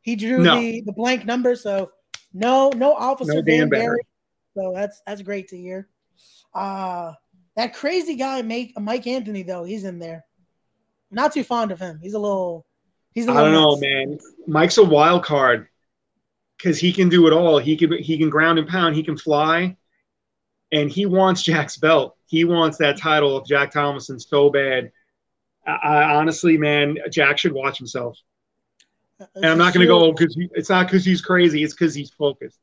He 0.00 0.16
drew 0.16 0.42
no. 0.42 0.58
the, 0.58 0.82
the 0.82 0.92
blank 0.92 1.24
number, 1.24 1.54
so 1.54 1.90
no, 2.32 2.70
no 2.70 2.94
officer 2.94 3.34
no 3.34 3.42
Dan, 3.42 3.60
Dan 3.60 3.68
Barry. 3.68 3.84
Barry. 3.84 4.00
So 4.54 4.72
that's 4.74 5.00
that's 5.06 5.22
great 5.22 5.48
to 5.48 5.56
hear. 5.56 5.88
Uh 6.54 7.12
that 7.56 7.74
crazy 7.74 8.16
guy, 8.16 8.42
Mike 8.42 8.72
Mike 8.78 9.06
Anthony, 9.06 9.42
though, 9.42 9.64
he's 9.64 9.84
in 9.84 9.98
there. 9.98 10.24
Not 11.10 11.32
too 11.32 11.44
fond 11.44 11.70
of 11.70 11.78
him. 11.78 11.98
He's 12.02 12.14
a 12.14 12.18
little. 12.18 12.64
He's. 13.12 13.26
A 13.26 13.32
little 13.32 13.48
I 13.48 13.52
don't 13.52 13.62
nuts. 13.62 13.80
know, 13.82 13.88
man. 13.88 14.18
Mike's 14.46 14.78
a 14.78 14.84
wild 14.84 15.24
card 15.24 15.68
because 16.56 16.78
he 16.78 16.92
can 16.92 17.08
do 17.10 17.26
it 17.26 17.32
all. 17.32 17.58
He 17.58 17.76
can 17.76 17.92
he 18.02 18.16
can 18.16 18.30
ground 18.30 18.58
and 18.58 18.66
pound. 18.66 18.96
He 18.96 19.02
can 19.02 19.18
fly, 19.18 19.76
and 20.72 20.90
he 20.90 21.04
wants 21.04 21.42
Jack's 21.42 21.76
belt. 21.76 22.16
He 22.24 22.44
wants 22.44 22.78
that 22.78 22.96
title 22.96 23.36
of 23.36 23.46
Jack 23.46 23.72
Thomason 23.72 24.18
so 24.18 24.48
bad. 24.48 24.90
I, 25.66 25.72
I 25.72 26.14
honestly, 26.14 26.56
man, 26.56 26.96
Jack 27.10 27.36
should 27.36 27.52
watch 27.52 27.76
himself. 27.76 28.18
and 29.34 29.44
I'm 29.44 29.58
not 29.58 29.74
going 29.74 29.86
to 29.86 29.92
go 29.92 30.12
because 30.12 30.34
it's 30.54 30.70
not 30.70 30.86
because 30.86 31.04
he's 31.04 31.20
crazy. 31.20 31.62
It's 31.62 31.74
because 31.74 31.94
he's 31.94 32.10
focused. 32.10 32.58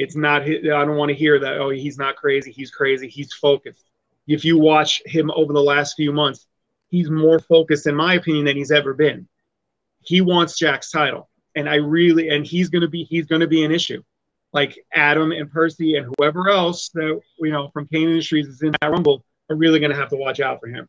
Yeah. 0.00 0.04
It's 0.04 0.16
not. 0.16 0.42
I 0.42 0.84
don't 0.84 0.96
want 0.96 1.10
to 1.10 1.14
hear 1.14 1.38
that. 1.38 1.58
Oh, 1.58 1.70
he's 1.70 1.98
not 1.98 2.16
crazy. 2.16 2.50
He's 2.50 2.70
crazy. 2.70 3.08
He's 3.08 3.32
focused. 3.32 3.84
If 4.26 4.44
you 4.44 4.58
watch 4.58 5.02
him 5.06 5.30
over 5.34 5.52
the 5.52 5.62
last 5.62 5.94
few 5.94 6.12
months, 6.12 6.46
he's 6.88 7.10
more 7.10 7.38
focused, 7.38 7.86
in 7.86 7.94
my 7.94 8.14
opinion, 8.14 8.44
than 8.44 8.56
he's 8.56 8.70
ever 8.70 8.94
been. 8.94 9.28
He 10.02 10.20
wants 10.20 10.58
Jack's 10.58 10.90
title, 10.90 11.28
and 11.54 11.68
I 11.68 11.76
really, 11.76 12.28
and 12.28 12.46
he's 12.46 12.68
going 12.68 12.82
to 12.82 12.88
be, 12.88 13.04
he's 13.04 13.26
going 13.26 13.40
to 13.40 13.46
be 13.46 13.64
an 13.64 13.72
issue. 13.72 14.02
Like 14.52 14.78
Adam 14.92 15.32
and 15.32 15.50
Percy 15.50 15.96
and 15.96 16.12
whoever 16.18 16.48
else 16.48 16.88
that 16.90 17.20
you 17.38 17.50
know 17.50 17.68
from 17.72 17.86
Cain 17.86 18.08
Industries 18.08 18.48
is 18.48 18.62
in 18.62 18.74
that 18.80 18.90
Rumble 18.90 19.24
are 19.48 19.56
really 19.56 19.78
going 19.78 19.92
to 19.92 19.96
have 19.96 20.08
to 20.10 20.16
watch 20.16 20.40
out 20.40 20.60
for 20.60 20.68
him. 20.68 20.88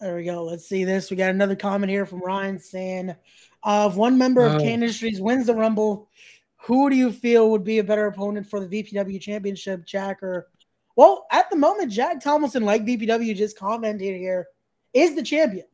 There 0.00 0.16
we 0.16 0.24
go. 0.24 0.44
Let's 0.44 0.68
see 0.68 0.84
this. 0.84 1.10
We 1.10 1.16
got 1.16 1.30
another 1.30 1.56
comment 1.56 1.90
here 1.90 2.04
from 2.04 2.20
Ryan 2.20 2.58
saying, 2.58 3.14
uh, 3.62 3.88
"If 3.90 3.96
one 3.96 4.18
member 4.18 4.44
of 4.44 4.56
oh. 4.56 4.58
Cain 4.58 4.74
Industries 4.74 5.20
wins 5.20 5.46
the 5.46 5.54
Rumble, 5.54 6.08
who 6.58 6.90
do 6.90 6.96
you 6.96 7.12
feel 7.12 7.50
would 7.50 7.64
be 7.64 7.78
a 7.78 7.84
better 7.84 8.06
opponent 8.06 8.46
for 8.48 8.60
the 8.60 8.82
VPW 8.82 9.20
Championship, 9.20 9.84
Jack 9.84 10.22
or?" 10.22 10.48
Well, 10.96 11.26
at 11.30 11.50
the 11.50 11.56
moment, 11.56 11.92
Jack 11.92 12.20
Thomason, 12.20 12.64
like 12.64 12.86
VPW 12.86 13.36
just 13.36 13.58
commented 13.58 14.16
here, 14.16 14.46
is 14.94 15.14
the 15.14 15.22
champion. 15.22 15.66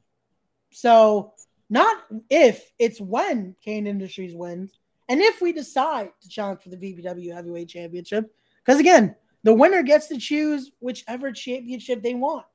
So 0.73 1.35
not 1.71 2.05
if, 2.29 2.71
it's 2.79 3.01
when 3.01 3.55
Cain 3.64 3.87
Industries 3.87 4.35
wins. 4.35 4.79
And 5.09 5.21
if 5.21 5.40
we 5.40 5.53
decide 5.53 6.11
to 6.23 6.29
challenge 6.29 6.61
for 6.61 6.71
the 6.71 6.77
VPW 6.77 7.33
Heavyweight 7.33 7.68
Championship, 7.68 8.35
because 8.64 8.81
again, 8.81 9.14
the 9.42 9.53
winner 9.53 9.83
gets 9.83 10.09
to 10.09 10.18
choose 10.18 10.71
whichever 10.81 11.33
championship 11.33 12.03
they 12.03 12.14
want. 12.14 12.47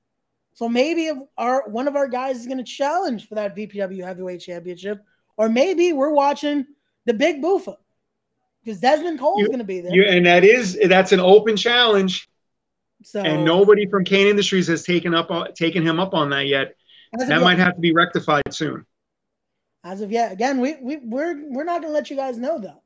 So 0.54 0.68
maybe 0.68 1.12
our 1.38 1.70
one 1.70 1.88
of 1.88 1.96
our 1.96 2.08
guys 2.08 2.38
is 2.38 2.48
going 2.48 2.58
to 2.58 2.63
challenge 2.63 3.28
for 3.28 3.36
that 3.36 3.56
VPW 3.56 4.04
Heavyweight 4.04 4.42
Championship, 4.42 5.04
or 5.38 5.50
maybe 5.50 5.94
we're 5.94 6.13
watching 6.13 6.66
the 7.06 7.13
Big 7.13 7.42
Boofa 7.42 7.76
because 8.67 8.82
Desmond 8.82 9.19
Cole 9.19 9.41
is 9.41 9.47
going 9.47 9.60
to 9.60 9.65
be 9.65 9.82
there. 9.82 9.93
You, 9.93 10.03
and 10.03 10.25
that 10.25 10.43
is 10.43 10.77
that's 10.88 11.12
an 11.12 11.19
open 11.19 11.56
challenge. 11.56 12.30
So 13.03 13.21
and 13.21 13.45
nobody 13.45 13.86
from 13.86 14.03
Cain 14.03 14.27
Industries 14.27 14.67
has 14.67 14.84
taken 14.84 15.13
up 15.13 15.32
uh, 15.32 15.47
taken 15.56 15.86
him 15.86 15.99
up 15.99 16.13
on 16.13 16.30
that 16.32 16.47
yet. 16.47 16.75
That 17.13 17.30
yet, 17.30 17.41
might 17.41 17.60
have 17.60 17.75
to 17.75 17.82
be 17.82 17.93
rectified 17.93 18.43
soon. 18.51 18.86
As 19.84 20.01
of 20.01 20.12
yet, 20.12 20.32
again, 20.32 20.60
we 20.60 20.75
we 20.82 20.97
we're 20.97 21.41
we're 21.49 21.63
not 21.63 21.82
going 21.82 21.91
to 21.91 21.95
let 21.95 22.10
you 22.10 22.17
guys 22.17 22.38
know 22.38 22.60
though. 22.60 22.82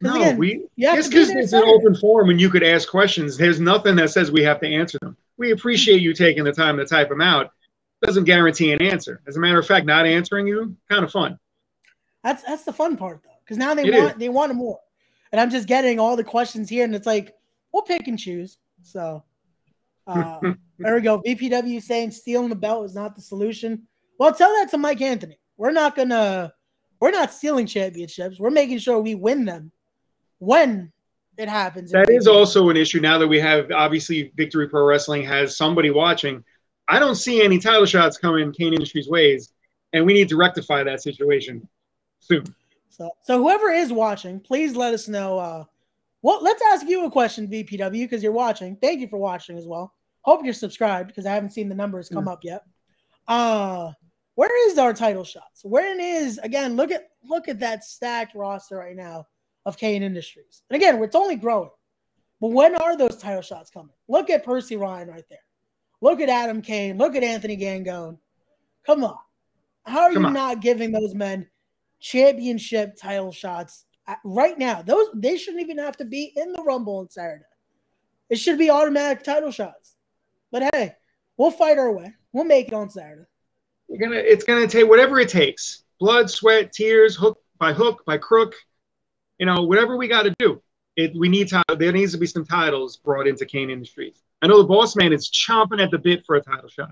No, 0.00 0.14
again, 0.14 0.38
we 0.38 0.64
just 0.78 1.10
because 1.10 1.30
it's 1.30 1.52
an 1.52 1.64
open 1.64 1.96
forum 1.96 2.30
and 2.30 2.40
you 2.40 2.48
could 2.48 2.62
ask 2.62 2.88
questions. 2.88 3.36
There's 3.36 3.58
nothing 3.58 3.96
that 3.96 4.10
says 4.10 4.30
we 4.30 4.44
have 4.44 4.60
to 4.60 4.66
answer 4.68 4.98
them 5.00 5.16
we 5.38 5.52
appreciate 5.52 6.02
you 6.02 6.12
taking 6.12 6.44
the 6.44 6.52
time 6.52 6.76
to 6.76 6.84
type 6.84 7.08
them 7.08 7.22
out. 7.22 7.52
Doesn't 8.02 8.24
guarantee 8.24 8.72
an 8.72 8.82
answer. 8.82 9.22
As 9.26 9.36
a 9.36 9.40
matter 9.40 9.58
of 9.58 9.66
fact, 9.66 9.86
not 9.86 10.04
answering 10.04 10.46
you, 10.46 10.76
kind 10.90 11.04
of 11.04 11.10
fun. 11.10 11.38
That's 12.22 12.42
that's 12.42 12.64
the 12.64 12.72
fun 12.72 12.96
part 12.96 13.22
though, 13.22 13.30
because 13.44 13.56
now 13.56 13.74
they 13.74 13.84
it 13.84 13.94
want 13.94 14.12
is. 14.12 14.18
they 14.18 14.28
want 14.28 14.54
more, 14.54 14.78
and 15.32 15.40
I'm 15.40 15.50
just 15.50 15.68
getting 15.68 15.98
all 15.98 16.16
the 16.16 16.24
questions 16.24 16.68
here, 16.68 16.84
and 16.84 16.94
it's 16.94 17.06
like 17.06 17.34
we'll 17.72 17.82
pick 17.82 18.08
and 18.08 18.18
choose. 18.18 18.58
So 18.82 19.24
uh, 20.06 20.40
there 20.78 20.94
we 20.94 21.00
go. 21.00 21.22
VPW 21.22 21.82
saying 21.82 22.12
stealing 22.12 22.48
the 22.48 22.56
belt 22.56 22.86
is 22.86 22.94
not 22.94 23.14
the 23.14 23.22
solution. 23.22 23.86
Well, 24.18 24.32
tell 24.32 24.52
that 24.54 24.70
to 24.70 24.78
Mike 24.78 25.00
Anthony. 25.00 25.38
We're 25.56 25.72
not 25.72 25.96
gonna 25.96 26.52
we're 27.00 27.10
not 27.10 27.32
stealing 27.32 27.66
championships. 27.66 28.38
We're 28.38 28.50
making 28.50 28.78
sure 28.78 28.98
we 29.00 29.14
win 29.14 29.44
them 29.44 29.70
when 30.38 30.92
it 31.36 31.48
happens. 31.48 31.92
That 31.92 32.10
is 32.10 32.26
also 32.26 32.68
an 32.68 32.76
issue 32.76 33.00
now 33.00 33.18
that 33.18 33.28
we 33.28 33.38
have 33.38 33.70
obviously 33.70 34.32
Victory 34.36 34.68
Pro 34.68 34.84
Wrestling 34.84 35.22
has 35.24 35.56
somebody 35.56 35.90
watching. 35.90 36.44
I 36.88 36.98
don't 36.98 37.14
see 37.14 37.42
any 37.42 37.58
title 37.58 37.86
shots 37.86 38.16
coming 38.16 38.52
Cain 38.52 38.72
Industries 38.72 39.08
ways, 39.08 39.52
and 39.92 40.04
we 40.04 40.14
need 40.14 40.28
to 40.30 40.36
rectify 40.36 40.82
that 40.84 41.02
situation 41.02 41.68
soon. 42.18 42.44
So, 42.88 43.10
so 43.22 43.38
whoever 43.38 43.70
is 43.70 43.92
watching, 43.92 44.40
please 44.40 44.74
let 44.74 44.94
us 44.94 45.08
know. 45.08 45.38
Uh, 45.38 45.64
well, 46.22 46.42
let's 46.42 46.62
ask 46.72 46.86
you 46.86 47.04
a 47.04 47.10
question, 47.10 47.48
VPW, 47.48 47.92
because 47.92 48.22
you're 48.22 48.32
watching. 48.32 48.76
Thank 48.76 49.00
you 49.00 49.08
for 49.08 49.18
watching 49.18 49.56
as 49.56 49.66
well. 49.66 49.94
Hope 50.22 50.44
you're 50.44 50.54
subscribed 50.54 51.08
because 51.08 51.26
I 51.26 51.34
haven't 51.34 51.50
seen 51.50 51.68
the 51.68 51.74
numbers 51.74 52.08
come 52.08 52.26
mm. 52.26 52.32
up 52.32 52.42
yet. 52.42 52.64
Uh, 53.26 53.92
where 54.34 54.70
is 54.70 54.78
our 54.78 54.92
title 54.92 55.24
shots? 55.24 55.64
Where 55.64 55.98
is 55.98 56.38
again? 56.38 56.76
Look 56.76 56.90
at 56.90 57.08
look 57.24 57.48
at 57.48 57.60
that 57.60 57.84
stacked 57.84 58.34
roster 58.34 58.76
right 58.76 58.96
now 58.96 59.26
of 59.66 59.76
Cain 59.76 60.02
Industries. 60.02 60.62
And 60.70 60.76
again, 60.76 61.02
it's 61.02 61.16
only 61.16 61.36
growing. 61.36 61.70
But 62.40 62.52
when 62.52 62.76
are 62.76 62.96
those 62.96 63.16
title 63.16 63.42
shots 63.42 63.70
coming? 63.70 63.94
Look 64.08 64.30
at 64.30 64.44
Percy 64.44 64.76
Ryan 64.76 65.08
right 65.08 65.24
there. 65.28 65.38
Look 66.00 66.20
at 66.20 66.28
Adam 66.28 66.62
Cain. 66.62 66.98
Look 66.98 67.16
at 67.16 67.24
Anthony 67.24 67.56
Gangone. 67.56 68.18
Come 68.86 69.04
on. 69.04 69.18
How 69.84 70.02
are 70.02 70.12
Come 70.12 70.22
you 70.22 70.28
on. 70.28 70.34
not 70.34 70.60
giving 70.60 70.92
those 70.92 71.14
men 71.14 71.48
championship 72.00 72.96
title 72.96 73.32
shots 73.32 73.84
right 74.24 74.58
now? 74.58 74.82
Those 74.82 75.08
they 75.14 75.36
shouldn't 75.36 75.62
even 75.62 75.78
have 75.78 75.96
to 75.98 76.04
be 76.04 76.32
in 76.36 76.52
the 76.52 76.62
Rumble 76.62 76.98
on 76.98 77.10
Saturday. 77.10 77.44
It 78.30 78.36
should 78.36 78.58
be 78.58 78.70
automatic 78.70 79.22
title 79.22 79.50
shots. 79.50 79.96
But 80.50 80.74
hey, 80.74 80.94
we'll 81.36 81.50
fight 81.50 81.78
our 81.78 81.92
way. 81.92 82.14
We'll 82.32 82.44
make 82.44 82.68
it 82.68 82.74
on 82.74 82.90
Saturday. 82.90 83.26
We're 83.88 83.98
gonna 83.98 84.20
it's 84.20 84.44
gonna 84.44 84.66
take 84.66 84.88
whatever 84.88 85.18
it 85.20 85.28
takes. 85.28 85.84
Blood, 85.98 86.30
sweat, 86.30 86.72
tears, 86.72 87.16
hook 87.16 87.40
by 87.58 87.72
hook, 87.72 88.04
by 88.04 88.18
crook 88.18 88.54
you 89.38 89.46
know, 89.46 89.62
whatever 89.62 89.96
we 89.96 90.08
got 90.08 90.22
to 90.22 90.34
do. 90.38 90.60
It, 90.96 91.12
we 91.16 91.28
need 91.28 91.48
to, 91.48 91.62
there 91.78 91.92
needs 91.92 92.12
to 92.12 92.18
be 92.18 92.26
some 92.26 92.44
titles 92.44 92.96
brought 92.96 93.28
into 93.28 93.46
Cain 93.46 93.70
Industries. 93.70 94.22
I 94.42 94.48
know 94.48 94.58
the 94.58 94.68
boss 94.68 94.96
man 94.96 95.12
is 95.12 95.30
chomping 95.30 95.82
at 95.82 95.90
the 95.90 95.98
bit 95.98 96.26
for 96.26 96.36
a 96.36 96.40
title 96.40 96.68
shot. 96.68 96.90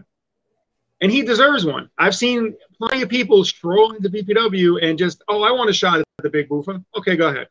And 1.00 1.12
he 1.12 1.22
deserves 1.22 1.64
one. 1.64 1.90
I've 1.98 2.14
seen 2.14 2.54
plenty 2.78 3.02
of 3.02 3.08
people 3.08 3.44
stroll 3.44 3.92
into 3.92 4.08
VPW 4.08 4.82
and 4.82 4.98
just, 4.98 5.22
oh, 5.28 5.42
I 5.42 5.52
want 5.52 5.68
a 5.68 5.72
shot 5.72 5.98
at 5.98 6.06
the 6.22 6.30
big 6.30 6.48
boofa. 6.48 6.82
Okay, 6.96 7.16
go 7.16 7.28
ahead. 7.28 7.48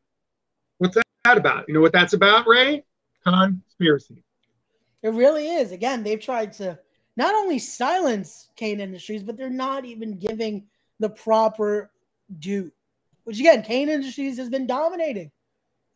What's 0.79 0.97
that 1.25 1.37
about? 1.37 1.65
You 1.67 1.75
know 1.75 1.81
what 1.81 1.93
that's 1.93 2.13
about, 2.13 2.47
Ray? 2.47 2.83
Conspiracy. 3.23 4.23
It 5.03 5.09
really 5.09 5.47
is. 5.47 5.71
Again, 5.71 6.03
they've 6.03 6.19
tried 6.19 6.53
to 6.53 6.79
not 7.17 7.35
only 7.35 7.59
silence 7.59 8.49
Cain 8.55 8.79
Industries, 8.79 9.23
but 9.23 9.37
they're 9.37 9.49
not 9.49 9.85
even 9.85 10.17
giving 10.17 10.65
the 10.99 11.09
proper 11.09 11.91
due. 12.39 12.71
Which 13.25 13.39
again, 13.39 13.61
Cain 13.61 13.89
Industries 13.89 14.37
has 14.37 14.49
been 14.49 14.65
dominating. 14.65 15.31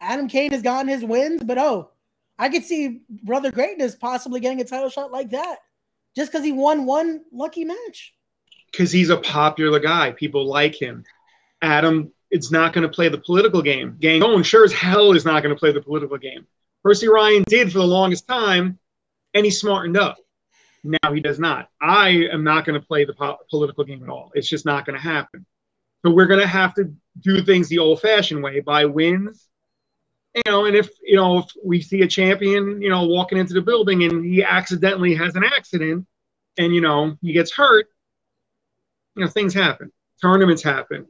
Adam 0.01 0.27
Cain 0.27 0.51
has 0.51 0.61
gotten 0.61 0.87
his 0.87 1.03
wins, 1.03 1.43
but 1.43 1.57
oh, 1.57 1.89
I 2.37 2.49
could 2.49 2.63
see 2.63 3.01
Brother 3.09 3.51
Greatness 3.51 3.95
possibly 3.95 4.39
getting 4.39 4.61
a 4.61 4.63
title 4.63 4.89
shot 4.89 5.11
like 5.11 5.31
that 5.31 5.59
just 6.19 6.31
because 6.31 6.45
he 6.45 6.51
won 6.51 6.85
one 6.85 7.21
lucky 7.31 7.65
match. 7.65 8.13
Because 8.71 8.91
he's 8.91 9.09
a 9.09 9.17
popular 9.17 9.79
guy. 9.79 10.11
People 10.11 10.45
like 10.45 10.79
him. 10.79 11.03
Adam 11.61 12.11
it's 12.31 12.51
not 12.51 12.73
going 12.73 12.83
to 12.83 12.93
play 12.93 13.09
the 13.09 13.17
political 13.17 13.61
game. 13.61 13.97
Gangone 13.99 14.45
sure 14.45 14.63
as 14.63 14.73
hell 14.73 15.13
is 15.13 15.25
not 15.25 15.41
going 15.41 15.53
to 15.53 15.59
play 15.59 15.71
the 15.71 15.81
political 15.81 16.17
game. 16.17 16.45
Percy 16.83 17.07
Ryan 17.07 17.43
did 17.47 17.71
for 17.71 17.79
the 17.79 17.87
longest 17.87 18.27
time, 18.27 18.79
and 19.33 19.45
he 19.45 19.51
smartened 19.51 19.97
up. 19.97 20.17
Now 20.83 21.11
he 21.13 21.19
does 21.19 21.39
not. 21.39 21.69
I 21.81 22.27
am 22.31 22.43
not 22.43 22.65
going 22.65 22.79
to 22.79 22.85
play 22.85 23.03
the 23.03 23.13
po- 23.13 23.39
political 23.49 23.83
game 23.83 24.03
at 24.03 24.09
all. 24.09 24.31
It's 24.33 24.47
just 24.47 24.65
not 24.65 24.85
going 24.85 24.97
to 24.97 25.01
happen. 25.01 25.45
So 26.05 26.11
we're 26.11 26.27
going 26.27 26.39
to 26.39 26.47
have 26.47 26.73
to 26.75 26.93
do 27.19 27.43
things 27.43 27.67
the 27.67 27.79
old-fashioned 27.79 28.41
way 28.41 28.61
by 28.61 28.85
wins. 28.85 29.48
You 30.35 30.43
know, 30.45 30.65
and 30.65 30.75
if 30.75 30.89
you 31.01 31.15
know 31.15 31.39
if 31.39 31.45
we 31.63 31.81
see 31.81 32.01
a 32.01 32.07
champion, 32.07 32.81
you 32.81 32.89
know, 32.89 33.05
walking 33.05 33.37
into 33.37 33.53
the 33.53 33.61
building 33.61 34.03
and 34.03 34.23
he 34.23 34.43
accidentally 34.43 35.15
has 35.15 35.35
an 35.35 35.43
accident, 35.43 36.05
and 36.57 36.73
you 36.73 36.81
know 36.81 37.17
he 37.21 37.33
gets 37.33 37.51
hurt, 37.51 37.87
you 39.15 39.23
know, 39.23 39.29
things 39.29 39.53
happen. 39.53 39.91
Tournaments 40.21 40.61
happen. 40.61 41.07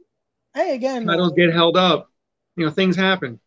Hey, 0.54 0.74
again, 0.74 1.06
titles 1.06 1.32
get 1.36 1.52
held 1.52 1.76
up. 1.76 2.10
You 2.56 2.64
know, 2.64 2.70
things 2.70 2.96
happen. 2.96 3.40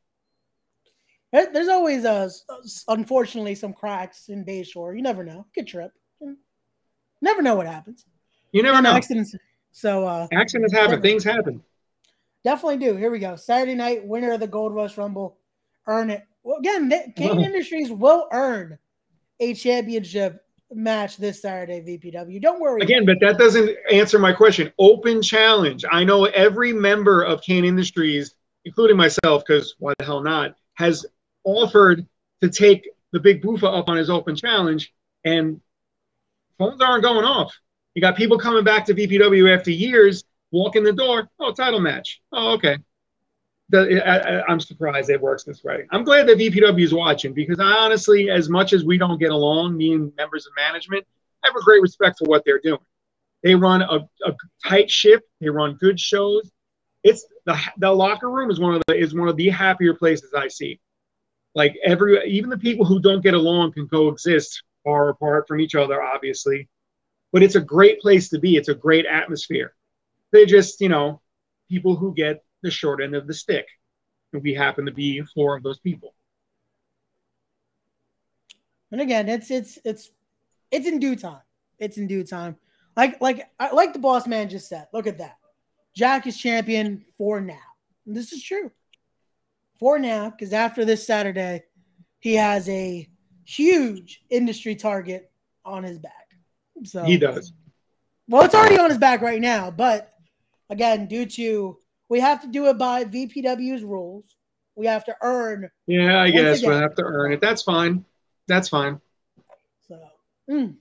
There's 1.32 1.68
always, 1.68 2.06
uh, 2.06 2.30
unfortunately, 2.88 3.56
some 3.56 3.74
cracks 3.74 4.30
in 4.30 4.46
Bayshore. 4.46 4.96
You 4.96 5.02
never 5.02 5.24
know. 5.24 5.48
Good 5.56 5.66
trip. 5.68 5.92
Never 7.22 7.42
know 7.42 7.56
what 7.56 7.66
happens. 7.66 8.06
You 8.52 8.62
never 8.62 8.82
know. 8.82 8.92
Accidents. 8.92 9.34
So 9.72 10.06
uh, 10.06 10.28
accidents 10.32 10.74
happen. 10.74 11.02
Things 11.02 11.24
happen. 11.24 11.64
Definitely 12.44 12.78
do. 12.78 12.96
Here 12.96 13.10
we 13.10 13.18
go. 13.18 13.36
Saturday 13.36 13.74
night, 13.74 14.06
winner 14.06 14.34
of 14.34 14.42
the 14.42 14.48
Gold 14.48 14.76
Rush 14.76 14.96
Rumble, 14.96 15.38
earn 15.88 16.10
it. 16.10 16.24
Well, 16.44 16.58
again, 16.58 16.92
Cain 17.16 17.40
Industries 17.44 17.92
will 17.92 18.28
earn 18.32 18.78
a 19.40 19.54
championship 19.54 20.44
match 20.72 21.18
this 21.18 21.42
Saturday, 21.42 21.82
VPW. 21.82 22.42
Don't 22.42 22.60
worry. 22.60 22.82
Again, 22.82 23.06
but 23.06 23.20
that 23.22 23.38
doesn't 23.38 23.76
answer 23.92 24.20
my 24.20 24.34
question. 24.34 24.72
Open 24.80 25.22
challenge. 25.22 25.86
I 25.92 26.04
know 26.04 26.26
every 26.26 26.74
member 26.74 27.24
of 27.24 27.42
Cain 27.42 27.66
Industries, 27.66 28.36
including 28.66 28.98
myself, 28.98 29.44
because 29.46 29.76
why 29.80 29.94
the 30.00 30.06
hell 30.06 30.22
not, 30.22 30.56
has 30.76 31.06
offered 31.44 32.06
to 32.42 32.50
take 32.50 32.90
the 33.12 33.20
big 33.20 33.42
Boofa 33.42 33.78
up 33.78 33.90
on 33.90 33.98
his 33.98 34.10
open 34.10 34.36
challenge, 34.36 34.94
and 35.24 35.62
phones 36.58 36.82
aren't 36.82 37.04
going 37.04 37.26
off. 37.26 37.54
You 37.94 38.02
got 38.02 38.16
people 38.16 38.40
coming 38.40 38.64
back 38.64 38.86
to 38.86 38.94
VPW 38.94 39.56
after 39.56 39.72
years, 39.72 40.24
walk 40.52 40.76
in 40.76 40.84
the 40.84 40.94
door, 40.94 41.30
oh, 41.40 41.52
title 41.52 41.80
match. 41.80 42.22
Oh, 42.32 42.54
okay. 42.54 42.78
I, 43.74 44.43
am 44.47 44.59
surprised 44.59 45.09
it 45.09 45.22
works 45.22 45.43
this 45.43 45.64
way. 45.64 45.86
I'm 45.91 46.03
glad 46.03 46.28
that 46.28 46.38
VPW 46.38 46.84
is 46.84 46.93
watching 46.93 47.34
because 47.34 47.59
I 47.59 47.72
honestly, 47.72 48.30
as 48.30 48.49
much 48.49 48.74
as 48.74 48.84
we 48.84 48.97
don't 48.97 49.20
get 49.20 49.32
along, 49.32 49.78
me 49.78 49.93
and 49.93 50.14
members 50.16 50.45
of 50.45 50.53
management, 50.55 51.05
I 51.43 51.47
have 51.47 51.55
a 51.55 51.64
great 51.64 51.82
respect 51.82 52.20
for 52.20 52.26
what 52.26 52.43
they're 52.45 52.59
doing. 52.59 52.80
They 53.41 53.55
run 53.55 53.82
a, 53.82 54.07
a 54.26 54.34
tight 54.66 54.89
ship. 54.89 55.22
They 55.41 55.49
run 55.49 55.76
good 55.80 55.99
shows. 55.99 56.51
It's 57.03 57.26
the, 57.45 57.59
the 57.78 57.91
locker 57.91 58.30
room 58.30 58.49
is 58.49 58.59
one 58.59 58.76
of 58.76 58.82
the 58.88 58.95
is 58.95 59.14
one 59.14 59.28
of 59.28 59.36
the 59.36 59.49
happier 59.49 59.93
places 59.93 60.34
I 60.34 60.47
see. 60.47 60.80
Like 61.53 61.76
every 61.84 62.24
even 62.30 62.49
the 62.49 62.57
people 62.57 62.86
who 62.86 62.99
don't 62.99 63.22
get 63.22 63.34
along 63.34 63.74
can 63.74 63.88
coexist 63.88 64.64
far 64.84 65.09
apart 65.09 65.47
from 65.47 65.59
each 65.59 65.76
other, 65.76 66.01
obviously. 66.01 66.70
But 67.32 67.43
it's 67.43 67.55
a 67.55 67.61
great 67.61 67.99
place 67.99 68.30
to 68.30 68.39
be. 68.39 68.55
It's 68.55 68.70
a 68.70 68.76
great 68.76 69.05
atmosphere. 69.05 69.74
They 70.32 70.45
just, 70.45 70.80
you 70.82 70.89
know, 70.89 71.22
people 71.70 71.95
who 71.95 72.14
get 72.14 72.43
the 72.64 72.72
short 72.72 73.01
end 73.01 73.16
of 73.16 73.28
the 73.28 73.34
stick. 73.34 73.68
And 74.32 74.41
we 74.41 74.53
happen 74.53 74.86
to 74.86 74.91
be 74.91 75.22
four 75.36 75.55
of 75.55 75.61
those 75.61 75.80
people. 75.80 76.16
And 78.91 79.01
again, 79.01 79.30
it's 79.30 79.51
it's 79.51 79.78
it's 79.86 80.11
it's 80.72 80.88
in 80.88 80.99
due 80.99 81.16
time. 81.16 81.41
It's 81.80 81.97
in 81.97 82.07
due 82.07 82.24
time. 82.24 82.55
Like 82.95 83.22
like 83.22 83.49
I 83.59 83.72
like 83.72 83.93
the 83.93 83.99
boss 83.99 84.28
man 84.28 84.49
just 84.49 84.70
said. 84.70 84.88
Look 84.93 85.07
at 85.07 85.20
that. 85.20 85.38
Jack 85.95 86.26
is 86.26 86.38
champion 86.38 87.05
for 87.18 87.39
now. 87.39 87.57
And 88.05 88.16
this 88.16 88.34
is 88.34 88.43
true. 88.43 88.72
For 89.80 89.99
now, 89.99 90.30
because 90.30 90.53
after 90.53 90.86
this 90.86 91.05
Saturday, 91.05 91.64
he 92.20 92.36
has 92.36 92.70
a 92.70 93.07
huge 93.45 94.24
industry 94.30 94.76
target 94.76 95.32
on 95.66 95.84
his 95.84 95.99
back. 95.99 96.36
So 96.84 97.03
he 97.03 97.18
does. 97.18 97.53
Well, 98.28 98.43
it's 98.43 98.55
already 98.55 98.78
on 98.78 98.89
his 98.89 98.97
back 98.97 99.22
right 99.22 99.41
now, 99.41 99.70
but 99.70 100.14
again, 100.70 101.07
due 101.07 101.26
to 101.26 101.78
we 102.14 102.20
have 102.20 102.41
to 102.41 102.47
do 102.47 102.68
it 102.68 102.78
by 102.78 103.05
VPW's 103.05 103.84
rules. 103.84 104.36
We 104.76 104.86
have 104.86 105.03
to 105.05 105.16
earn. 105.24 105.72
Yeah, 105.88 106.22
I 106.22 106.30
guess 106.30 106.61
we'll 106.61 106.80
have 106.80 106.93
to 106.93 107.03
earn 107.03 107.34
it. 107.34 107.41
That's 107.41 107.64
fine. 107.64 108.05
That's 108.47 108.70
fine. 108.70 109.01
So, 109.88 109.99
mm. 110.47 110.76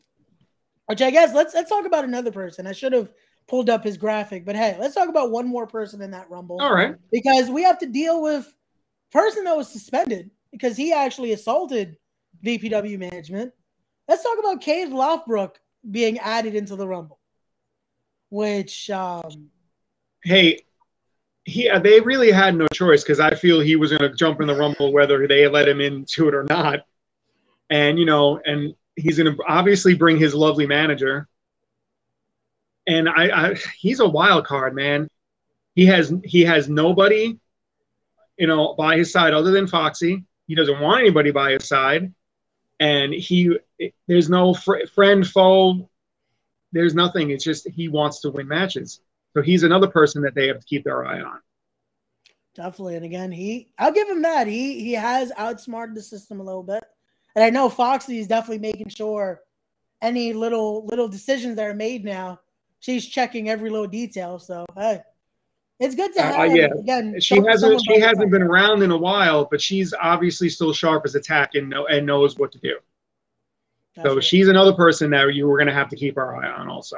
which 0.86 1.00
I 1.00 1.10
guess 1.10 1.34
let's 1.34 1.54
let's 1.54 1.70
talk 1.70 1.86
about 1.86 2.04
another 2.04 2.30
person. 2.30 2.66
I 2.66 2.72
should 2.72 2.92
have 2.92 3.14
pulled 3.48 3.70
up 3.70 3.82
his 3.82 3.96
graphic, 3.96 4.44
but 4.44 4.56
hey, 4.56 4.76
let's 4.78 4.94
talk 4.94 5.08
about 5.08 5.30
one 5.30 5.48
more 5.48 5.66
person 5.66 6.02
in 6.02 6.10
that 6.10 6.28
rumble. 6.28 6.60
All 6.60 6.74
right. 6.74 6.96
Because 7.10 7.48
we 7.48 7.62
have 7.62 7.78
to 7.78 7.86
deal 7.86 8.20
with 8.20 8.54
person 9.10 9.44
that 9.44 9.56
was 9.56 9.72
suspended 9.72 10.30
because 10.50 10.76
he 10.76 10.92
actually 10.92 11.32
assaulted 11.32 11.96
VPW 12.44 12.98
management. 12.98 13.54
Let's 14.06 14.22
talk 14.22 14.38
about 14.38 14.60
Cade 14.60 14.90
Lothbrok 14.90 15.52
being 15.90 16.18
added 16.18 16.54
into 16.54 16.76
the 16.76 16.86
rumble. 16.86 17.20
Which 18.28 18.90
um 18.90 19.48
hey, 20.22 20.66
he 21.45 21.68
uh, 21.68 21.78
they 21.78 22.01
really 22.01 22.30
had 22.30 22.55
no 22.55 22.66
choice 22.72 23.03
because 23.03 23.20
I 23.20 23.34
feel 23.34 23.61
he 23.61 23.76
was 23.76 23.90
going 23.90 24.11
to 24.11 24.16
jump 24.16 24.40
in 24.40 24.47
the 24.47 24.55
rumble 24.55 24.93
whether 24.93 25.26
they 25.26 25.49
let 25.49 25.68
him 25.68 25.80
into 25.80 26.28
it 26.28 26.34
or 26.34 26.45
not, 26.45 26.80
and 27.70 27.99
you 27.99 28.05
know, 28.05 28.40
and 28.45 28.74
he's 28.97 29.18
going 29.18 29.34
to 29.34 29.43
obviously 29.47 29.95
bring 29.95 30.18
his 30.18 30.34
lovely 30.34 30.66
manager, 30.66 31.28
and 32.86 33.09
I, 33.09 33.51
I 33.51 33.55
he's 33.76 34.01
a 34.01 34.09
wild 34.09 34.47
card, 34.47 34.74
man. 34.74 35.09
He 35.74 35.86
has 35.86 36.12
he 36.24 36.43
has 36.43 36.68
nobody, 36.68 37.38
you 38.36 38.47
know, 38.47 38.74
by 38.74 38.97
his 38.97 39.11
side 39.11 39.34
other 39.34 39.51
than 39.51 39.66
Foxy. 39.66 40.24
He 40.47 40.55
doesn't 40.55 40.80
want 40.80 41.01
anybody 41.01 41.32
by 41.32 41.53
his 41.53 41.66
side, 41.66 42.12
and 42.78 43.12
he 43.12 43.59
there's 44.07 44.28
no 44.28 44.55
fr- 44.55 44.86
friend 44.95 45.26
foe. 45.26 45.88
There's 46.70 46.95
nothing. 46.95 47.30
It's 47.30 47.45
just 47.45 47.68
he 47.68 47.88
wants 47.88 48.20
to 48.20 48.30
win 48.30 48.47
matches. 48.47 49.01
So 49.34 49.42
he's 49.42 49.62
another 49.62 49.88
person 49.88 50.22
that 50.22 50.34
they 50.34 50.48
have 50.48 50.60
to 50.60 50.66
keep 50.66 50.84
their 50.84 51.04
eye 51.04 51.20
on. 51.20 51.40
Definitely. 52.54 52.96
And 52.96 53.04
again, 53.04 53.32
he 53.32 53.68
I'll 53.78 53.92
give 53.92 54.08
him 54.08 54.22
that. 54.22 54.46
He 54.46 54.80
he 54.80 54.92
has 54.92 55.32
outsmarted 55.36 55.96
the 55.96 56.02
system 56.02 56.40
a 56.40 56.42
little 56.42 56.62
bit. 56.62 56.84
And 57.34 57.42
I 57.44 57.50
know 57.50 57.68
Foxy 57.68 58.18
is 58.18 58.26
definitely 58.26 58.58
making 58.58 58.90
sure 58.90 59.40
any 60.02 60.32
little 60.32 60.84
little 60.86 61.08
decisions 61.08 61.56
that 61.56 61.66
are 61.66 61.74
made 61.74 62.04
now, 62.04 62.40
she's 62.80 63.06
checking 63.06 63.48
every 63.48 63.70
little 63.70 63.86
detail. 63.86 64.38
So 64.38 64.66
hey, 64.76 65.00
it's 65.80 65.94
good 65.94 66.12
to 66.14 66.20
uh, 66.20 66.24
have. 66.24 66.50
Uh, 66.50 66.54
yeah, 66.54 66.68
again, 66.78 67.18
she 67.20 67.40
hasn't 67.40 67.80
she 67.88 68.00
hasn't 68.00 68.30
been 68.30 68.42
around 68.42 68.82
in 68.82 68.90
a 68.90 68.98
while, 68.98 69.48
but 69.50 69.60
she's 69.60 69.94
obviously 69.98 70.50
still 70.50 70.74
sharp 70.74 71.06
as 71.06 71.14
a 71.14 71.20
tack 71.20 71.54
and 71.54 71.70
know 71.70 71.86
and 71.86 72.04
knows 72.04 72.38
what 72.38 72.52
to 72.52 72.58
do. 72.58 72.76
so 74.02 74.20
she's 74.20 74.48
another 74.48 74.74
person 74.74 75.10
that 75.10 75.34
you 75.34 75.46
were 75.46 75.56
going 75.56 75.68
to 75.68 75.74
have 75.74 75.88
to 75.88 75.96
keep 75.96 76.18
our 76.18 76.36
eye 76.36 76.50
on 76.50 76.68
also. 76.68 76.96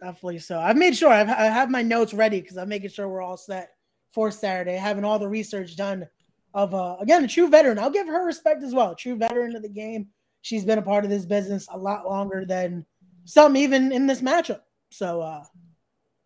Definitely 0.00 0.38
so. 0.38 0.58
I've 0.58 0.78
made 0.78 0.96
sure 0.96 1.10
I've, 1.10 1.28
I 1.28 1.44
have 1.44 1.70
my 1.70 1.82
notes 1.82 2.14
ready 2.14 2.40
because 2.40 2.56
I'm 2.56 2.68
making 2.68 2.90
sure 2.90 3.08
we're 3.08 3.20
all 3.20 3.36
set 3.36 3.72
for 4.12 4.30
Saturday. 4.30 4.76
Having 4.76 5.04
all 5.04 5.18
the 5.18 5.28
research 5.28 5.76
done 5.76 6.06
of 6.54 6.74
uh 6.74 6.96
again 7.00 7.24
a 7.24 7.28
true 7.28 7.48
veteran. 7.48 7.78
I'll 7.78 7.90
give 7.90 8.06
her 8.06 8.24
respect 8.24 8.62
as 8.62 8.74
well. 8.74 8.94
True 8.94 9.16
veteran 9.16 9.54
of 9.54 9.62
the 9.62 9.68
game. 9.68 10.08
She's 10.42 10.64
been 10.64 10.78
a 10.78 10.82
part 10.82 11.04
of 11.04 11.10
this 11.10 11.26
business 11.26 11.68
a 11.70 11.78
lot 11.78 12.06
longer 12.06 12.44
than 12.46 12.86
some 13.24 13.56
even 13.56 13.92
in 13.92 14.06
this 14.06 14.22
matchup. 14.22 14.60
So 14.90 15.20
uh 15.20 15.44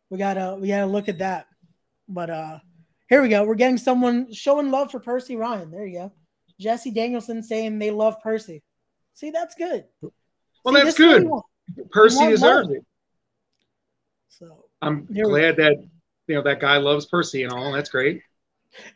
we 0.08 0.18
gotta 0.18 0.56
we 0.60 0.68
gotta 0.68 0.86
look 0.86 1.08
at 1.08 1.18
that. 1.18 1.46
But 2.08 2.30
uh 2.30 2.58
here 3.08 3.22
we 3.22 3.28
go. 3.28 3.44
We're 3.44 3.56
getting 3.56 3.76
someone 3.76 4.32
showing 4.32 4.70
love 4.70 4.90
for 4.90 5.00
Percy 5.00 5.36
Ryan. 5.36 5.70
There 5.70 5.86
you 5.86 5.98
go. 5.98 6.12
Jesse 6.60 6.92
Danielson 6.92 7.42
saying 7.42 7.78
they 7.78 7.90
love 7.90 8.20
Percy. 8.22 8.62
See, 9.14 9.30
that's 9.30 9.54
good. 9.56 9.84
Well, 10.00 10.74
See, 10.74 10.82
that's 10.82 10.96
good. 10.96 11.28
Percy 11.90 12.28
deserves 12.28 12.70
it. 12.70 12.84
So 14.38 14.64
I'm 14.82 15.06
glad 15.06 15.56
that 15.56 15.76
you 16.26 16.34
know 16.34 16.42
that 16.42 16.60
guy 16.60 16.78
loves 16.78 17.06
Percy 17.06 17.44
and 17.44 17.52
all. 17.52 17.72
That's 17.72 17.90
great. 17.90 18.22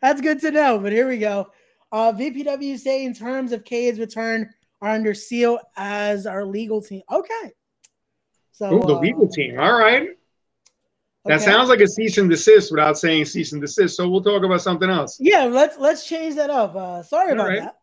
That's 0.01 0.21
good 0.21 0.39
to 0.41 0.51
know. 0.51 0.79
But 0.79 0.91
here 0.91 1.07
we 1.07 1.17
go. 1.17 1.47
Uh, 1.91 2.11
VPW 2.11 2.77
say 2.77 3.05
in 3.05 3.13
terms 3.13 3.51
of 3.51 3.63
Cade's 3.63 3.99
return 3.99 4.49
are 4.81 4.91
under 4.91 5.13
seal 5.13 5.59
as 5.75 6.25
our 6.25 6.45
legal 6.45 6.81
team. 6.81 7.01
Okay. 7.11 7.53
So 8.51 8.73
Ooh, 8.73 8.85
the 8.85 8.95
uh, 8.95 8.99
legal 8.99 9.27
team. 9.27 9.59
All 9.59 9.77
right. 9.77 10.09
That 11.25 11.41
okay. 11.41 11.45
sounds 11.45 11.69
like 11.69 11.79
a 11.79 11.87
cease 11.87 12.17
and 12.17 12.29
desist 12.29 12.71
without 12.71 12.97
saying 12.97 13.25
cease 13.25 13.51
and 13.53 13.61
desist. 13.61 13.95
So 13.95 14.09
we'll 14.09 14.23
talk 14.23 14.43
about 14.43 14.61
something 14.61 14.89
else. 14.89 15.17
Yeah, 15.19 15.45
let's 15.45 15.77
let's 15.77 16.05
change 16.07 16.35
that 16.35 16.49
up. 16.49 16.75
Uh, 16.75 17.03
sorry 17.03 17.33
about 17.33 17.47
right. 17.47 17.59
that. 17.59 17.77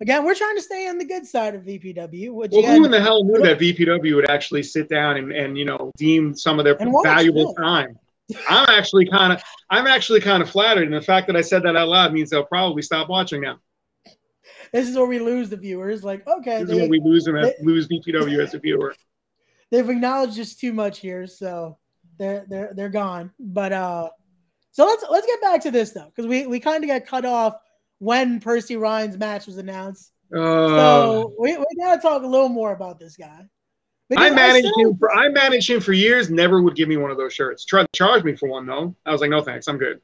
Again, 0.00 0.24
we're 0.24 0.34
trying 0.34 0.56
to 0.56 0.62
stay 0.62 0.86
on 0.88 0.96
the 0.98 1.04
good 1.04 1.26
side 1.26 1.56
of 1.56 1.62
VPW. 1.62 2.30
well, 2.30 2.48
who 2.48 2.84
in 2.84 2.90
the 2.90 3.00
hell 3.00 3.24
knew 3.24 3.42
that 3.42 3.58
VPW 3.58 4.14
would 4.14 4.30
actually 4.30 4.62
sit 4.62 4.88
down 4.88 5.16
and, 5.16 5.32
and 5.32 5.58
you 5.58 5.64
know 5.64 5.90
deem 5.96 6.36
some 6.36 6.58
of 6.60 6.64
their 6.64 6.76
valuable 7.02 7.52
time? 7.54 7.98
I'm 8.48 8.68
actually 8.68 9.06
kind 9.06 9.32
of 9.32 9.42
I'm 9.70 9.86
actually 9.86 10.20
kind 10.20 10.42
of 10.42 10.48
flattered, 10.48 10.84
and 10.84 10.94
the 10.94 11.02
fact 11.02 11.26
that 11.26 11.36
I 11.36 11.40
said 11.40 11.64
that 11.64 11.74
out 11.74 11.88
loud 11.88 12.12
means 12.12 12.30
they'll 12.30 12.44
probably 12.44 12.82
stop 12.82 13.08
watching 13.08 13.40
now. 13.40 13.58
This 14.72 14.88
is 14.88 14.96
where 14.96 15.06
we 15.06 15.18
lose 15.18 15.48
the 15.48 15.56
viewers. 15.56 16.04
Like, 16.04 16.26
okay, 16.28 16.60
this 16.60 16.68
they, 16.68 16.74
is 16.74 16.80
where 16.82 16.90
we 16.90 17.00
lose 17.00 17.24
them, 17.24 17.34
they, 17.34 17.54
lose 17.62 17.88
VPW 17.88 18.38
as 18.40 18.54
a 18.54 18.58
viewer. 18.58 18.94
They've 19.70 19.88
acknowledged 19.88 20.38
us 20.38 20.54
too 20.54 20.72
much 20.72 21.00
here, 21.00 21.26
so 21.26 21.76
they're 22.18 22.46
they're 22.48 22.72
they're 22.74 22.88
gone. 22.88 23.32
But 23.40 23.72
uh, 23.72 24.10
So 24.70 24.86
let's 24.86 25.04
let's 25.10 25.26
get 25.26 25.40
back 25.40 25.60
to 25.62 25.70
this 25.70 25.90
though, 25.90 26.06
because 26.06 26.26
we 26.26 26.46
we 26.46 26.60
kind 26.60 26.84
of 26.84 26.88
got 26.88 27.04
cut 27.04 27.24
off 27.24 27.56
when 27.98 28.40
Percy 28.40 28.76
Ryan's 28.76 29.16
match 29.16 29.46
was 29.46 29.58
announced. 29.58 30.12
Uh, 30.34 30.68
so 30.68 31.34
we, 31.38 31.56
we 31.56 31.64
gotta 31.78 32.00
talk 32.00 32.22
a 32.22 32.26
little 32.26 32.48
more 32.48 32.72
about 32.72 32.98
this 32.98 33.16
guy. 33.16 33.46
I 34.16 34.30
managed 34.30 34.66
I 34.66 34.70
still, 34.70 34.90
him 34.90 34.98
for 34.98 35.14
I 35.14 35.28
managed 35.28 35.68
him 35.68 35.80
for 35.80 35.92
years. 35.92 36.30
Never 36.30 36.62
would 36.62 36.74
give 36.74 36.88
me 36.88 36.96
one 36.96 37.10
of 37.10 37.16
those 37.16 37.34
shirts. 37.34 37.64
Tried 37.64 37.82
to 37.82 37.88
charge 37.94 38.24
me 38.24 38.36
for 38.36 38.48
one 38.48 38.66
though. 38.66 38.94
I 39.04 39.12
was 39.12 39.20
like, 39.20 39.30
no 39.30 39.42
thanks, 39.42 39.68
I'm 39.68 39.78
good. 39.78 40.00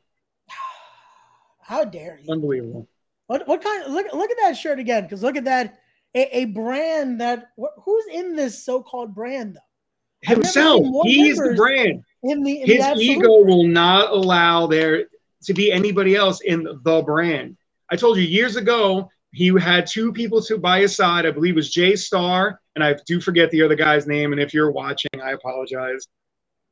How 1.62 1.84
dare 1.84 2.18
you? 2.22 2.30
Unbelievable. 2.30 2.88
What 3.26 3.48
what 3.48 3.62
kind? 3.62 3.84
Of, 3.84 3.92
look 3.92 4.12
look 4.12 4.30
at 4.30 4.36
that 4.42 4.56
shirt 4.56 4.78
again, 4.78 5.04
because 5.04 5.22
look 5.22 5.36
at 5.36 5.44
that 5.44 5.78
a, 6.14 6.38
a, 6.38 6.44
brand 6.46 7.20
that 7.20 7.50
who's 7.82 8.04
in 8.12 8.36
this 8.36 8.64
so-called 8.64 9.14
brand 9.14 9.56
though? 9.56 10.30
Himself. 10.34 10.86
He's 11.02 11.38
the 11.38 11.54
brand. 11.54 12.02
In 12.22 12.42
the, 12.42 12.62
in 12.62 12.66
His 12.66 13.00
ego 13.00 13.42
will 13.42 13.64
not 13.64 14.10
allow 14.10 14.66
there 14.66 15.04
to 15.44 15.54
be 15.54 15.70
anybody 15.70 16.14
else 16.14 16.40
in 16.40 16.66
the 16.82 17.02
brand. 17.02 17.56
I 17.94 17.96
told 17.96 18.16
you 18.16 18.24
years 18.24 18.56
ago 18.56 19.08
he 19.30 19.56
had 19.56 19.86
two 19.86 20.12
people 20.12 20.42
to 20.42 20.58
by 20.58 20.80
his 20.80 20.96
side. 20.96 21.26
I 21.26 21.30
believe 21.30 21.52
it 21.52 21.62
was 21.62 21.70
Jay 21.70 21.94
Starr, 21.94 22.60
and 22.74 22.82
I 22.82 22.96
do 23.06 23.20
forget 23.20 23.52
the 23.52 23.62
other 23.62 23.76
guy's 23.76 24.08
name. 24.08 24.32
And 24.32 24.42
if 24.42 24.52
you're 24.52 24.72
watching, 24.72 25.20
I 25.22 25.30
apologize. 25.30 26.08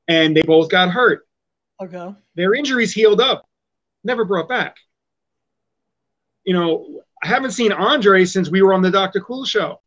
And 0.09 0.37
they 0.37 0.43
both 0.43 0.69
got 0.69 0.91
hurt. 0.91 1.25
Okay. 1.81 2.13
Their 2.35 2.55
injuries 2.55 2.93
healed 2.93 3.21
up, 3.21 3.49
never 4.03 4.25
brought 4.25 4.49
back. 4.49 4.79
You 6.43 6.55
know, 6.55 7.03
I 7.23 7.29
haven't 7.29 7.53
seen 7.53 7.71
Andre 7.71 8.25
since 8.25 8.51
we 8.51 8.61
were 8.61 8.75
on 8.75 8.83
the 8.83 8.91
Dr. 8.91 9.21
Cool 9.21 9.45
show. 9.45 9.81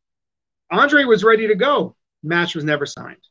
Andre 0.71 1.03
was 1.03 1.25
ready 1.25 1.49
to 1.49 1.55
go. 1.55 1.97
Match 2.23 2.55
was 2.55 2.63
never 2.63 2.85
signed. 2.85 3.27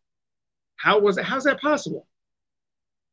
How 0.77 1.01
was 1.01 1.17
it? 1.17 1.25
How's 1.25 1.45
that 1.45 1.59
possible? 1.59 2.07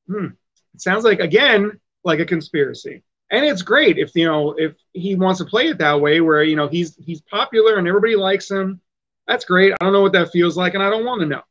Hmm. 0.07 0.31
It 0.73 0.81
sounds 0.81 1.05
like 1.05 1.21
again 1.21 1.79
like 2.03 2.19
a 2.19 2.25
conspiracy 2.25 3.03
and 3.31 3.45
it's 3.45 3.61
great 3.61 3.97
if 3.97 4.11
you 4.13 4.25
know 4.25 4.51
if 4.57 4.73
he 4.93 5.15
wants 5.15 5.39
to 5.39 5.45
play 5.45 5.69
it 5.69 5.77
that 5.77 5.99
way 5.99 6.21
where 6.21 6.43
you 6.43 6.55
know 6.55 6.67
he's 6.67 6.95
he's 6.97 7.21
popular 7.21 7.77
and 7.77 7.87
everybody 7.87 8.15
likes 8.15 8.51
him. 8.51 8.79
That's 9.27 9.45
great. 9.45 9.73
I 9.73 9.77
don't 9.83 9.93
know 9.93 10.01
what 10.01 10.11
that 10.13 10.31
feels 10.31 10.57
like 10.57 10.73
and 10.73 10.83
i 10.83 10.89
don't 10.89 11.05
want 11.05 11.21
to 11.21 11.27
know. 11.27 11.41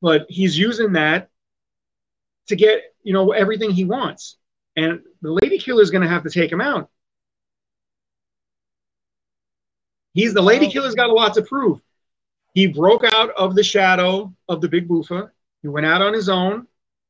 But 0.00 0.26
he's 0.28 0.58
using 0.58 0.92
that 0.94 1.28
to 2.48 2.56
get 2.56 2.82
you 3.02 3.12
know 3.12 3.32
everything 3.32 3.70
he 3.70 3.84
wants. 3.84 4.36
And 4.76 5.02
the 5.22 5.32
lady 5.32 5.58
killer 5.58 5.82
is 5.82 5.90
going 5.90 6.02
to 6.02 6.08
have 6.08 6.22
to 6.22 6.30
take 6.30 6.50
him 6.50 6.60
out. 6.60 6.88
He's 10.14 10.32
the 10.32 10.42
lady 10.42 10.68
killer's 10.68 10.94
got 10.94 11.10
a 11.10 11.12
lot 11.12 11.34
to 11.34 11.42
prove. 11.42 11.80
He 12.54 12.66
broke 12.66 13.04
out 13.04 13.30
of 13.36 13.54
the 13.54 13.62
shadow 13.62 14.34
of 14.48 14.60
the 14.60 14.68
big 14.68 14.88
boofa. 14.88 15.30
He 15.62 15.68
went 15.68 15.86
out 15.86 16.00
on 16.00 16.14
his 16.14 16.28
own 16.28 16.66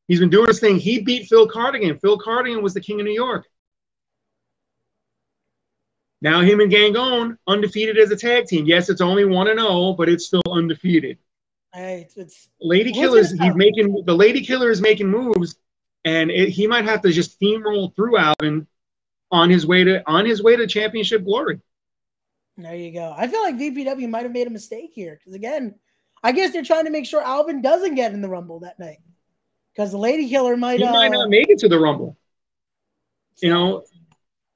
He's 0.08 0.20
been 0.20 0.30
doing 0.30 0.48
his 0.48 0.58
thing. 0.58 0.78
He 0.78 1.00
beat 1.00 1.28
Phil 1.28 1.46
Cardigan. 1.46 1.98
Phil 2.00 2.18
Cardigan 2.18 2.62
was 2.62 2.72
the 2.72 2.80
king 2.80 2.98
of 2.98 3.06
New 3.06 3.12
York. 3.12 3.46
Now 6.20 6.40
him 6.40 6.60
and 6.60 6.72
Gangone 6.72 7.36
undefeated 7.46 7.98
as 7.98 8.10
a 8.10 8.16
tag 8.16 8.46
team. 8.46 8.64
Yes, 8.64 8.88
it's 8.88 9.02
only 9.02 9.24
one 9.24 9.48
and 9.48 9.60
zero, 9.60 9.70
oh, 9.70 9.92
but 9.92 10.08
it's 10.08 10.26
still 10.26 10.42
undefeated. 10.50 11.18
Hey, 11.72 12.00
it's, 12.06 12.16
it's 12.16 12.48
Lady 12.60 12.90
Killers. 12.90 13.30
He's 13.30 13.54
making 13.54 14.02
the 14.04 14.14
Lady 14.14 14.40
Killer 14.40 14.70
is 14.70 14.80
making 14.80 15.08
moves, 15.08 15.56
and 16.04 16.30
it, 16.30 16.48
he 16.48 16.66
might 16.66 16.86
have 16.86 17.02
to 17.02 17.12
just 17.12 17.38
steamroll 17.38 17.94
through 17.94 18.16
Alvin 18.16 18.66
on 19.30 19.50
his 19.50 19.66
way 19.66 19.84
to 19.84 20.02
on 20.08 20.24
his 20.24 20.42
way 20.42 20.56
to 20.56 20.66
championship 20.66 21.24
glory. 21.24 21.60
There 22.56 22.74
you 22.74 22.92
go. 22.92 23.14
I 23.16 23.28
feel 23.28 23.42
like 23.42 23.56
VPW 23.56 24.08
might 24.08 24.24
have 24.24 24.32
made 24.32 24.48
a 24.48 24.50
mistake 24.50 24.90
here 24.92 25.16
because 25.20 25.34
again, 25.34 25.76
I 26.24 26.32
guess 26.32 26.52
they're 26.52 26.64
trying 26.64 26.86
to 26.86 26.90
make 26.90 27.06
sure 27.06 27.22
Alvin 27.22 27.62
doesn't 27.62 27.94
get 27.94 28.12
in 28.12 28.22
the 28.22 28.28
Rumble 28.28 28.58
that 28.60 28.80
night 28.80 28.98
because 29.78 29.92
the 29.92 29.98
Lady 29.98 30.28
Killer 30.28 30.56
might. 30.56 30.80
He 30.80 30.84
uh, 30.84 30.92
might 30.92 31.12
not 31.12 31.30
make 31.30 31.48
it 31.48 31.58
to 31.60 31.68
the 31.68 31.78
Rumble. 31.78 32.16
You 33.36 33.50
know, 33.50 33.84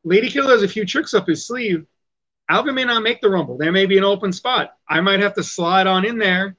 Lady 0.02 0.28
Killer 0.28 0.50
has 0.50 0.64
a 0.64 0.68
few 0.68 0.84
tricks 0.84 1.14
up 1.14 1.28
his 1.28 1.46
sleeve. 1.46 1.86
Alvin 2.48 2.74
may 2.74 2.84
not 2.84 3.04
make 3.04 3.20
the 3.20 3.30
Rumble. 3.30 3.56
There 3.56 3.70
may 3.70 3.86
be 3.86 3.96
an 3.96 4.02
open 4.02 4.32
spot. 4.32 4.76
I 4.88 5.00
might 5.00 5.20
have 5.20 5.34
to 5.34 5.44
slide 5.44 5.86
on 5.86 6.04
in 6.04 6.18
there. 6.18 6.56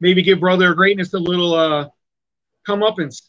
Maybe 0.00 0.22
give 0.22 0.40
Brother 0.40 0.70
of 0.70 0.78
Greatness 0.78 1.12
a 1.12 1.18
little 1.18 1.52
uh, 1.52 1.88
comeuppance. 2.66 3.28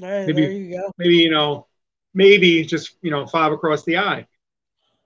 Right, 0.00 0.24
maybe, 0.28 0.40
there 0.40 0.52
you 0.52 0.76
go. 0.76 0.92
Maybe 0.98 1.16
you 1.16 1.30
know, 1.32 1.66
maybe 2.14 2.64
just 2.64 2.94
you 3.02 3.10
know, 3.10 3.26
five 3.26 3.50
across 3.50 3.82
the 3.82 3.98
eye. 3.98 4.24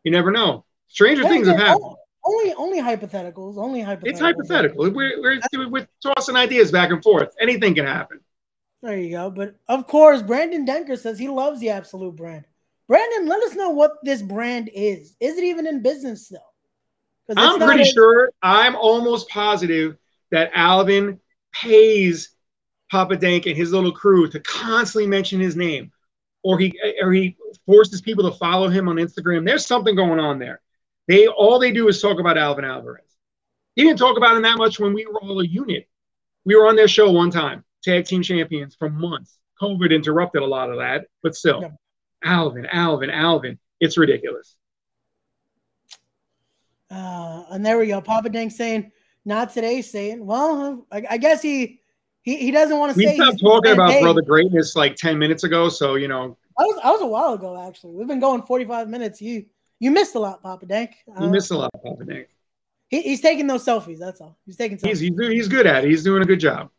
You 0.04 0.12
never 0.12 0.30
know. 0.30 0.66
Stranger 0.88 1.22
yeah, 1.22 1.28
things 1.30 1.46
yeah, 1.46 1.54
have 1.54 1.66
happened. 1.68 1.96
Only, 2.22 2.54
only 2.54 2.80
hypotheticals. 2.82 3.56
Only 3.56 3.80
hypotheticals. 3.80 4.00
It's 4.02 4.20
hypothetical. 4.20 4.90
We're, 4.90 5.22
we're, 5.22 5.70
we're 5.70 5.88
tossing 6.02 6.36
ideas 6.36 6.70
back 6.70 6.90
and 6.90 7.02
forth. 7.02 7.34
Anything 7.40 7.74
can 7.74 7.86
happen. 7.86 8.20
There 8.82 8.98
you 8.98 9.10
go. 9.10 9.30
But 9.30 9.56
of 9.68 9.86
course, 9.86 10.22
Brandon 10.22 10.66
Denker 10.66 10.98
says 10.98 11.18
he 11.18 11.28
loves 11.28 11.60
the 11.60 11.70
Absolute 11.70 12.16
brand. 12.16 12.44
Brandon, 12.88 13.26
let 13.26 13.42
us 13.42 13.54
know 13.54 13.70
what 13.70 13.92
this 14.02 14.22
brand 14.22 14.70
is. 14.72 15.16
Is 15.18 15.38
it 15.38 15.44
even 15.44 15.66
in 15.66 15.82
business 15.82 16.26
still? 16.26 16.38
I'm 17.36 17.58
pretty 17.58 17.82
a- 17.82 17.92
sure. 17.92 18.32
I'm 18.42 18.76
almost 18.76 19.28
positive 19.28 19.96
that 20.30 20.50
Alvin 20.54 21.18
pays 21.52 22.30
Papa 22.90 23.16
Dank 23.16 23.46
and 23.46 23.56
his 23.56 23.72
little 23.72 23.90
crew 23.90 24.28
to 24.30 24.38
constantly 24.40 25.08
mention 25.08 25.40
his 25.40 25.56
name, 25.56 25.90
or 26.44 26.58
he 26.58 26.78
or 27.02 27.12
he 27.12 27.36
forces 27.64 28.00
people 28.00 28.30
to 28.30 28.38
follow 28.38 28.68
him 28.68 28.88
on 28.88 28.96
Instagram. 28.96 29.44
There's 29.44 29.66
something 29.66 29.96
going 29.96 30.20
on 30.20 30.38
there. 30.38 30.60
They 31.08 31.26
all 31.26 31.58
they 31.58 31.72
do 31.72 31.88
is 31.88 32.00
talk 32.00 32.20
about 32.20 32.38
Alvin 32.38 32.64
Alvarez. 32.64 33.02
He 33.74 33.82
didn't 33.82 33.98
talk 33.98 34.16
about 34.16 34.36
him 34.36 34.42
that 34.42 34.58
much 34.58 34.78
when 34.78 34.94
we 34.94 35.06
were 35.06 35.20
all 35.20 35.40
a 35.40 35.46
unit. 35.46 35.88
We 36.44 36.54
were 36.54 36.68
on 36.68 36.76
their 36.76 36.88
show 36.88 37.10
one 37.10 37.30
time 37.30 37.64
tag 37.86 38.04
team 38.04 38.22
champions 38.22 38.74
for 38.74 38.90
months. 38.90 39.38
COVID 39.60 39.94
interrupted 39.94 40.42
a 40.42 40.46
lot 40.46 40.70
of 40.70 40.78
that, 40.78 41.06
but 41.22 41.34
still, 41.34 41.62
yeah. 41.62 41.70
Alvin, 42.22 42.66
Alvin, 42.66 43.10
Alvin. 43.10 43.58
It's 43.80 43.96
ridiculous. 43.96 44.56
Uh, 46.90 47.44
and 47.50 47.64
there 47.64 47.78
we 47.78 47.86
go. 47.86 48.00
Papa 48.00 48.28
Dank 48.28 48.52
saying, 48.52 48.92
not 49.24 49.52
today, 49.52 49.82
saying, 49.82 50.24
well, 50.24 50.86
I, 50.92 51.04
I 51.10 51.16
guess 51.16 51.42
he, 51.42 51.80
he 52.22 52.36
he 52.36 52.50
doesn't 52.50 52.78
want 52.78 52.92
to 52.92 52.98
we 52.98 53.04
say. 53.04 53.18
We 53.18 53.24
stopped 53.24 53.40
talking 53.40 53.72
about 53.72 53.92
hey. 53.92 54.02
brother 54.02 54.22
greatness 54.22 54.76
like 54.76 54.96
10 54.96 55.18
minutes 55.18 55.44
ago. 55.44 55.68
So, 55.68 55.94
you 55.94 56.08
know. 56.08 56.36
I 56.58 56.62
was, 56.62 56.80
I 56.82 56.90
was 56.90 57.00
a 57.02 57.06
while 57.06 57.34
ago, 57.34 57.66
actually. 57.66 57.94
We've 57.94 58.06
been 58.06 58.20
going 58.20 58.42
45 58.42 58.88
minutes. 58.88 59.20
You 59.20 59.46
you 59.78 59.90
missed 59.90 60.14
a 60.14 60.18
lot, 60.18 60.42
Papa 60.42 60.66
Dank. 60.66 60.96
Uh, 61.08 61.24
you 61.24 61.30
missed 61.30 61.50
a 61.50 61.56
lot, 61.56 61.70
Papa 61.84 62.04
Dank. 62.04 62.28
He, 62.88 63.02
he's 63.02 63.20
taking 63.20 63.46
those 63.46 63.64
selfies. 63.64 63.98
That's 63.98 64.20
all. 64.20 64.38
He's 64.46 64.56
taking 64.56 64.78
selfies. 64.78 65.00
He's, 65.00 65.00
he's, 65.00 65.28
he's 65.28 65.48
good 65.48 65.66
at 65.66 65.84
it. 65.84 65.90
He's 65.90 66.04
doing 66.04 66.22
a 66.22 66.26
good 66.26 66.40
job. 66.40 66.70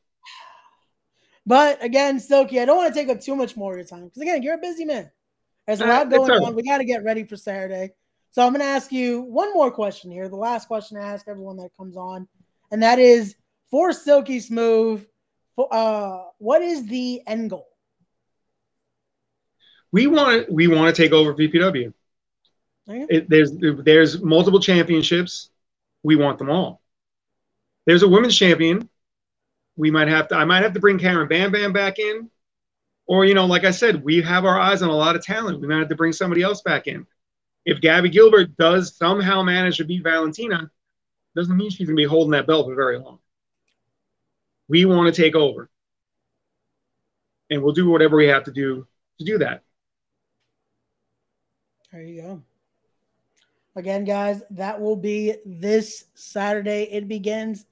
But 1.48 1.82
again, 1.82 2.20
Stokey, 2.20 2.62
I 2.62 2.66
don't 2.66 2.76
want 2.76 2.94
to 2.94 3.00
take 3.00 3.08
up 3.08 3.22
too 3.22 3.34
much 3.34 3.56
more 3.56 3.72
of 3.72 3.78
your 3.78 3.88
time 3.88 4.04
because 4.04 4.22
again, 4.22 4.44
you're 4.44 4.56
a 4.56 4.60
busy 4.60 4.84
man. 4.84 5.10
There's 5.66 5.80
a 5.80 5.86
uh, 5.86 5.88
lot 5.88 6.10
going 6.10 6.30
on. 6.30 6.56
We 6.56 6.62
got 6.62 6.80
to 6.80 6.86
get 6.86 7.06
ready 7.06 7.24
for 7.24 7.38
Saturday. 7.38 7.92
So 8.32 8.46
I'm 8.46 8.52
going 8.52 8.60
to 8.60 8.68
ask 8.68 8.92
you 8.92 9.22
one 9.22 9.54
more 9.54 9.72
question 9.72 10.12
here. 10.12 10.28
The 10.28 10.36
last 10.36 10.68
question 10.68 10.98
I 10.98 11.08
ask 11.08 11.26
everyone 11.30 11.56
that 11.58 11.72
comes 11.78 11.96
on, 11.96 12.28
and 12.70 12.84
that 12.84 13.00
is 13.00 13.38
for 13.72 13.94
Silky 13.94 14.42
Smooth. 14.42 15.08
Uh, 15.58 16.26
what 16.38 16.62
is 16.62 16.86
the 16.86 17.22
end 17.26 17.50
goal? 17.50 17.70
We 19.94 20.08
want 20.08 20.52
we 20.52 20.68
want 20.68 20.94
to 20.94 21.02
take 21.02 21.14
over 21.14 21.34
VPW. 21.34 21.94
It, 22.90 23.30
there's 23.30 23.54
there's 23.54 24.22
multiple 24.22 24.60
championships. 24.60 25.50
We 26.04 26.18
want 26.18 26.40
them 26.40 26.50
all. 26.50 26.82
There's 27.86 28.04
a 28.04 28.08
women's 28.08 28.38
champion 28.38 28.90
we 29.78 29.92
might 29.92 30.08
have 30.10 30.28
to 30.30 30.36
I 30.36 30.44
might 30.44 30.64
have 30.64 30.74
to 30.74 30.80
bring 30.80 31.00
Karen 31.00 31.28
Bam 31.28 31.52
Bam 31.52 31.72
back 31.72 32.00
in. 32.00 32.30
Or, 33.06 33.24
you 33.24 33.34
know, 33.34 33.46
like 33.46 33.64
I 33.64 33.72
said, 33.72 34.04
we 34.04 34.22
have 34.22 34.44
our 34.44 34.60
eyes 34.60 34.82
on 34.82 34.90
a 34.90 34.96
lot 34.96 35.16
of 35.16 35.24
talent. 35.24 35.62
We 35.62 35.68
might 35.68 35.80
have 35.80 35.88
to 35.90 35.96
bring 35.96 36.12
somebody 36.12 36.42
else 36.42 36.62
back 36.62 36.88
in. 36.88 37.08
If 37.64 37.80
Gabby 37.80 38.10
Gilbert 38.10 38.58
does 38.58 38.98
somehow 38.98 39.44
manage 39.44 39.78
to 39.78 39.86
beat 39.86 40.04
Valentina, 40.04 40.70
doesn't 41.34 41.56
mean 41.56 41.70
she's 41.70 41.88
gonna 41.88 41.96
be 41.96 42.04
holding 42.04 42.32
that 42.32 42.48
belt 42.48 42.68
for 42.68 42.76
very 42.76 43.00
long. 43.00 43.20
We 44.68 44.84
want 44.84 45.14
to 45.14 45.22
take 45.22 45.36
over. 45.36 45.70
And 47.50 47.64
we'll 47.64 47.74
do 47.74 47.90
whatever 47.90 48.18
we 48.18 48.28
have 48.28 48.44
to 48.46 48.52
do 48.52 48.86
to 49.20 49.26
do 49.26 49.38
that. 49.38 49.64
There 51.92 52.02
you 52.02 52.22
go. 52.22 52.44
Again, 53.78 54.04
guys, 54.04 54.42
that 54.52 54.82
will 54.82 54.96
be 54.98 55.36
this 55.46 56.06
Saturday. 56.16 56.90
It 56.92 57.08
begins 57.08 57.66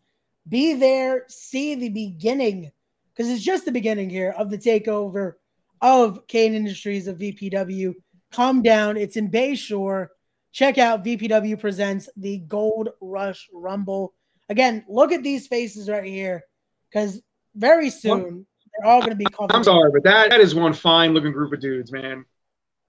be 0.47 0.73
there, 0.73 1.25
see 1.27 1.75
the 1.75 1.89
beginning, 1.89 2.71
because 3.13 3.31
it's 3.31 3.43
just 3.43 3.65
the 3.65 3.71
beginning 3.71 4.09
here 4.09 4.33
of 4.37 4.49
the 4.49 4.57
takeover 4.57 5.33
of 5.81 6.27
Cain 6.27 6.53
Industries 6.53 7.07
of 7.07 7.17
VPW. 7.17 7.93
Come 8.31 8.61
down. 8.61 8.97
It's 8.97 9.17
in 9.17 9.29
Bayshore. 9.29 10.07
Check 10.51 10.77
out 10.77 11.03
VPW 11.03 11.59
presents 11.59 12.09
the 12.15 12.39
Gold 12.39 12.89
Rush 13.01 13.47
Rumble. 13.53 14.13
Again, 14.49 14.85
look 14.87 15.11
at 15.11 15.23
these 15.23 15.47
faces 15.47 15.89
right 15.89 16.05
here, 16.05 16.43
because 16.89 17.21
very 17.55 17.89
soon 17.89 18.45
they're 18.77 18.89
all 18.89 18.99
going 18.99 19.11
to 19.11 19.17
be 19.17 19.25
covered. 19.25 19.53
I'm 19.53 19.63
sorry, 19.63 19.91
but 19.91 20.03
that, 20.03 20.29
that 20.29 20.41
is 20.41 20.53
one 20.53 20.73
fine 20.73 21.13
looking 21.13 21.31
group 21.31 21.53
of 21.53 21.59
dudes, 21.59 21.91
man. 21.91 22.25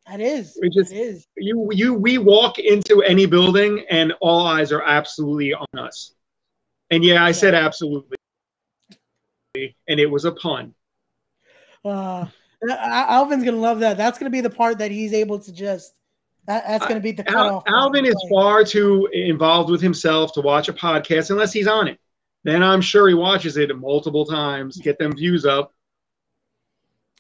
That 0.07 0.21
is. 0.21 0.57
It 0.63 0.73
just 0.73 0.93
it 0.93 0.99
is. 0.99 1.27
You 1.37 1.69
you 1.73 1.95
we 1.95 2.19
walk 2.19 2.59
into 2.59 3.03
any 3.03 3.27
building 3.27 3.85
and 3.91 4.13
all 4.21 4.47
eyes 4.47 4.71
are 4.71 4.83
absolutely 4.83 5.53
on 5.53 5.67
us. 5.77 6.13
And 6.91 7.05
yeah, 7.05 7.25
I 7.25 7.33
said 7.33 7.55
absolutely. 7.55 8.17
And 9.55 10.01
it 10.01 10.11
was 10.11 10.25
a 10.25 10.33
pun. 10.33 10.75
Uh, 11.85 12.27
Alvin's 12.69 13.45
gonna 13.45 13.57
love 13.57 13.81
that. 13.81 13.97
That's 13.97 14.19
gonna 14.19 14.31
be 14.31 14.41
the 14.41 14.51
part 14.51 14.79
that 14.79 14.91
he's 14.91 15.13
able 15.13 15.39
to 15.41 15.53
just. 15.53 15.95
That, 16.47 16.65
that's 16.67 16.87
gonna 16.87 17.01
be 17.01 17.13
the 17.13 17.25
cutoff. 17.25 17.65
Al, 17.67 17.75
Alvin 17.75 18.07
is 18.07 18.17
far 18.31 18.65
too 18.65 19.09
involved 19.13 19.71
with 19.71 19.81
himself 19.81 20.33
to 20.35 20.41
watch 20.41 20.69
a 20.69 20.73
podcast 20.73 21.31
unless 21.31 21.53
he's 21.53 21.67
on 21.67 21.89
it. 21.89 21.99
Then 22.45 22.63
I'm 22.63 22.81
sure 22.81 23.09
he 23.09 23.15
watches 23.15 23.57
it 23.57 23.77
multiple 23.77 24.25
times, 24.25 24.77
get 24.77 24.99
them 24.99 25.17
views 25.17 25.45
up. 25.45 25.73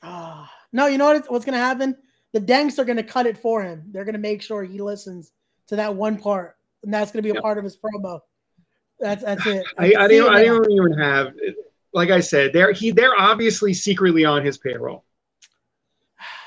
Ah, 0.02 0.52
no, 0.72 0.86
you 0.86 0.98
know 0.98 1.06
what, 1.06 1.30
what's 1.30 1.44
gonna 1.44 1.58
happen? 1.58 1.96
The 2.32 2.40
Danks 2.40 2.78
are 2.78 2.84
gonna 2.84 3.02
cut 3.02 3.26
it 3.26 3.38
for 3.38 3.62
him. 3.62 3.84
They're 3.90 4.04
gonna 4.04 4.18
make 4.18 4.42
sure 4.42 4.62
he 4.62 4.80
listens 4.80 5.32
to 5.68 5.76
that 5.76 5.94
one 5.94 6.18
part, 6.18 6.56
and 6.84 6.94
that's 6.94 7.10
gonna 7.10 7.22
be 7.22 7.30
a 7.30 7.34
yep. 7.34 7.42
part 7.42 7.58
of 7.58 7.64
his 7.64 7.76
promo. 7.76 8.20
That's 8.98 9.22
that's 9.24 9.46
it. 9.46 9.66
I, 9.78 9.92
I, 9.92 10.04
I 10.04 10.08
didn't. 10.08 10.34
I 10.34 10.42
didn't 10.42 10.72
even 10.72 10.92
have. 10.98 11.34
Like 11.92 12.10
I 12.10 12.20
said, 12.20 12.52
they're 12.52 12.72
he. 12.72 12.90
They're 12.90 13.18
obviously 13.18 13.74
secretly 13.74 14.24
on 14.24 14.44
his 14.44 14.58
payroll. 14.58 15.04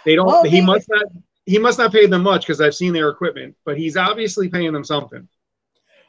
They 0.06 0.16
don't. 0.16 0.28
Well, 0.28 0.44
he 0.44 0.62
must 0.62 0.88
not. 0.90 1.06
He 1.46 1.58
must 1.58 1.80
not 1.80 1.92
pay 1.92 2.06
them 2.06 2.24
much 2.24 2.42
because 2.42 2.62
I've 2.62 2.76
seen 2.76 2.94
their 2.94 3.10
equipment, 3.10 3.56
but 3.66 3.78
he's 3.78 3.98
obviously 3.98 4.50
paying 4.50 4.72
them 4.72 4.84
something. 4.84 5.28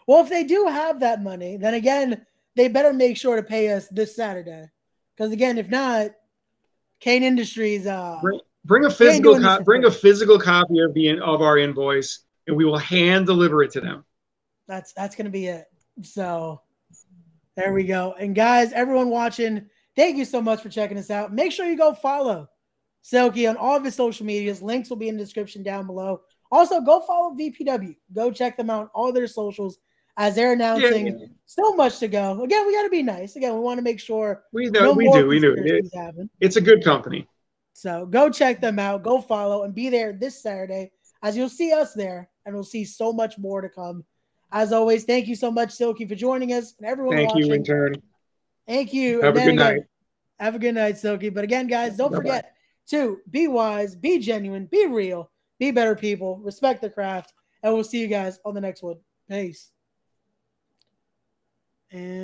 Well, 0.07 0.23
if 0.23 0.29
they 0.29 0.45
do 0.45 0.67
have 0.67 1.01
that 1.01 1.23
money, 1.23 1.57
then 1.57 1.75
again, 1.75 2.27
they 2.57 2.69
better 2.69 2.93
make 2.93 3.17
sure 3.17 3.37
to 3.37 3.43
pay 3.43 3.73
us 3.73 3.89
this 3.89 4.17
Saturday. 4.17 4.67
Because 5.17 5.33
again, 5.33 5.59
if 5.59 5.69
not, 5.69 6.11
Cain 7.01 7.23
Industries. 7.23 7.87
Uh, 7.87 8.19
bring, 8.21 8.41
bring 8.65 8.85
a 8.87 8.91
physical. 8.91 9.39
Co- 9.39 9.63
bring 9.63 9.85
a 9.85 9.91
physical 9.91 10.39
copy 10.39 10.81
of 10.81 10.95
the 10.95 11.19
of 11.21 11.43
our 11.43 11.59
invoice, 11.59 12.21
and 12.47 12.57
we 12.57 12.65
will 12.65 12.79
hand 12.79 13.27
deliver 13.27 13.63
it 13.63 13.73
to 13.73 13.81
them. 13.81 14.05
That's 14.67 14.93
that's 14.93 15.17
gonna 15.17 15.31
be 15.31 15.47
it. 15.47 15.67
So 16.03 16.63
there 17.57 17.73
we 17.73 17.85
go. 17.85 18.15
And 18.19 18.35
guys, 18.35 18.73
everyone 18.73 19.11
watching, 19.11 19.67
thank 19.97 20.17
you 20.17 20.25
so 20.25 20.41
much 20.41 20.63
for 20.63 20.69
checking 20.69 20.99
us 20.99 21.11
out. 21.11 21.33
Make 21.33 21.53
sure 21.53 21.67
you 21.67 21.77
go 21.77 21.93
follow 21.93 22.49
Silky 23.03 23.47
on 23.47 23.57
all 23.57 23.77
of 23.77 23.85
his 23.85 23.95
social 23.95 24.27
medias. 24.27 24.63
Links 24.63 24.91
will 24.91 24.97
be 24.97 25.09
in 25.09 25.17
the 25.17 25.25
description 25.25 25.63
down 25.63 25.87
below. 25.87 26.23
Also, 26.53 26.81
go 26.81 27.01
follow 27.01 27.35
VPW. 27.35 27.95
Go 28.13 28.31
check 28.31 28.57
them 28.57 28.71
out 28.71 28.83
on 28.83 28.91
all 28.95 29.13
their 29.13 29.27
socials 29.27 29.79
as 30.17 30.35
they're 30.35 30.53
announcing 30.53 31.07
yeah, 31.07 31.13
yeah. 31.19 31.27
so 31.47 31.75
much 31.75 31.99
to 31.99 32.09
go. 32.09 32.43
Again, 32.43 32.67
we 32.67 32.75
got 32.75 32.83
to 32.83 32.91
be 32.91 33.03
nice. 33.03 33.37
Again, 33.37 33.55
we 33.55 33.61
want 33.61 33.79
to 33.79 33.83
make 33.83 34.01
sure 34.01 34.45
we 34.53 34.69
know 34.69 34.81
no 34.81 34.93
we 34.93 35.11
do. 35.11 35.27
We 35.27 35.39
do. 35.39 35.55
It, 35.57 35.87
it's 36.41 36.57
a 36.57 36.61
good 36.61 36.85
company. 36.85 37.27
So 37.73 38.05
go 38.05 38.29
check 38.29 38.61
them 38.61 38.79
out. 38.79 39.03
Go 39.03 39.21
follow 39.21 39.63
and 39.63 39.75
be 39.75 39.89
there 39.89 40.13
this 40.13 40.43
Saturday 40.43 40.91
as 41.23 41.37
you'll 41.37 41.49
see 41.49 41.73
us 41.73 41.95
there, 41.95 42.29
and 42.45 42.55
we'll 42.55 42.65
see 42.65 42.85
so 42.85 43.13
much 43.13 43.39
more 43.39 43.61
to 43.61 43.69
come. 43.69 44.05
As 44.53 44.73
always, 44.73 45.05
thank 45.05 45.29
you 45.29 45.37
so 45.37 45.51
much, 45.51 45.71
Silky, 45.71 46.07
for 46.07 46.15
joining 46.15 46.53
us 46.53 46.75
and 46.79 46.87
everyone. 46.87 47.17
Thank 47.17 47.31
watching. 47.31 47.47
you 47.47 47.55
in 47.55 47.65
turn. 47.65 47.95
Thank 48.67 48.93
you. 48.93 49.21
Have 49.23 49.37
and 49.37 49.39
a 49.39 49.45
good 49.45 49.55
again, 49.55 49.59
uh, 49.59 49.71
night. 49.71 49.83
Have 50.41 50.55
a 50.55 50.59
good 50.59 50.75
night, 50.75 50.99
Silky. 50.99 51.29
But 51.29 51.45
again, 51.45 51.67
guys, 51.67 51.97
don't 51.97 52.11
Bye-bye. 52.11 52.23
forget 52.23 52.53
to 52.89 53.19
be 53.31 53.47
wise, 53.47 53.95
be 53.95 54.19
genuine, 54.19 54.67
be 54.67 54.87
real, 54.87 55.31
be 55.59 55.71
better 55.71 55.95
people, 55.95 56.39
respect 56.39 56.83
the 56.83 56.91
craft, 56.91 57.33
and 57.63 57.73
we'll 57.73 57.85
see 57.85 58.01
you 58.01 58.09
guys 58.09 58.41
on 58.45 58.55
the 58.55 58.61
next 58.61 58.83
one. 58.83 58.97
Peace. 59.29 59.71
And 61.93 62.19